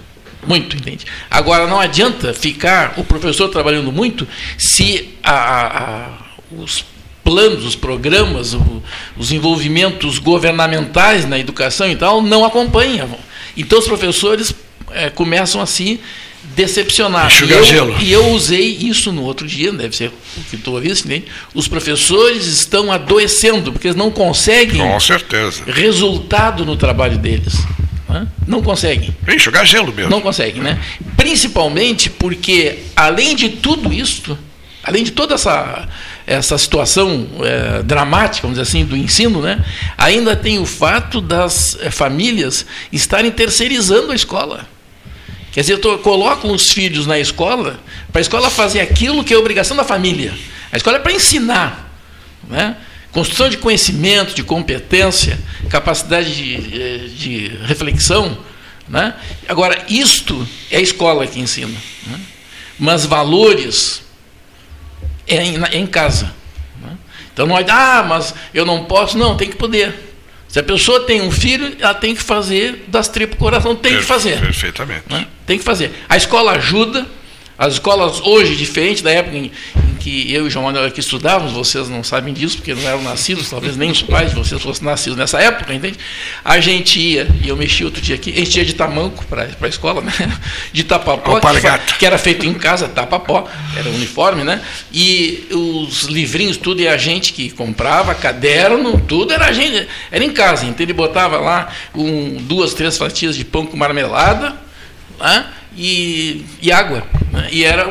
[0.46, 1.04] muito, entende?
[1.30, 4.26] Agora, não adianta ficar o professor trabalhando muito
[4.58, 5.66] se a- a-
[6.06, 6.08] a-
[6.58, 6.84] os
[7.22, 8.82] planos, os programas, o-
[9.16, 13.08] os envolvimentos governamentais na educação e tal não acompanham.
[13.56, 14.54] Então, os professores
[14.92, 15.98] eh, começam a se
[16.54, 17.26] decepcionar.
[17.26, 17.96] Enxugar e, eu, gelo.
[18.00, 21.26] e eu usei isso no outro dia, deve ser o que tu ouviste, entende?
[21.54, 25.62] Os professores estão adoecendo, porque eles não conseguem Com certeza.
[25.66, 27.54] resultado no trabalho deles.
[28.08, 28.26] né?
[28.46, 29.14] Não conseguem.
[29.22, 30.10] Vem jogar gelo mesmo.
[30.10, 30.78] Não conseguem, né?
[31.16, 34.38] Principalmente porque, além de tudo isso,
[34.82, 35.88] além de toda essa,
[36.26, 39.64] essa situação eh, dramática, vamos dizer assim, do ensino, né?
[39.96, 44.73] ainda tem o fato das eh, famílias estarem terceirizando a escola.
[45.54, 47.78] Quer dizer, tô, colocam os filhos na escola
[48.10, 50.34] para a escola fazer aquilo que é obrigação da família.
[50.72, 51.96] A escola é para ensinar.
[52.42, 52.76] Né?
[53.12, 55.38] Construção de conhecimento, de competência,
[55.70, 58.36] capacidade de, eh, de reflexão.
[58.88, 59.14] Né?
[59.48, 61.78] Agora, isto é a escola que ensina.
[62.08, 62.20] Né?
[62.76, 64.02] Mas valores
[65.24, 66.34] é em, é em casa.
[66.82, 66.98] Né?
[67.32, 69.16] Então não é, ah, mas eu não posso.
[69.16, 70.13] Não, tem que poder.
[70.54, 74.04] Se a pessoa tem um filho, ela tem que fazer das tripas coração, tem que
[74.04, 74.38] fazer.
[74.40, 75.02] Perfeitamente.
[75.10, 75.26] Né?
[75.44, 75.90] Tem que fazer.
[76.08, 77.04] A escola ajuda,
[77.56, 79.44] as escolas hoje, diferente da época em,
[79.76, 82.82] em que eu e o João Manuel aqui estudávamos, vocês não sabem disso, porque não
[82.82, 85.96] eram nascidos, talvez nem os pais de vocês fossem nascidos nessa época, entende?
[86.44, 89.48] A gente ia, e eu mexi outro dia aqui, a gente ia de tamanco para
[89.60, 90.12] a escola, né?
[90.72, 94.60] de tapapó, que, que, era feito em casa, tapapó, era uniforme, né?
[94.92, 100.24] E os livrinhos, tudo é a gente que comprava, caderno, tudo era a gente, era
[100.24, 104.56] em casa, então ele botava lá um, duas, três fatias de pão com marmelada,
[105.20, 105.46] né?
[105.76, 107.06] E, e água.
[107.32, 107.48] Né?
[107.52, 107.88] E era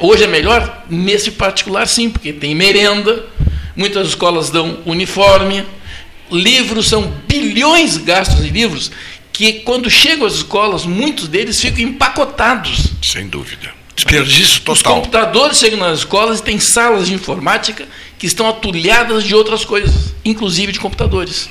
[0.00, 3.24] hoje é melhor nesse particular sim, porque tem merenda,
[3.76, 5.64] muitas escolas dão uniforme,
[6.30, 8.90] livros são bilhões gastos em livros
[9.32, 12.92] que quando chegam às escolas muitos deles ficam empacotados.
[13.02, 13.74] Sem dúvida.
[13.94, 14.74] Desperdício total.
[14.74, 17.86] Os computadores chegam nas escolas e tem salas de informática
[18.18, 21.50] que estão atulhadas de outras coisas, inclusive de computadores.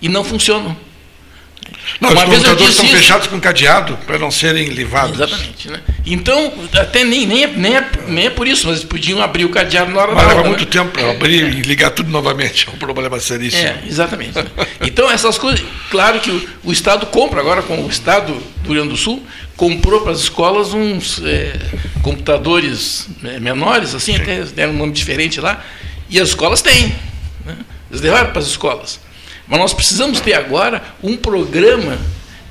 [0.00, 0.76] E não funcionam.
[2.00, 5.14] Não, Uma os computadores estão fechados com cadeado para não serem livados.
[5.14, 5.70] Exatamente.
[5.70, 5.80] Né?
[6.04, 9.48] Então, até nem, nem, é, nem, é, nem é por isso, mas podiam abrir o
[9.48, 10.70] cadeado na hora mas da leva muito né?
[10.70, 12.68] tempo para abrir e ligar tudo novamente.
[12.68, 13.62] É um problema seríssimo.
[13.62, 14.32] É, exatamente.
[14.80, 15.64] Então, essas coisas.
[15.90, 19.24] Claro que o, o Estado compra agora, com o Estado do Rio Grande do Sul,
[19.56, 21.54] comprou para as escolas uns é,
[22.02, 24.22] computadores é, menores, assim, Sim.
[24.22, 25.64] até deram um nome diferente lá,
[26.10, 26.94] e as escolas têm.
[27.44, 27.56] Né?
[27.90, 29.00] Eles levaram para as escolas.
[29.46, 31.98] Mas nós precisamos ter agora um programa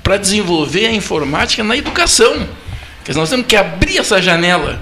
[0.01, 2.47] para desenvolver a informática na educação.
[2.97, 4.81] Porque nós temos que abrir essa janela.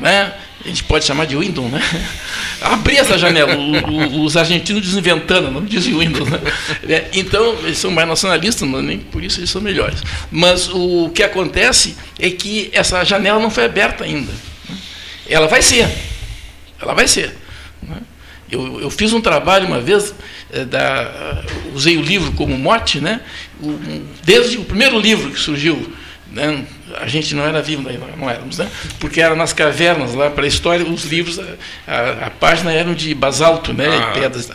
[0.00, 0.32] Né?
[0.64, 1.80] A gente pode chamar de Windows, né?
[2.62, 3.54] Abrir essa janela.
[3.54, 6.28] O, o, os argentinos desinventando, não dizem Windows.
[6.28, 6.40] Né?
[6.88, 10.02] É, então, eles são mais nacionalistas, mas nem por isso eles são melhores.
[10.30, 14.32] Mas o que acontece é que essa janela não foi aberta ainda.
[15.28, 15.86] Ela vai ser.
[16.80, 17.36] Ela vai ser.
[17.82, 17.98] Né?
[18.50, 20.14] Eu, eu fiz um trabalho uma vez,
[20.64, 21.42] da,
[21.74, 23.20] usei o livro como mote, né?
[24.22, 25.92] Desde o primeiro livro que surgiu,
[26.30, 26.64] né?
[26.96, 27.82] a gente não era vivo,
[28.16, 28.70] não éramos, né?
[29.00, 31.40] porque era nas cavernas lá para a história, os livros,
[31.88, 33.88] a, a, página eram de basalto, né?
[33.88, 34.12] Ah.
[34.12, 34.50] pedras.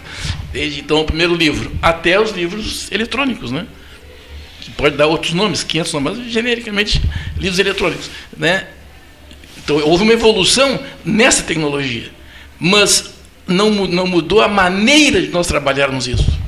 [0.53, 3.67] Desde então o primeiro livro, até os livros eletrônicos, né?
[4.61, 7.01] que pode dar outros nomes, 500 nomes, mas genericamente
[7.38, 8.09] livros eletrônicos.
[8.38, 8.67] Né?
[9.57, 12.09] Então houve uma evolução nessa tecnologia.
[12.59, 13.13] Mas
[13.49, 16.39] não, não mudou a maneira de nós trabalharmos isso.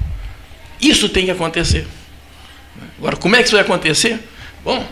[0.80, 1.88] Isso tem que acontecer.
[2.98, 4.20] Agora, como é que isso vai acontecer?
[4.64, 4.88] Bom,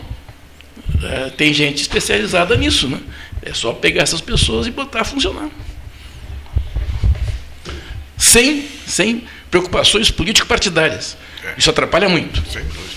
[1.02, 3.00] é, tem gente especializada nisso, né?
[3.42, 5.48] É só pegar essas pessoas e botar a funcionar.
[8.18, 11.16] Sem, sem preocupações político-partidárias.
[11.56, 12.42] Isso atrapalha muito.
[12.50, 12.90] Sem dúvida.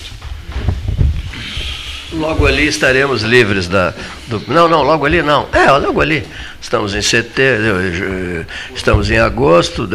[2.12, 3.92] Logo ali estaremos livres da.
[4.28, 5.48] Do, não, não, logo ali não.
[5.52, 6.24] É, logo ali.
[6.64, 9.86] Estamos em setembro, estamos em agosto,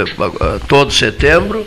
[0.67, 1.65] todo setembro.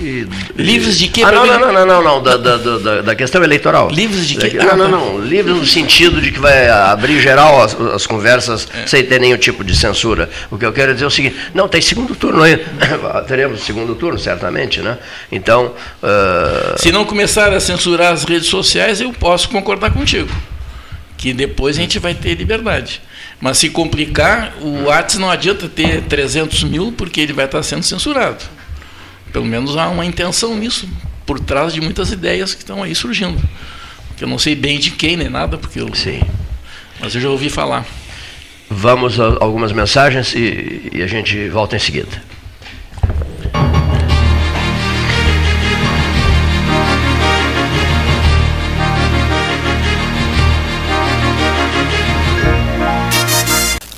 [0.00, 0.24] E,
[0.54, 1.24] livres de quê?
[1.24, 3.88] Ah, não, não, não, não, não, não, da, da, da, da questão eleitoral.
[3.90, 4.56] Livres de quê?
[4.56, 4.90] Não, ah, não, tá.
[4.90, 8.86] não, livres no sentido de que vai abrir geral as, as conversas é.
[8.86, 10.30] sem ter nenhum tipo de censura.
[10.48, 12.64] O que eu quero dizer é o seguinte, não, tem segundo turno aí,
[13.26, 14.96] teremos segundo turno, certamente, né?
[15.32, 15.74] Então...
[16.00, 16.80] Uh...
[16.80, 20.30] Se não começar a censurar as redes sociais, eu posso concordar contigo,
[21.16, 23.00] que depois a gente vai ter liberdade.
[23.40, 27.82] Mas se complicar, o WhatsApp não adianta ter 300 mil, porque ele vai estar sendo
[27.82, 28.42] censurado.
[29.32, 30.88] Pelo menos há uma intenção nisso,
[31.26, 33.42] por trás de muitas ideias que estão aí surgindo.
[34.16, 36.22] Que eu não sei bem de quem nem nada, porque eu sei.
[36.98, 37.84] Mas eu já ouvi falar.
[38.70, 42.22] Vamos a algumas mensagens e, e a gente volta em seguida.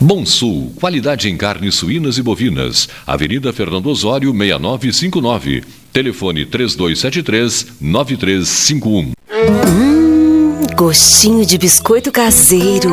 [0.00, 2.88] Bom Sul, qualidade em carnes suínas e bovinas.
[3.04, 5.64] Avenida Fernando Osório, 6959.
[5.92, 9.10] Telefone 3273-9351.
[9.28, 12.92] Hum, gostinho de biscoito caseiro.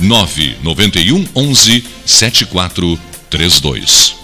[0.00, 4.23] 991 11 7432.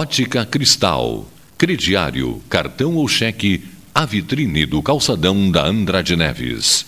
[0.00, 1.28] Ótica Cristal.
[1.58, 6.86] Crediário, cartão ou cheque, a vitrine do calçadão da Andrade Neves.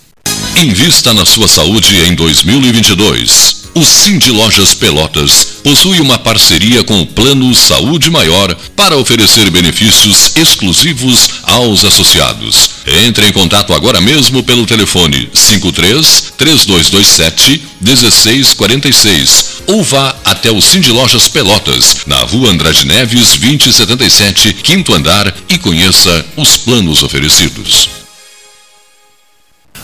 [0.56, 3.70] Invista na sua saúde em 2022.
[3.74, 10.36] O Cindy Lojas Pelotas possui uma parceria com o Plano Saúde Maior para oferecer benefícios
[10.36, 12.70] exclusivos aos associados.
[13.08, 20.90] Entre em contato agora mesmo pelo telefone 53 3227 1646 ou vá até o Cindy
[20.90, 27.90] Lojas Pelotas, na rua Andrade Neves 2077, quinto andar e conheça os planos oferecidos.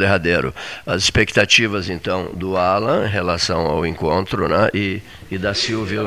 [0.00, 0.52] Derradeiro.
[0.86, 4.68] As expectativas, então, do Alan em relação ao encontro, né?
[4.74, 5.00] E,
[5.30, 6.02] e da Silvia.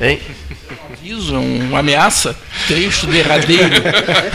[0.00, 0.20] Hein?
[0.92, 2.34] Aviso, é uma ameaça.
[2.66, 3.68] Trecho derradeiro.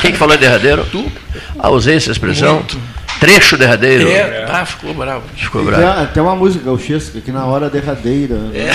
[0.02, 0.86] Quem que falou derradeiro?
[0.92, 1.10] Tu.
[1.58, 2.56] Ah, usei essa expressão?
[2.56, 2.78] Muito.
[3.20, 4.10] Trecho derradeiro?
[4.10, 5.24] É, tá, ficou bravo.
[5.38, 6.08] Ficou bravo.
[6.14, 8.36] tem uma música gauchesca que na hora derradeira.
[8.36, 8.70] né?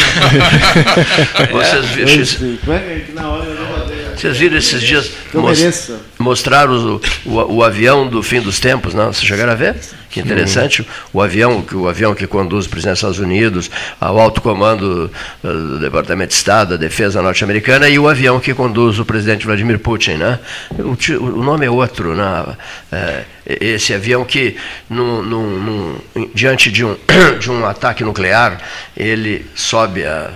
[1.53, 3.78] Vocês viram- Esse- Como é que é que na hora derradeira?
[4.19, 6.01] Vocês viram esses dias Que eu mos- mereça.
[6.19, 7.01] mostraram o,
[7.31, 9.13] o, o avião do fim dos tempos, não?
[9.13, 9.77] Vocês chegaram a ver?
[10.11, 10.87] Que interessante.
[11.13, 13.71] O avião, que- o avião que conduz o presidente dos Estados Unidos,
[14.01, 15.11] ao alto comando
[15.45, 19.45] eh, do Departamento de Estado, da Defesa norte-americana, e o avião que conduz o presidente
[19.47, 20.39] Vladimir Putin, né?
[20.79, 22.45] O, o nome é outro, né?
[22.91, 23.25] Eh,
[23.61, 24.57] esse avião que,
[24.91, 25.59] num- num-
[26.15, 26.97] num- diante de um,
[27.39, 28.59] de um ataque nuclear,
[28.97, 30.31] ele sobe a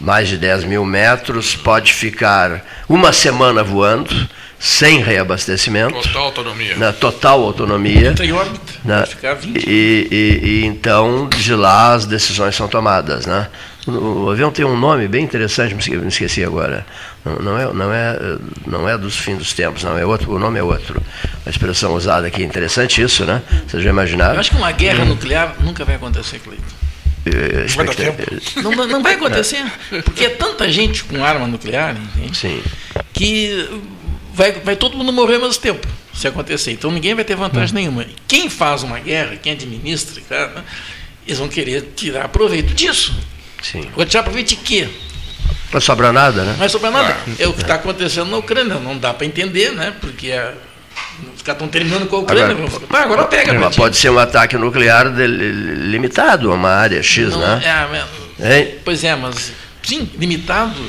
[0.00, 4.14] mais de 10 mil metros, pode ficar uma semana voando,
[4.58, 5.94] sem reabastecimento.
[6.00, 6.76] Total autonomia.
[6.76, 8.08] Na total autonomia.
[8.10, 8.72] Entra em órbita.
[8.84, 13.26] Pode ficar 20 E, e- e então, de lá, as decisões são tomadas.
[13.26, 13.46] Né?
[13.86, 16.84] O, o avião tem um nome bem interessante, me esque- me esqueci agora.
[17.24, 18.18] Não, não é, não, é,
[18.66, 19.96] não é dos fins dos tempos, não.
[19.98, 21.00] É outro, o nome é outro.
[21.46, 22.42] A expressão usada aqui.
[22.42, 23.42] Interessante isso, né?
[23.66, 24.34] Vocês já imaginaram?
[24.34, 26.64] Eu acho que uma guerra nuclear nunca vai acontecer, Cleiton.
[27.66, 28.22] Expecta- tempo.
[28.62, 29.64] Não, não vai acontecer.
[30.04, 32.36] Porque é tanta gente com arma nuclear, entende?
[32.36, 32.62] Sim.
[33.12, 33.68] que
[34.32, 36.72] vai, vai todo mundo morrer ao mesmo tempo, se acontecer.
[36.72, 38.06] Então ninguém vai ter vantagem nenhuma.
[38.26, 40.64] Quem faz uma guerra, quem administra, cara,
[41.26, 43.14] eles vão querer tirar proveito disso.
[43.62, 43.88] Sim.
[43.94, 44.88] Vou tirar proveito de quê?
[45.72, 46.52] Não sobra nada, né?
[46.52, 47.16] Não vai sobrar nada.
[47.38, 48.76] É o que está acontecendo na Ucrânia.
[48.76, 49.92] Não dá para entender, né?
[50.00, 50.54] Porque é-
[51.34, 52.54] os caras estão terminando com a Ucrânia.
[52.66, 56.70] Agora- "Pá, agora pega, Mas Betinho." pode ser um ataque nuclear de- limitado a uma
[56.70, 57.62] área X, Não, né?
[58.40, 58.74] é, Hein?
[58.84, 59.52] Pois é, mas
[59.82, 60.80] sim, limitado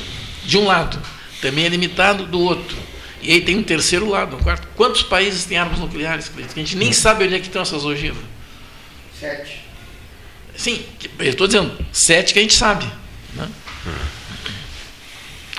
[0.44, 0.98] de um lado,
[1.42, 2.76] também é limitado do outro.
[3.22, 4.66] E aí tem um terceiro lado, um quarto.
[4.76, 6.30] Quantos países têm armas nucleares?
[6.38, 8.22] A gente nem sabe onde é que estão essas ogivas.
[9.18, 9.60] Sete.
[10.56, 10.82] Sim,
[11.18, 12.86] eu estou dizendo, sete que a gente sabe.
[13.34, 13.46] Né?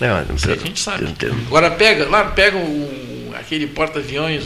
[0.01, 1.05] É, Sete que a gente sabe.
[1.47, 2.61] Agora pega, lá pega o,
[3.41, 4.43] aquele porta-aviões,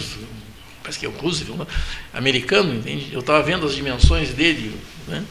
[0.81, 1.65] parece que é o Roosevelt, né?
[2.13, 3.09] americano, entende?
[3.11, 4.71] Eu estava vendo as dimensões dele,
[5.07, 5.23] né?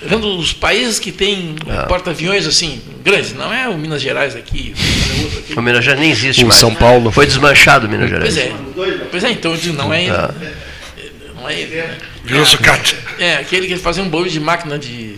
[0.00, 1.84] vendo os países que têm Ah.
[1.84, 4.72] porta-aviões assim, grandes, não é o Minas Gerais aqui,
[5.18, 5.54] o outro aqui.
[5.58, 6.60] O Minas Gerais nem existe Em mais.
[6.60, 7.10] São Paulo.
[7.10, 8.34] Foi desmanchado o Minas Gerais.
[8.34, 8.52] Pois é.
[9.10, 10.10] Pois é, então eu digo, não é ele.
[10.12, 10.34] Ah.
[11.34, 11.74] Não é ele.
[11.76, 11.98] né?
[12.24, 12.94] Virou sucata.
[13.18, 15.16] É, aquele que fazia um barulho de máquina de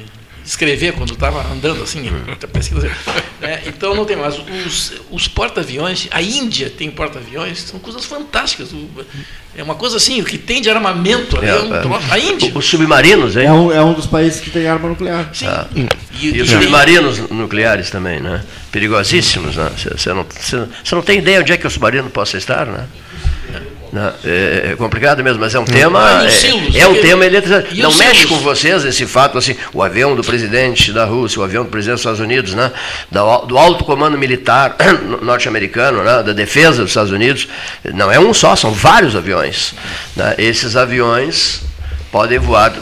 [0.50, 2.90] escrever quando estava andando assim, muita pesquisa.
[3.40, 3.62] né?
[3.66, 4.34] Então não tem mais.
[4.66, 8.72] Os, os porta-aviões, a Índia tem porta-aviões, são coisas fantásticas.
[8.72, 8.88] O-
[9.56, 11.82] É uma coisa assim, o que tem de armamento ali é, um É, é.
[11.82, 12.06] troço.
[12.12, 12.52] A Índia.
[12.54, 13.46] Os submarinos, hein?
[13.46, 15.28] É um, é um dos países que tem arma nuclear.
[15.32, 15.46] Sim.
[15.46, 15.66] Ah.
[16.20, 18.42] E, E os submarinos nucleares também, né?
[18.72, 19.70] Perigosíssimos, né?
[19.76, 22.86] Você não, cê- cê não tem ideia onde é que o submarino possa estar, né?
[23.92, 24.12] Né?
[24.24, 26.00] É, é complicado mesmo, mas é um tema.
[26.20, 27.68] Ah, e os É, silos, é um porque- tema eletrizante.
[27.76, 28.30] e Não mexe silos?
[28.30, 31.94] com vocês esse fato, assim, o avião do presidente da Rússia, o avião do presidente
[31.96, 32.70] dos Estados Unidos, né?
[33.10, 34.76] da- do alto comando militar
[35.22, 36.22] norte-americano, né?
[36.22, 37.48] da defesa dos Estados Unidos.
[37.92, 39.74] Não é um só, são vários aviões.
[40.14, 40.34] né?
[40.38, 41.62] Esses aviões
[42.12, 42.72] podem voar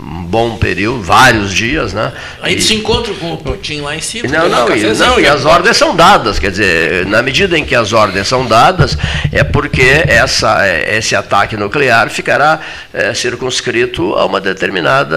[0.00, 2.12] um bom período, vários dias, né?
[2.42, 4.28] Aí E- se encontra com o Putin lá em cima.
[4.28, 5.28] não, não, e, não, e né?
[5.28, 8.96] as ordens são dadas, quer dizer, na medida em que as ordens são dadas,
[9.32, 12.60] é porque essa, é, esse ataque nuclear ficará
[12.92, 15.16] é, circunscrito a uma determinada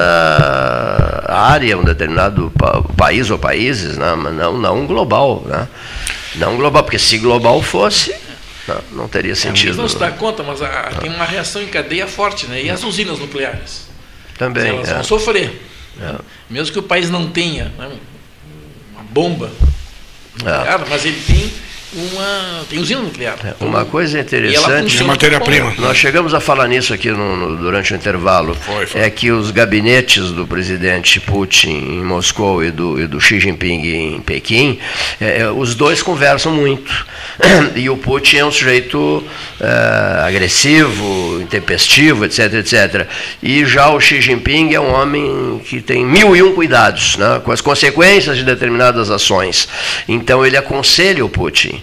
[1.27, 5.43] área, um determinado pa- país ou países, né, mas não, não global.
[5.45, 5.67] Né?
[6.35, 8.13] Não global, porque se global fosse,
[8.67, 9.77] não, não teria Eles sentido.
[9.77, 12.61] não se dá conta, mas a- tem uma reação em cadeia forte, né?
[12.61, 13.88] E as usinas nucleares?
[14.39, 14.69] Também.
[14.69, 14.93] Elas é.
[14.95, 15.61] vão sofrer.
[16.01, 16.15] É.
[16.49, 17.91] Mesmo que o país não tenha né,
[18.93, 19.51] uma bomba
[20.45, 20.77] É.
[20.89, 21.51] mas ele tem
[21.93, 23.35] uma tem usina nuclear.
[23.59, 25.03] Uma coisa E interessante.
[25.03, 25.73] matéria-prima.
[25.79, 28.53] Nós chegamos a falar nisso aqui no- no- durante o intervalo.
[28.55, 29.01] Foi, foi.
[29.01, 33.81] É que os gabinetes do presidente Putin em Moscou e do, e do Xi Jinping
[34.15, 34.77] em Pequim,
[35.19, 37.05] é, é, os dois conversam muito.
[37.75, 39.23] E o Putin é um sujeito
[39.59, 43.07] é, agressivo, intempestivo, etc, etc.
[43.41, 47.41] E já o Xi Jinping é um homem que tem mil e um cuidados né,
[47.43, 49.67] com as consequências de determinadas ações.
[50.07, 51.78] Então ele aconselha o Putin.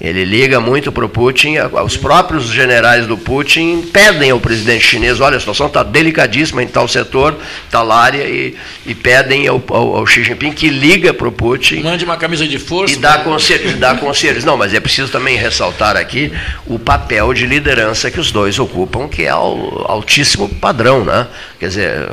[0.00, 5.18] Ele liga muito para o Putin, os próprios generais do Putin pedem ao presidente chinês,
[5.20, 7.34] olha, a situação está delicadíssima em tal setor,
[7.68, 8.54] tal área, e,
[8.86, 12.46] e pedem ao, ao- ao Xi Jinping que liga para o Putin Mande uma camisa
[12.46, 12.94] de força.
[12.94, 14.44] e dá conselhos, dá conselhos.
[14.44, 16.32] Não, mas é preciso também ressaltar aqui
[16.64, 21.26] o papel de liderança que os dois ocupam, que é al- altíssimo padrão, né?
[21.58, 22.08] Quer dizer,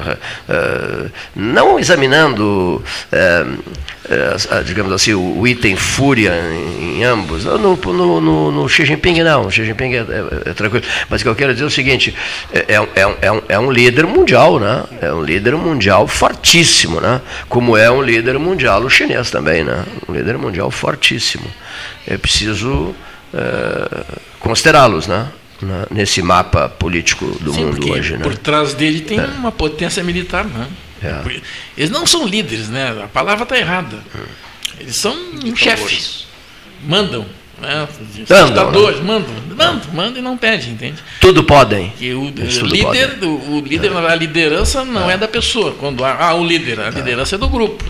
[0.49, 1.05] eh,
[1.35, 2.83] não examinando,
[4.09, 7.45] eh, digamos assim, o, o item fúria em, em ambos.
[7.45, 10.85] No, no, no, no Xi Jinping não, o Xi Jinping é, é- é tranquilo.
[11.09, 12.15] Mas o que eu quero dizer é o seguinte,
[12.53, 14.83] é, é um- é um- é um, é um líder mundial, né?
[15.01, 17.21] É um líder mundial fortíssimo, né?
[17.49, 19.83] Como é um líder mundial o chinês também, né?
[20.07, 21.45] Um líder mundial fortíssimo.
[22.07, 22.95] É preciso
[23.33, 24.03] eh,
[24.39, 25.27] considerá-los, né?
[25.89, 28.23] Nesse mapa político do Sim, mundo hoje, né?
[28.23, 30.67] por trás dele tem uma potência militar, né?
[31.05, 31.41] É.
[31.77, 32.95] Eles não são líderes, né?
[33.03, 33.97] A palavra está errada.
[34.79, 36.25] Eles são um chefe.
[36.83, 37.25] Mandam.
[37.61, 37.87] Né?
[38.29, 41.01] Mandam, Ditadores, mandam, mandam, mandam e não pedem, entende?
[41.21, 41.93] Tudo podem.
[41.99, 45.17] E o, Eles líder, o, o líder, a liderança não é.
[45.17, 45.73] da pessoa.
[45.73, 47.83] Quando há, ah, o líder, a liderança é do grupo.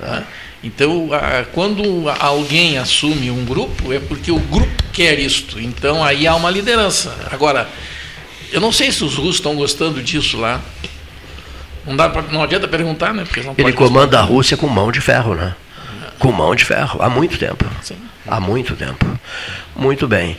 [0.00, 0.24] né?
[0.62, 1.08] Então,
[1.52, 1.82] quando
[2.18, 5.58] alguém assume um grupo, é porque o grupo quer isto.
[5.58, 7.16] Então, aí há uma liderança.
[7.30, 7.68] Agora,
[8.52, 10.60] eu não sei se os russos estão gostando disso lá.
[11.86, 13.24] Não, dá pra, não adianta perguntar, né?
[13.24, 15.54] Porque não Ele comanda a Rússia com mão de ferro, né?
[16.18, 17.64] Com mão de ferro, há muito tempo.
[18.26, 19.18] Há muito tempo.
[19.74, 20.36] Muito bem.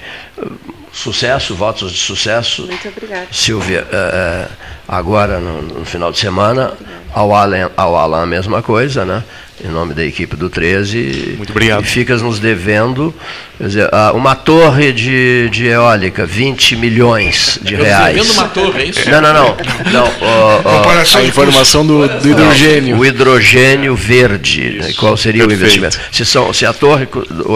[0.93, 2.67] Sucesso, votos de sucesso.
[2.67, 3.27] Muito obrigada.
[3.31, 4.47] Silvia, eh, eh,
[4.87, 6.73] agora no, no final de semana,
[7.13, 9.23] ao Alan, ao Alan a mesma coisa, né?
[9.63, 11.35] Em nome da equipe do 13.
[11.37, 11.83] Muito obrigado.
[11.83, 13.13] E ficas nos devendo
[13.59, 18.15] quer dizer, uma torre de, de eólica, 20 milhões de Eu reais.
[18.17, 19.07] vendo uma torre, é isso?
[19.11, 19.57] Não, não, não.
[19.91, 22.97] não ó, ó, A informação do, do hidrogênio.
[22.97, 24.79] o hidrogênio verde.
[24.81, 24.93] né?
[24.97, 25.77] Qual seria o Perfeito.
[25.77, 25.99] investimento?
[26.11, 27.07] Se, são, se a torre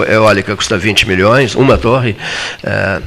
[0.08, 2.16] eólica custa 20 milhões, uma torre,
[2.64, 3.02] eh,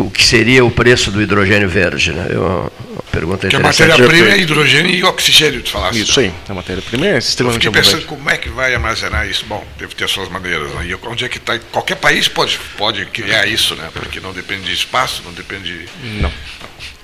[0.00, 2.12] o que seria o preço do hidrogênio verde?
[2.12, 2.28] Né?
[2.30, 3.88] Eu, uma pergunta Que a interessante.
[3.90, 6.00] matéria-prima é hidrogênio e oxigênio, tu falaste.
[6.00, 8.18] Isso aí, a matéria-prima é Eu extremamente fiquei pensando abundante.
[8.18, 9.44] como é que vai armazenar isso.
[9.46, 10.70] Bom, deve ter suas maneiras.
[10.74, 10.86] Né?
[10.88, 11.58] E onde é que está?
[11.72, 13.88] Qualquer país pode, pode criar isso, né?
[13.92, 15.88] Porque não depende de espaço, não depende de.
[16.20, 16.32] Não.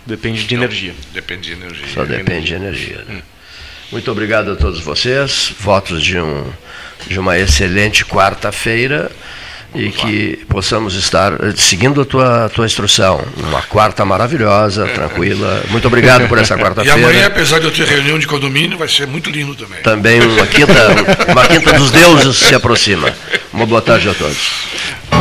[0.06, 0.94] Depende de energia.
[1.12, 1.86] Depende de energia.
[1.92, 3.04] Só depende de energia.
[3.08, 3.22] né?
[3.90, 5.52] Muito obrigado a todos vocês.
[5.58, 6.44] Votos de, um,
[7.08, 9.10] de uma excelente quarta-feira
[9.76, 13.22] e que possamos estar eh, seguindo a tua, tua instrução.
[13.36, 15.62] Uma quarta maravilhosa, tranquila.
[15.70, 17.26] Muito obrigado por essa E amanhã, quarta-feira.
[17.26, 19.82] apesar de eu ter reunião de condomínio, vai ser muito lindo também.
[19.82, 20.72] Também uma quinta,
[21.30, 23.12] uma quinta dos deuses se aproxima.
[23.52, 25.15] Uma boa tarde a todos.